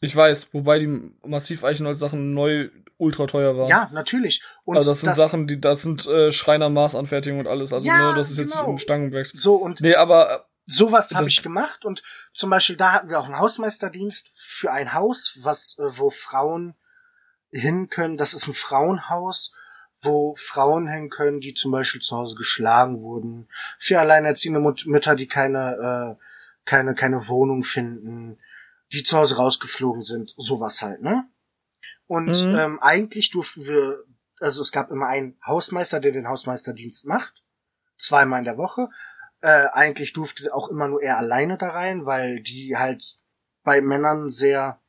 [0.00, 0.86] Ich weiß, wobei die
[1.24, 3.68] massiv Eichenholz-Sachen neu ultra teuer waren.
[3.68, 4.42] Ja, natürlich.
[4.64, 7.72] Und also das sind Sachen, die, das sind äh, Schreiner-Maßanfertigung und alles.
[7.72, 8.70] Also, Ja, ne, das ist jetzt genau.
[8.72, 9.26] ein Stangenwerk.
[9.32, 11.84] So, und Nee, aber sowas habe Das- ich gemacht.
[11.84, 12.02] Und
[12.32, 16.74] zum Beispiel da hatten wir auch einen Hausmeisterdienst für ein Haus, was, äh, wo Frauen
[17.50, 18.16] hin können.
[18.16, 19.54] Das ist ein Frauenhaus,
[20.02, 23.48] wo Frauen hin können, die zum Beispiel zu Hause geschlagen wurden.
[23.78, 26.22] Für alleinerziehende Mut Mütter, die keine, äh,
[26.64, 28.38] keine, keine Wohnung finden,
[28.92, 30.34] die zu Hause rausgeflogen sind.
[30.36, 31.28] Sowas halt, ne?
[32.06, 32.54] Und Mhm.
[32.54, 34.04] ähm, eigentlich durften wir,
[34.38, 37.42] also es gab immer einen Hausmeister, der den Hausmeisterdienst macht,
[37.96, 38.88] zweimal in der Woche.
[39.40, 43.18] Äh, eigentlich durfte auch immer nur er alleine da rein, weil die halt
[43.64, 44.80] bei Männern sehr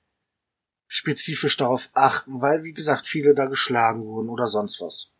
[0.87, 5.11] spezifisch darauf achten, weil, wie gesagt, viele da geschlagen wurden oder sonst was.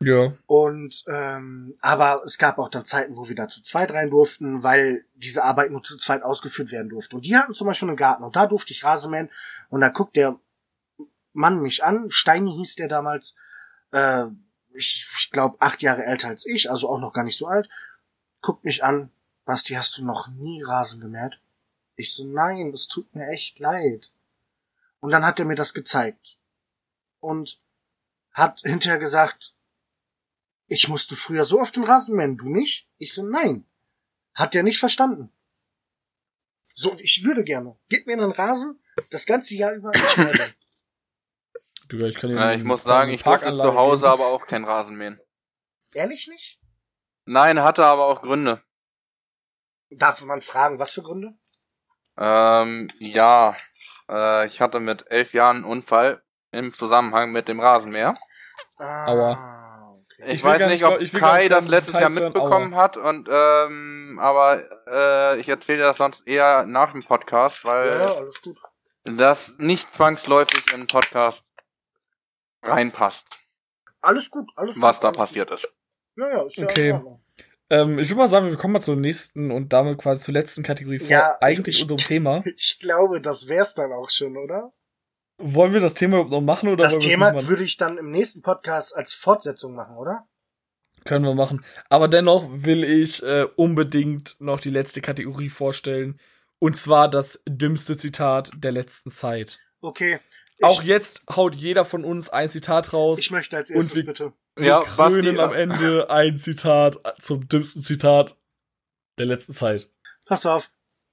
[0.00, 0.32] ja.
[0.46, 4.62] Und ähm, aber es gab auch dann Zeiten, wo wir da zu zweit rein durften,
[4.62, 7.16] weil diese Arbeit nur zu zweit ausgeführt werden durfte.
[7.16, 9.30] Und die hatten zum Beispiel einen Garten und da durfte ich Rasenmähen
[9.70, 10.38] und da guckt der
[11.32, 13.34] Mann mich an, Steini hieß der damals,
[13.92, 14.26] äh,
[14.72, 17.68] ich, ich glaube acht Jahre älter als ich, also auch noch gar nicht so alt,
[18.40, 19.10] guckt mich an,
[19.44, 21.40] Basti, hast du noch nie Rasen gemäht?
[21.96, 24.10] Ich so, nein, es tut mir echt leid.
[25.00, 26.38] Und dann hat er mir das gezeigt.
[27.20, 27.60] Und
[28.32, 29.54] hat hinterher gesagt,
[30.66, 32.88] ich musste früher so oft den Rasen mähen, du nicht?
[32.98, 33.66] Ich so, nein.
[34.34, 35.32] Hat der nicht verstanden.
[36.62, 37.76] So, ich würde gerne.
[37.88, 39.90] Gib mir einen Rasen, das ganze Jahr über.
[41.88, 44.96] Du, ich kann Äh, ich muss sagen, ich durfte zu Hause aber auch keinen Rasen
[44.96, 45.20] mähen.
[45.92, 46.60] Ehrlich nicht?
[47.24, 48.62] Nein, hatte aber auch Gründe.
[49.90, 51.36] Darf man fragen, was für Gründe?
[52.16, 53.56] Ähm, ja,
[54.10, 56.22] äh, ich hatte mit elf Jahren einen Unfall
[56.52, 58.16] im Zusammenhang mit dem Rasenmäher.
[58.78, 60.22] Ah, okay.
[60.26, 62.10] Ich, Ich weiß nicht, nicht- ob ich will gar Kai nicht das gerne letztes Jahr
[62.10, 67.88] mitbekommen hat und ähm, aber äh, ich erzähle das sonst eher nach dem Podcast, weil
[67.88, 68.58] Ja, alles gut.
[69.04, 71.44] das nicht zwangsläufig in den Podcast
[72.62, 73.26] reinpasst,
[74.02, 74.82] Alles gut, alles gut.
[74.82, 75.62] was da passiert ist.
[75.62, 75.72] Gut.
[76.16, 76.88] Ja, ja, ist Okay.
[76.88, 77.19] ja in Ordnung.
[77.70, 80.62] Ähm, ich würde mal sagen, wir kommen mal zur nächsten und damit quasi zur letzten
[80.62, 82.42] Kategorie vor Ja, eigentlich ich- unserem Thema.
[82.56, 84.72] Ich glaube, das wär's dann auch schon, oder?
[85.38, 87.48] Wollen wir das Thema überhaupt noch machen oder Das Thema machen?
[87.48, 90.26] würde ich dann im nächsten Podcast als Fortsetzung machen, oder?
[91.04, 91.64] Können wir machen.
[91.88, 96.20] Aber dennoch will ich äh, unbedingt noch die letzte Kategorie vorstellen.
[96.58, 99.60] Und zwar das dümmste Zitat der letzten Zeit.
[99.80, 100.18] Okay.
[100.60, 103.18] Auch jetzt haut jeder von uns ein Zitat raus.
[103.18, 104.34] ich möchte als erstes bitte.
[104.56, 108.36] Wir Ja, krönen Basti, am Ende ein Zitat zum dümmsten Zitat
[109.18, 109.88] der letzten Zeit.
[110.26, 110.70] Pass auf.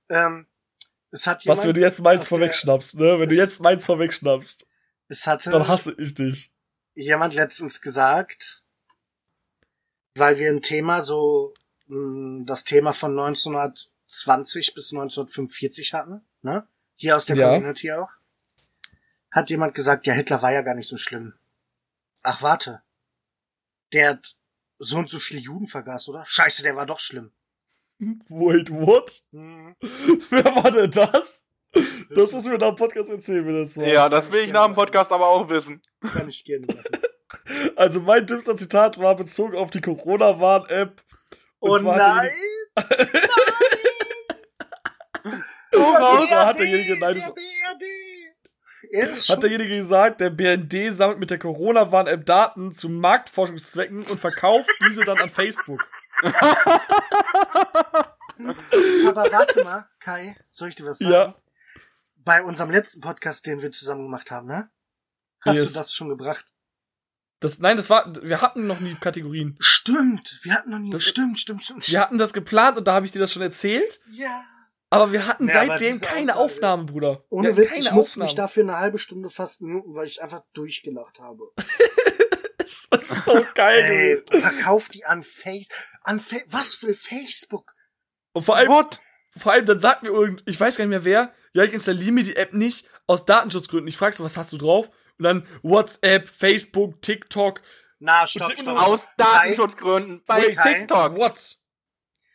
[0.09, 0.47] Ähm,
[1.11, 3.19] es hat jemand, Was, wenn du jetzt meins vorwegschnappst, ne?
[3.19, 4.65] Wenn du jetzt meins vorwegschnappst,
[5.07, 6.53] es hatte dann hasse ich dich.
[6.95, 8.64] jemand letztens gesagt,
[10.15, 11.53] weil wir ein Thema so,
[11.88, 16.68] mh, das Thema von 1920 bis 1945 hatten, ne?
[16.95, 17.49] Hier aus der Ja.
[17.53, 18.11] Community auch.
[19.31, 21.34] Hat jemand gesagt, ja, Hitler war ja gar nicht so schlimm.
[22.23, 22.81] Ach, warte.
[23.93, 24.35] Der hat
[24.80, 26.23] so und so viele Juden vergaß, oder?
[26.26, 27.31] Scheiße, der war doch schlimm.
[27.99, 29.23] Wait, what?
[29.31, 29.76] Hm.
[30.30, 31.43] Wer war denn das?
[32.15, 33.85] Das musst du mir nach dem Podcast erzählen, wenn das war.
[33.85, 35.81] Ja, das will ich nach dem Podcast aber auch wissen.
[36.01, 36.84] Kann ich gerne machen.
[37.76, 41.03] Also mein dümmster Zitat war bezogen auf die Corona-Warn-App.
[41.59, 42.31] Und Oh zwar hat nein!
[45.73, 47.84] Und BRD, zwar hat derjenige, nein, der BRD.
[48.91, 54.69] Er Hat derjenige gesagt, der BND sammelt mit der Corona-Warn-App Daten zu Marktforschungszwecken und verkauft
[54.88, 55.88] diese dann an Facebook.
[59.07, 61.11] aber warte mal, Kai, soll ich dir was sagen?
[61.14, 61.35] Ja.
[62.18, 64.69] Bei unserem letzten Podcast, den wir zusammen gemacht haben, ne?
[65.41, 65.72] Hast Yes.
[65.73, 66.45] du das schon gebracht?
[67.39, 69.55] Das, nein, das war, wir hatten noch nie Kategorien.
[69.59, 70.89] Stimmt, wir hatten noch nie.
[70.91, 71.88] Das- stimmt, stimmt, stimmt.
[71.88, 73.99] Wir hatten das geplant und da habe ich dir das schon erzählt.
[74.11, 74.43] ja.
[74.89, 77.23] Aber wir hatten Ja, seitdem keine Aussage- Aufnahmen, Bruder.
[77.30, 78.27] Ohne hatten Witz, keine ich musste Aufnahmen.
[78.27, 81.51] mich dafür eine halbe Stunde fast muten, weil ich einfach durchgelacht habe.
[82.89, 82.99] Das war
[83.35, 83.81] so geil
[84.31, 85.68] Ey, verkauf die an Face,
[86.03, 87.73] an Fa was für Facebook?
[88.34, 89.01] Und vor allem, What?
[89.38, 92.11] vor allem, dann sagt mir irgend, ich weiß gar nicht mehr wer, ja, ich installiere
[92.11, 93.88] mir die App nicht aus Datenschutzgründen.
[93.88, 94.89] Ich frage so, was hast du drauf?
[95.18, 97.61] Und dann WhatsApp, Facebook, TikTok.
[97.99, 98.80] Na, stopp, stopp.
[98.80, 100.59] Aus Datenschutzgründen bei Wait?
[100.61, 101.15] TikTok.
[101.18, 101.57] What?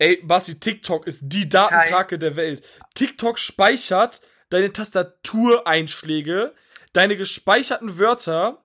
[0.02, 2.66] Ey, Basti, TikTok ist die Datenkrake der Welt.
[2.94, 4.20] TikTok speichert
[4.50, 6.54] deine Tastatureinschläge,
[6.92, 8.64] deine gespeicherten Wörter.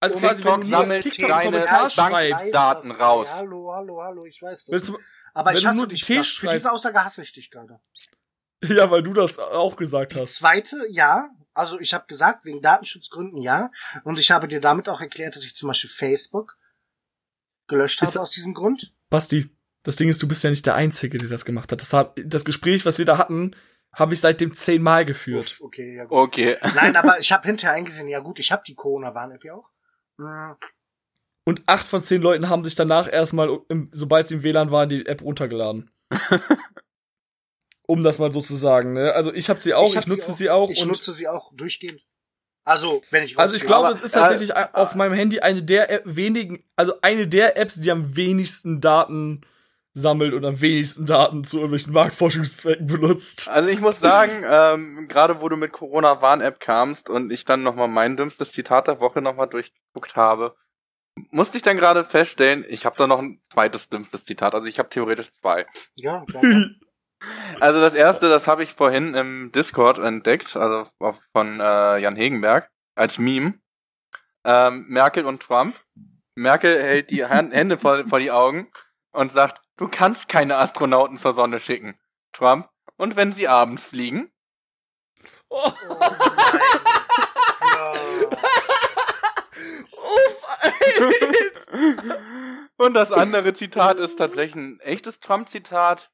[0.00, 2.54] Also Und quasi, wenn TikTok du TikTok einen Kommentar schreibst.
[2.54, 3.28] Daten raus.
[3.30, 4.72] Hallo, hallo, hallo, ich weiß das.
[4.72, 4.98] Willst du,
[5.34, 6.14] Aber wenn ich du hasse nur dich T.
[6.16, 7.78] Für schreibst- diese Aussage hasse ich dich gerade.
[8.62, 10.36] ja, weil du das auch gesagt Die hast.
[10.36, 11.28] zweite, ja.
[11.52, 13.70] Also ich habe gesagt, wegen Datenschutzgründen ja.
[14.04, 16.56] Und ich habe dir damit auch erklärt, dass ich zum Beispiel Facebook
[17.66, 18.94] gelöscht Ist- habe aus diesem Grund.
[19.10, 19.50] Basti,
[19.88, 21.80] das Ding ist, du bist ja nicht der Einzige, der das gemacht hat.
[21.80, 23.56] Das, hab, das Gespräch, was wir da hatten,
[23.94, 25.46] habe ich seitdem zehnmal geführt.
[25.46, 26.18] Uff, okay, ja gut.
[26.18, 26.56] Okay.
[26.74, 29.70] Nein, aber ich habe hinterher eingesehen, ja gut, ich habe die Corona-Warn-App ja auch.
[30.18, 30.56] Hm,
[31.44, 33.60] Und acht von zehn Leuten haben sich danach erstmal,
[33.92, 35.90] sobald sie im WLAN waren, die App runtergeladen.
[37.86, 38.92] um das mal so zu sagen.
[38.92, 39.12] Ne?
[39.14, 40.70] Also ich habe sie auch, ich, hab nutze sie auch.
[40.70, 42.02] Ich und nutze sie auch durchgehend.
[42.64, 45.40] Also, wenn ich also ich glaube, aber- es ist äh, tatsächlich ein- auf meinem Handy
[45.40, 49.40] eine der App, wenigen, also eine der Apps, die am wenigsten Daten
[50.00, 53.48] sammelt und am wenigsten Daten zu irgendwelchen Marktforschungszwecken benutzt.
[53.48, 57.88] Also ich muss sagen, ähm, gerade wo du mit Corona-Warn-App kamst und ich dann nochmal
[57.88, 60.56] mein dümmstes Zitat der Woche nochmal durchgeguckt habe,
[61.30, 64.54] musste ich dann gerade feststellen, ich habe da noch ein zweites dümmstes Zitat.
[64.54, 65.66] Also ich habe theoretisch zwei.
[65.96, 66.76] Ja, danke.
[67.58, 70.88] Also das erste, das habe ich vorhin im Discord entdeckt, also
[71.32, 73.54] von äh, Jan Hegenberg, als Meme.
[74.44, 75.74] Ähm, Merkel und Trump.
[76.36, 78.70] Merkel hält die Hand- Hände vor, vor die Augen
[79.10, 81.98] und sagt, du kannst keine Astronauten zur Sonne schicken.
[82.32, 82.68] Trump.
[82.96, 84.30] Und wenn sie abends fliegen?
[85.48, 85.72] Oh,
[87.80, 88.28] Oh.
[92.76, 96.10] Und das andere Zitat ist tatsächlich ein echtes Trump-Zitat.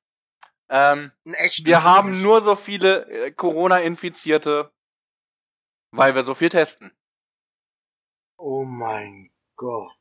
[0.68, 2.22] Ähm, Ein echtes wir haben wirklich.
[2.22, 4.72] nur so viele äh, Corona-Infizierte,
[5.90, 6.90] weil wir so viel testen.
[8.38, 9.92] Oh mein Gott.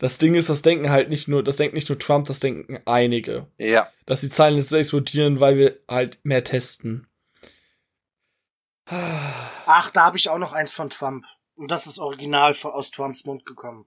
[0.00, 2.80] Das Ding ist, das denken halt nicht nur, das denkt nicht nur Trump, das denken
[2.86, 3.46] einige.
[3.56, 3.90] Ja.
[4.06, 7.06] Dass die Zahlen jetzt explodieren, weil wir halt mehr testen.
[8.86, 11.24] Ach, da habe ich auch noch eins von Trump.
[11.54, 13.86] Und das ist original aus Trumps Mund gekommen.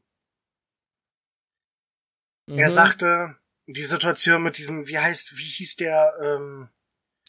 [2.47, 2.57] Mhm.
[2.57, 3.35] Er sagte,
[3.67, 6.69] die Situation mit diesem, wie heißt, wie hieß der, ähm,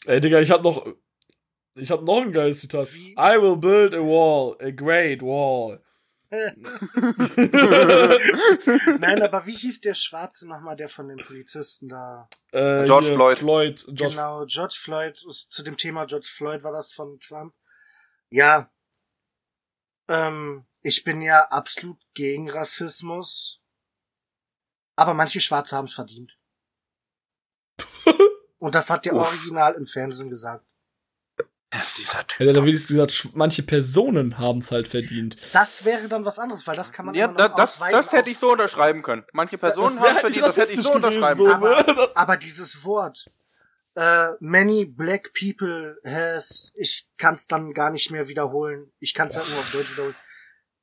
[0.05, 0.87] Ey, Digga, ich hab noch,
[1.75, 2.93] ich hab noch ein geiles Zitat.
[2.93, 3.11] Wie?
[3.11, 5.83] I will build a wall, a great wall.
[8.99, 12.29] Nein, aber wie hieß der Schwarze nochmal, der von den Polizisten da?
[12.51, 13.39] Äh, George hier, Floyd.
[13.39, 17.55] Floyd George genau, George Floyd ist zu dem Thema George Floyd war das von Trump.
[18.29, 18.69] Ja.
[20.07, 23.59] Ähm, ich bin ja absolut gegen Rassismus.
[24.95, 26.37] Aber manche Schwarze haben es verdient.
[28.59, 29.27] Und das hat der Uff.
[29.27, 30.68] Original im Fernsehen gesagt.
[31.71, 32.47] Das ist dieser Typ.
[32.47, 35.37] Ja, da wird gesagt, manche Personen haben es halt verdient.
[35.53, 38.37] Das wäre dann was anderes, weil das kann man Ja, da, das, das hätte ich
[38.37, 39.23] so unterschreiben können.
[39.33, 41.61] Manche Personen haben halt verdient, das hätte ich so unterschreiben können.
[41.61, 42.09] so, Aber, ne?
[42.15, 43.25] aber dieses Wort,
[43.95, 48.91] äh, many black people has, ich kann es dann gar nicht mehr wiederholen.
[48.99, 50.15] Ich kann es halt nur auf Deutsch wiederholen.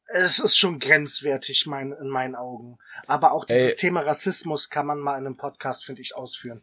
[0.09, 2.79] Es ist schon grenzwertig mein, in meinen Augen.
[3.09, 3.77] Aber auch dieses Ey.
[3.77, 6.63] Thema Rassismus kann man mal in einem Podcast, finde ich, ausführen.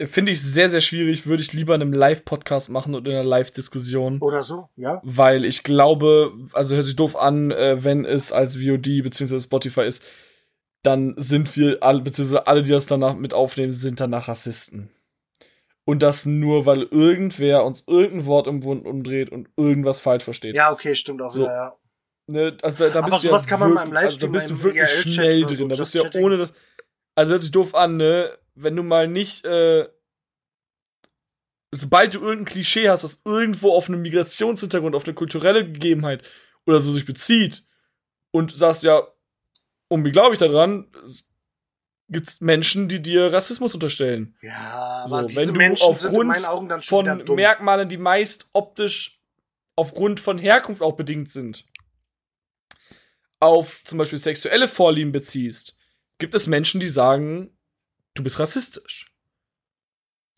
[0.00, 1.26] Finde ich sehr, sehr schwierig.
[1.26, 4.20] Würde ich lieber in einem Live-Podcast machen und in einer Live-Diskussion.
[4.20, 5.00] Oder so, ja?
[5.02, 9.40] Weil ich glaube, also hört sich doof an, äh, wenn es als VOD bzw.
[9.40, 10.04] Spotify ist,
[10.82, 14.90] dann sind wir alle, beziehungsweise alle, die das danach mit aufnehmen, sind danach Rassisten.
[15.84, 20.54] Und das nur, weil irgendwer uns irgendein Wort im Mund umdreht und irgendwas falsch versteht.
[20.54, 21.42] Ja, okay, stimmt auch So.
[21.42, 21.76] wieder, ja.
[22.30, 24.26] Ne, also da Aber bist du sowas ja kann man mal wirklich, im Livestream, also
[24.26, 25.68] da bist du wirklich IRL-Chat schnell oder so, drin.
[25.70, 26.52] Da bist du ja ohne das.
[27.14, 28.30] Also hört sich doof an, ne?
[28.60, 29.88] Wenn du mal nicht, äh,
[31.70, 36.28] sobald du irgendein Klischee hast, das irgendwo auf einen Migrationshintergrund, auf eine kulturelle Gegebenheit
[36.66, 37.62] oder so sich bezieht
[38.30, 39.06] und sagst ja,
[39.88, 41.28] und wie glaube ich daran, es
[42.08, 44.36] gibt's Menschen, die dir Rassismus unterstellen.
[44.40, 47.36] Ja, So, aber wenn diese du Menschen aufgrund meinen Augen dann schon wieder Von.
[47.36, 49.20] Merkmalen, die meist optisch
[49.76, 51.64] aufgrund von Herkunft auch bedingt sind,
[53.40, 55.78] auf zum Beispiel sexuelle Vorlieben beziehst,
[56.18, 57.56] gibt es Menschen, die sagen,
[58.18, 59.06] du bist rassistisch.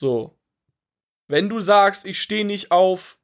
[0.00, 0.38] So.
[1.28, 3.18] Wenn du sagst, ich stehe nicht auf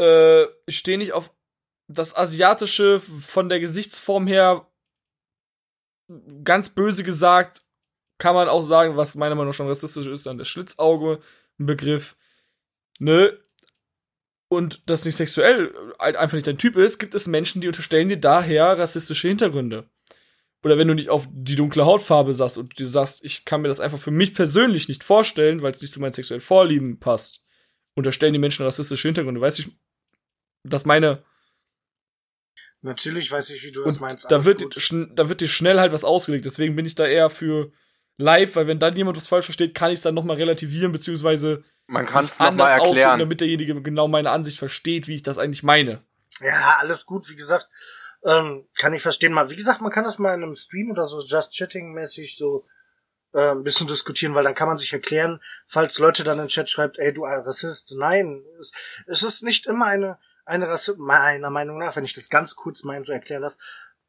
[0.00, 1.34] äh, ich stehe nicht auf
[1.88, 4.70] das asiatische von der Gesichtsform her
[6.44, 7.62] ganz böse gesagt,
[8.18, 11.22] kann man auch sagen, was meiner Meinung nach schon rassistisch ist, dann das Schlitzauge,
[11.58, 12.16] ein Begriff,
[12.98, 13.38] ne?
[14.48, 18.08] Und das nicht sexuell halt einfach nicht dein Typ ist, gibt es Menschen, die unterstellen
[18.08, 19.90] dir daher rassistische Hintergründe.
[20.64, 23.68] Oder wenn du nicht auf die dunkle Hautfarbe sagst und du sagst, ich kann mir
[23.68, 27.44] das einfach für mich persönlich nicht vorstellen, weil es nicht zu meinen sexuellen Vorlieben passt,
[27.94, 29.40] unterstellen die Menschen rassistische Hintergründe.
[29.40, 29.64] Weißt du,
[30.64, 31.22] das meine
[32.80, 34.30] Natürlich weiß ich, wie du das meinst.
[34.30, 34.62] da wird,
[35.18, 36.44] da wird dir schnell halt was ausgelegt.
[36.44, 37.72] Deswegen bin ich da eher für
[38.18, 41.64] live, weil wenn dann jemand was falsch versteht, kann ich es dann nochmal relativieren, beziehungsweise
[41.86, 43.18] Man kann es nochmal ausdrücken, erklären.
[43.20, 46.04] damit derjenige genau meine Ansicht versteht, wie ich das eigentlich meine.
[46.40, 47.68] Ja, alles gut, wie gesagt.
[48.24, 49.32] Ähm, kann ich verstehen.
[49.32, 52.66] Mal, wie gesagt, man kann das mal in einem Stream oder so Just Chatting-mäßig so
[53.34, 56.48] äh, ein bisschen diskutieren, weil dann kann man sich erklären, falls Leute dann in den
[56.48, 57.94] Chat schreibt, ey, du ein Rassist.
[57.98, 58.72] Nein, es,
[59.06, 62.82] es ist nicht immer eine, eine Rasse, meiner Meinung nach, wenn ich das ganz kurz
[62.84, 63.56] mal so erklären darf,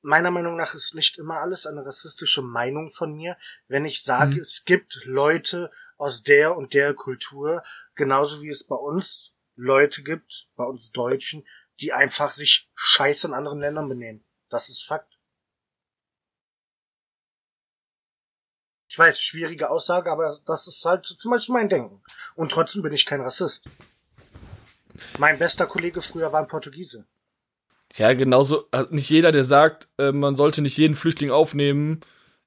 [0.02, 3.38] meiner Meinung nach ist nicht immer alles eine rassistische Meinung von mir,
[3.68, 4.40] wenn ich sage, Mhm.
[4.40, 7.64] es gibt Leute aus der und der Kultur,
[7.96, 11.46] genauso wie es bei uns Leute gibt, bei uns Deutschen,
[11.80, 14.24] die einfach sich scheiße in anderen Ländern benehmen.
[14.50, 15.18] Das ist Fakt.
[18.88, 22.02] Ich weiß, schwierige Aussage, aber das ist halt zum Beispiel mein Denken.
[22.36, 23.68] Und trotzdem bin ich kein Rassist.
[25.18, 27.06] Mein bester Kollege früher war ein Portugiese.
[27.96, 32.02] Ja, genauso, nicht jeder, der sagt, äh, man sollte nicht jeden Flüchtling aufnehmen,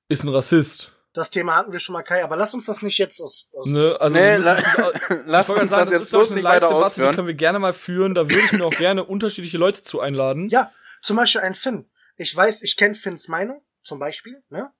[0.08, 0.92] ist ein Rassist.
[1.14, 3.48] Das Thema hatten wir schon mal, Kai, aber lass uns das nicht jetzt aus.
[3.54, 3.96] aus Ne?
[3.98, 4.64] Also, Nee, la- das-
[5.26, 7.58] Lass ich wollte uns sagen, das das ist bloß eine Live-Debatte, die können wir gerne
[7.58, 8.14] mal führen.
[8.14, 10.48] Da würde ich mir auch gerne unterschiedliche Leute zu einladen.
[10.50, 10.70] Ja,
[11.02, 11.90] zum Beispiel ein Finn.
[12.16, 14.70] Ich weiß, ich kenne Finns Meinung, zum Beispiel, ne?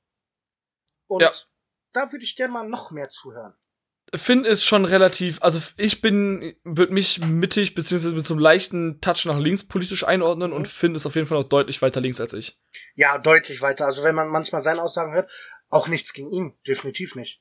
[1.07, 1.33] Und Ja.
[1.93, 3.55] da würde ich gerne mal noch mehr zuhören.
[4.15, 9.01] Finn ist schon relativ, also ich bin, würde mich mittig beziehungsweise mit so einem leichten
[9.03, 12.19] Touch nach links politisch einordnen und Finn ist auf jeden Fall noch deutlich weiter links
[12.21, 12.59] als ich.
[12.95, 13.85] Ja, deutlich weiter.
[13.85, 15.31] Also wenn man manchmal seine Aussagen hört,
[15.71, 17.41] auch nichts gegen ihn, definitiv nicht.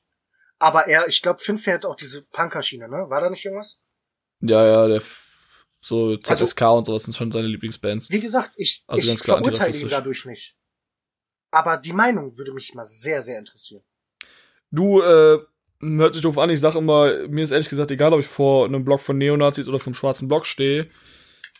[0.58, 3.06] Aber er, ich glaube, Finn fährt auch diese Punkerschiene, ne?
[3.08, 3.80] War da nicht irgendwas?
[4.40, 8.10] Ja, ja, der F- so Also- ZSK und sowas sind schon seine Lieblingsbands.
[8.10, 10.56] Wie gesagt, ich, Also ich ganz klar verurteile ihn dadurch nicht.
[11.50, 13.82] Aber die Meinung würde mich mal sehr, sehr interessieren.
[14.70, 15.38] Du, äh,
[15.80, 18.66] hört sich doof an, ich sag immer, mir ist ehrlich gesagt egal, ob ich vor
[18.66, 20.90] einem Blog von Neonazis oder vom schwarzen Block stehe.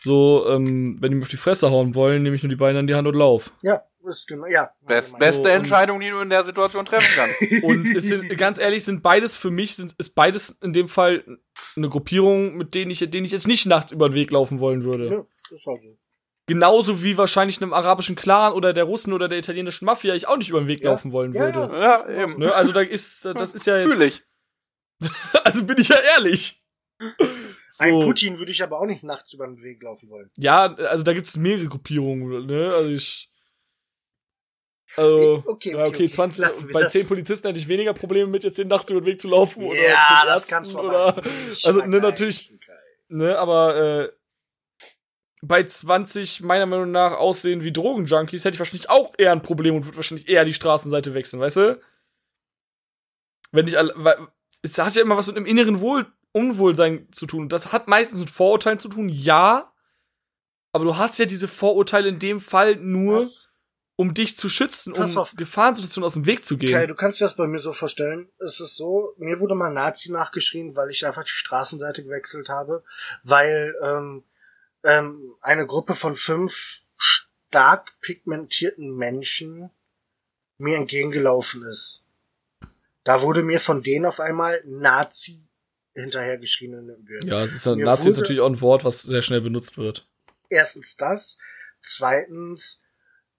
[0.03, 2.79] So, ähm, wenn die mir auf die Fresse hauen wollen, nehme ich nur die Beine
[2.79, 3.51] an die Hand und lauf.
[3.63, 4.71] Ja, ist genau, ja.
[4.81, 7.41] Best, beste und- Entscheidung, die du in der Situation treffen kannst.
[7.63, 11.23] Und es sind, ganz ehrlich, sind beides für mich, sind, ist beides in dem Fall
[11.75, 14.83] eine Gruppierung, mit denen ich, denen ich jetzt nicht nachts über den Weg laufen wollen
[14.83, 15.09] würde.
[15.09, 15.97] Ja, ist halt so.
[16.47, 20.37] Genauso wie wahrscheinlich einem arabischen Clan oder der Russen oder der italienischen Mafia ich auch
[20.37, 20.91] nicht über den Weg Ja.
[20.91, 21.77] laufen wollen Ja, würde.
[21.77, 22.09] ja.
[22.09, 22.39] ja, eben.
[22.39, 22.51] Ne?
[22.55, 23.93] Also da ist, das ist ja jetzt.
[23.95, 24.23] Fühl ich.
[25.43, 26.63] Also bin ich ja ehrlich.
[27.77, 28.01] Ein So.
[28.01, 30.29] Putin würde ich aber auch nicht nachts über den Weg laufen wollen.
[30.37, 32.69] Ja, also da gibt es mehrere Gruppierungen, ne?
[32.73, 33.28] Also ich.
[34.95, 36.11] Also, Okay, ja, okay, okay, okay.
[36.11, 36.93] 20, Lassen bei das.
[36.93, 39.63] 10 Polizisten hätte ich weniger Probleme mit, jetzt den Nacht über den Weg zu laufen
[39.63, 41.15] oder ja, zu den das kannst du oder.
[41.63, 42.53] also, ne, natürlich-.
[43.07, 44.09] Ne, aber äh,
[45.41, 49.75] bei 20 meiner Meinung nach aussehen wie Drogenjunkies hätte ich wahrscheinlich auch eher ein Problem
[49.75, 51.81] und würde wahrscheinlich eher die Straßenseite wechseln, weißt du?
[53.51, 54.17] Wenn ich alle, weil
[54.61, 57.49] es hat ja immer was mit dem inneren Wohl, Unwohlsein zu tun.
[57.49, 59.73] Das hat meistens mit Vorurteilen zu tun, ja.
[60.71, 63.48] Aber du hast ja diese Vorurteile in dem Fall nur, Was?
[63.99, 65.35] Um dich zu schützen, Pass um auf.
[65.35, 66.71] Gefahrensituationen aus dem Weg zu gehen.
[66.71, 68.29] Kai, du kannst dir das bei mir so vorstellen.
[68.39, 72.81] Es ist so, mir wurde mal Nazi nachgeschrien, weil ich einfach die Straßenseite gewechselt habe,
[73.23, 74.23] weil ähm,
[74.85, 79.69] ähm, eine Gruppe von fünf stark pigmentierten Menschen
[80.57, 82.05] mir entgegengelaufen ist.
[83.03, 85.43] Da wurde mir von denen auf einmal Nazi
[85.93, 87.27] hinterhergeschrien in den Birnen.
[87.27, 90.07] Ja, es ist Mir Nazi ist natürlich auch ein Wort, was sehr schnell benutzt wird.
[90.47, 91.37] Erstens das.
[91.81, 92.79] Zweitens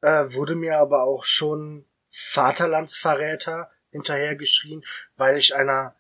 [0.03, 4.85] äh, wurde mir aber auch schon Vaterlandsverräter hinterhergeschrien,
[5.17, 5.95] weil ich einer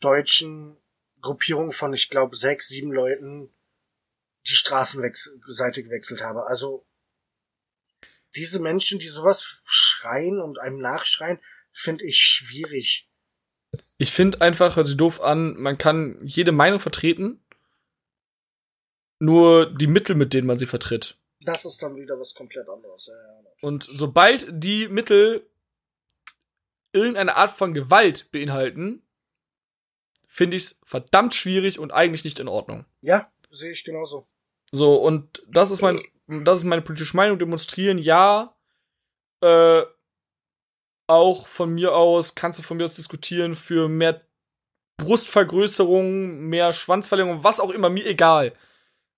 [0.00, 0.76] deutschen
[1.20, 3.52] Gruppierung von, ich glaube, sechs, sieben Leuten
[4.48, 6.46] die Straßenseite gewechselt habe.
[6.46, 6.84] Also
[8.34, 11.38] diese Menschen, die sowas schreien und einem nachschreien,
[11.70, 13.08] finde ich schwierig.
[13.98, 17.42] Ich finde einfach, hört sich doof an, man kann jede Meinung vertreten,
[19.18, 21.16] nur die Mittel, mit denen man sie vertritt.
[21.40, 23.06] Das ist dann wieder was komplett anderes.
[23.06, 23.41] Ja, ja.
[23.62, 25.48] Und sobald die Mittel
[26.92, 29.02] irgendeine Art von Gewalt beinhalten,
[30.26, 32.84] finde ich es verdammt schwierig und eigentlich nicht in Ordnung.
[33.02, 34.26] ja, sehe ich genauso.
[34.72, 37.38] So, und das ist mein, das ist meine politische Meinung.
[37.38, 38.56] Demonstrieren, ja.
[39.42, 39.82] Äh,
[41.06, 44.22] auch von mir aus, kannst du von mir aus diskutieren für mehr
[44.96, 48.54] Brustvergrößerung, mehr Schwanzverlängerung, was auch immer, mir egal.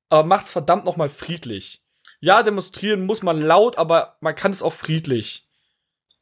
[0.08, 1.83] Aber macht's verdammt nochmal friedlich.
[2.24, 5.46] Ja, Das- demonstrieren muss man laut, aber man kann es auch friedlich.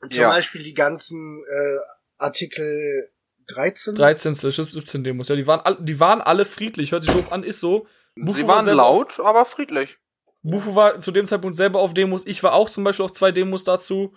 [0.00, 0.28] Zum Ja.
[0.30, 1.78] Beispiel die ganzen äh,
[2.18, 3.10] Artikel
[3.48, 3.94] 13.
[3.94, 4.34] 13.
[4.34, 5.04] 17.
[5.04, 6.92] Demos, ja, die waren, all, die waren alle friedlich.
[6.92, 7.86] Hört sich doof an, ist so.
[8.16, 9.98] Bufu Sie war waren selber laut, aber friedlich.
[10.42, 12.26] Bufo war zu dem Zeitpunkt selber auf Demos.
[12.26, 14.12] Ich war auch zum Beispiel auf zwei Demos dazu.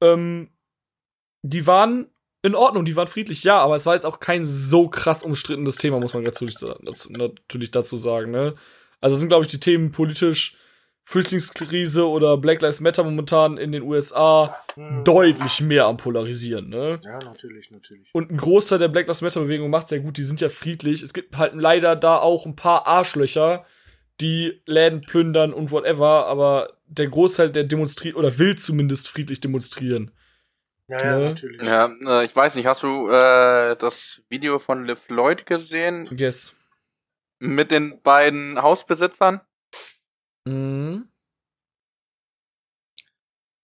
[0.00, 0.50] Ähm,
[1.42, 2.10] die waren
[2.42, 5.76] in Ordnung, die waren friedlich, ja, aber es war jetzt auch kein so krass umstrittenes
[5.76, 8.30] Thema, muss man dazu, dazu, natürlich dazu sagen.
[8.30, 8.54] Ne?
[9.00, 10.56] Also sind, glaube ich, die Themen politisch,
[11.06, 15.04] Flüchtlingskrise oder Black Lives Matter momentan in den USA Hm.
[15.04, 16.68] deutlich mehr am Polarisieren.
[16.68, 17.00] Ne?
[17.04, 18.08] Ja, natürlich, natürlich.
[18.12, 21.02] Und ein Großteil der Black Lives Matter Bewegung macht sehr gut, die sind ja friedlich.
[21.02, 23.64] Es gibt halt leider da auch ein paar Arschlöcher,
[24.20, 30.10] die Läden plündern und whatever, aber der Großteil, der demonstriert oder will zumindest friedlich demonstrieren.
[30.88, 31.24] Ja, ja, Ne?
[31.30, 31.62] natürlich.
[31.62, 36.56] Ja, äh, ich weiß nicht, hast du äh, das Video von Liv Lloyd gesehen Yes.
[37.38, 39.40] mit den beiden Hausbesitzern?
[40.46, 41.08] Mhm.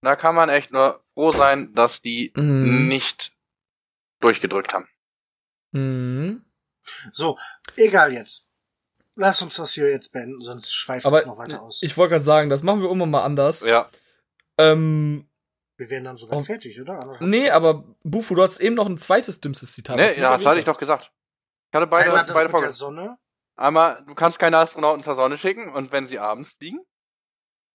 [0.02, 2.88] Da kann man echt nur froh sein, dass die Mhm.
[2.88, 3.32] nicht
[4.20, 4.88] durchgedrückt haben.
[5.72, 6.44] Mhm.
[7.12, 7.38] So,
[7.76, 8.50] egal jetzt.
[9.14, 11.82] Lass uns das hier jetzt beenden, sonst schweift Aber es noch weiter aus.
[11.82, 13.64] ich wollte gerade sagen, das machen wir immer mal anders.
[13.64, 13.86] Ja.
[14.58, 15.28] Ähm,
[15.76, 16.42] Wir wären dann sogar Oh.
[16.42, 16.94] fertig, oder?
[17.00, 19.96] Anderthalb nee, aber Bufu, du hattest eben noch ein zweites dümmstes Zitat.
[19.96, 20.74] Nee, ja, das hatte ich hast.
[20.74, 21.12] doch gesagt.
[21.70, 22.70] Ich hatte beide, Einmal das beide mit der Folgen.
[22.70, 23.18] Sonne.
[23.62, 26.80] Einmal, du kannst keine Astronauten zur Sonne schicken und wenn sie abends fliegen.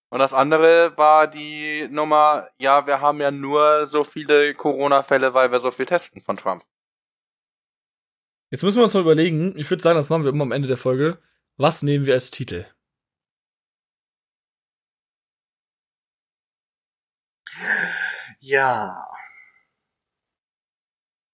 [0.10, 5.50] Und das andere war die Nummer, ja, wir haben ja nur so viele Corona-Fälle, weil
[5.50, 6.66] wir so viel testen von Trump.
[8.50, 10.68] Jetzt müssen wir uns mal überlegen, ich würde sagen, das machen wir immer am Ende
[10.68, 11.22] der Folge.
[11.56, 12.66] Was nehmen wir als Titel?
[18.42, 19.08] Ja.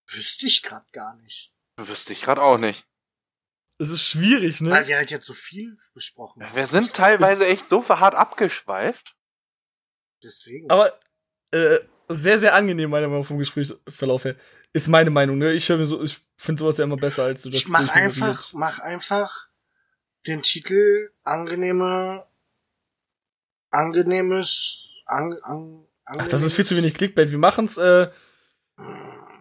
[0.05, 1.51] Wüsste ich grad gar nicht.
[1.77, 2.87] Wüsste ich gerade auch nicht.
[3.79, 4.69] Es ist schwierig, ne?
[4.69, 6.55] Weil wir halt jetzt so viel besprochen haben.
[6.55, 9.15] Wir sind teilweise echt so verhart abgeschweift.
[10.23, 10.69] Deswegen.
[10.69, 10.97] Aber
[11.51, 14.35] äh, sehr, sehr angenehm, meiner Meinung nach, vom Gesprächsverlauf her.
[14.73, 15.53] Ist meine Meinung, ne?
[15.53, 17.89] Ich höre mir so, ich finde sowas ja immer besser, als du das ich mach
[17.89, 19.49] einfach, mach einfach
[20.27, 22.25] den Titel angenehme,
[23.71, 27.31] angenehmes, an, an, Ach, das ist viel zu wenig Clickbait.
[27.31, 28.09] Wir machen's, äh,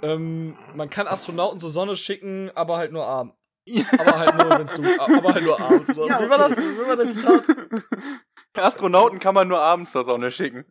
[0.03, 3.35] ähm, man kann Astronauten zur Sonne schicken, aber halt nur arm
[3.99, 5.91] Aber halt nur, wenn's du, aber halt nur abends.
[5.97, 6.07] Oder?
[6.07, 6.55] Ja, Wie war okay.
[6.57, 6.59] das?
[6.59, 7.45] Wie war das Zitat?
[8.55, 10.65] Astronauten kann man nur abends zur Sonne schicken.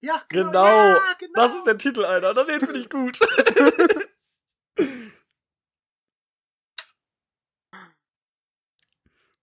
[0.00, 0.64] Ja, Genau.
[0.64, 1.32] Ja, genau.
[1.34, 2.34] Das ist der Titel, Alter.
[2.34, 3.18] Das finde ich gut.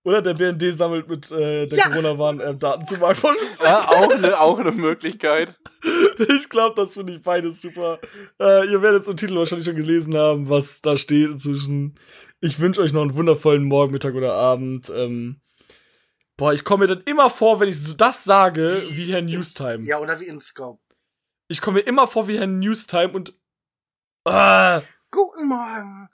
[0.04, 1.90] Oder der BND sammelt mit äh, der Ja.
[1.90, 3.42] Corona-Warn-Daten zu Marktfolgen.
[3.62, 5.56] Ja, auch eine auch ne Möglichkeit.
[6.18, 8.00] Ich glaube, das finde ich beides super.
[8.40, 11.96] Äh, ihr werdet es im Titel wahrscheinlich schon gelesen haben, was da steht inzwischen.
[12.40, 14.90] Ich wünsche euch noch einen wundervollen Morgen, Mittag oder Abend.
[14.96, 15.42] Ähm,
[16.38, 19.86] boah, ich komme mir dann immer vor, wenn ich so das sage, wie Herr Newstime.
[19.86, 20.80] Ja, oder wie Inscope.
[21.50, 23.34] Ich komme mir immer vor wie Herr Newstime und.
[24.26, 24.80] Äh,
[25.12, 26.08] Guten Morgen.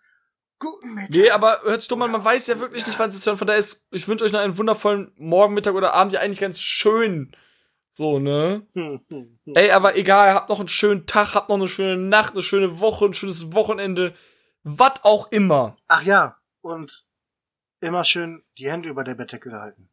[0.60, 1.10] Guten Mittag.
[1.10, 3.38] nee, aber hört sich dumm an, man weiß ja wirklich nicht, wann sie es hören.
[3.38, 6.14] Von daher ist, ich wünsche euch noch einen wundervollen Morgen, Mittag oder Abend.
[6.14, 7.36] Ja, eigentlich ganz schön.
[7.92, 8.66] So, ne?
[8.74, 9.54] Hm, hm, hm.
[9.56, 12.80] Ey, aber egal, habt noch einen schönen Tag, habt noch eine schöne Nacht, eine schöne
[12.80, 14.14] Woche, ein schönes Wochenende.
[14.64, 15.76] Was auch immer.
[15.88, 17.06] Ach ja, und
[17.82, 19.90] immer schön die Hände über der Bettdecke halten.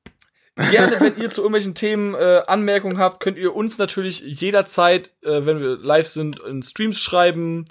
[0.56, 5.46] Gerne, wenn ihr zu irgendwelchen Themen äh, Anmerkungen habt, könnt ihr uns natürlich jederzeit, äh,
[5.46, 7.66] wenn wir live sind, in Streams schreiben.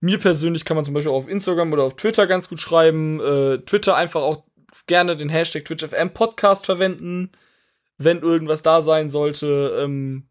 [0.00, 3.20] Mir persönlich kann man zum Beispiel auf Instagram oder auf Twitter ganz gut schreiben.
[3.20, 4.44] Äh, Twitter einfach auch
[4.86, 7.32] gerne den Hashtag TwitchFM Podcast verwenden,
[7.98, 9.78] wenn irgendwas da sein sollte.
[9.82, 10.28] Ähm,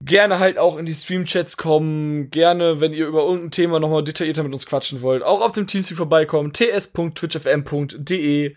[0.00, 2.30] gerne halt auch in die Stream-Chats kommen.
[2.30, 5.66] Gerne, wenn ihr über irgendein Thema nochmal detaillierter mit uns quatschen wollt, auch auf dem
[5.66, 6.52] Teamspeak vorbeikommen.
[6.52, 8.56] ts.twitchfm.de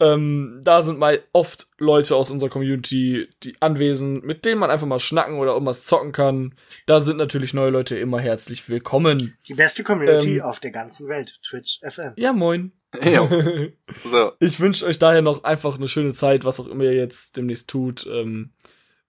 [0.00, 4.86] ähm, da sind mal oft Leute aus unserer Community, die anwesend, mit denen man einfach
[4.86, 6.54] mal schnacken oder irgendwas zocken kann.
[6.86, 9.36] Da sind natürlich neue Leute immer herzlich willkommen.
[9.48, 10.42] Die beste Community Ähm.
[10.42, 11.40] auf der ganzen Welt.
[11.42, 12.12] Twitch FM.
[12.16, 12.72] Ja, moin.
[13.02, 13.28] Jo.
[14.10, 14.32] So.
[14.40, 17.68] Ich wünsche euch daher noch einfach eine schöne Zeit, was auch immer ihr jetzt demnächst
[17.68, 18.06] tut.
[18.06, 18.52] Ähm,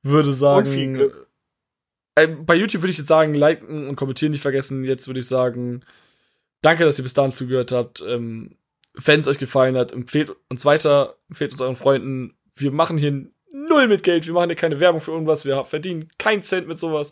[0.01, 0.67] würde sagen.
[0.67, 1.27] Und viel Glück.
[2.15, 4.83] Äh, bei YouTube würde ich jetzt sagen, liken und kommentieren nicht vergessen.
[4.83, 5.81] Jetzt würde ich sagen,
[6.61, 8.01] danke, dass ihr bis dahin zugehört habt.
[8.05, 8.55] Ähm,
[9.05, 12.37] Wenn es euch gefallen hat, empfehlt uns weiter, empfehlt uns euren Freunden.
[12.55, 16.09] Wir machen hier null mit Geld, wir machen hier keine Werbung für irgendwas, wir verdienen
[16.17, 17.11] keinen Cent mit sowas.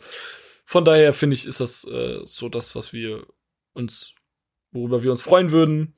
[0.64, 3.26] Von daher finde ich, ist das äh, so das, was wir
[3.72, 4.14] uns,
[4.70, 5.94] worüber wir uns freuen würden.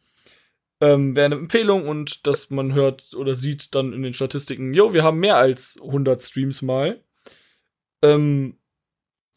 [0.80, 4.92] Ähm, Wäre eine Empfehlung und dass man hört oder sieht dann in den Statistiken, jo,
[4.92, 7.02] wir haben mehr als 100 Streams mal.
[8.02, 8.58] Ähm,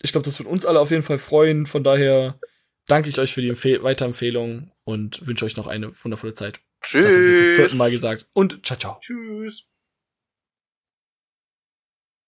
[0.01, 1.65] ich glaube, das wird uns alle auf jeden Fall freuen.
[1.65, 2.39] Von daher
[2.87, 6.59] danke ich euch für die Empfehl Weiterempfehlung und wünsche euch noch eine wundervolle Zeit.
[6.81, 7.55] Das habe ich jetzt zum Tschüss.
[7.55, 8.27] vierten Mal gesagt.
[8.33, 8.99] Und ciao, ciao.
[8.99, 9.65] Tschüss.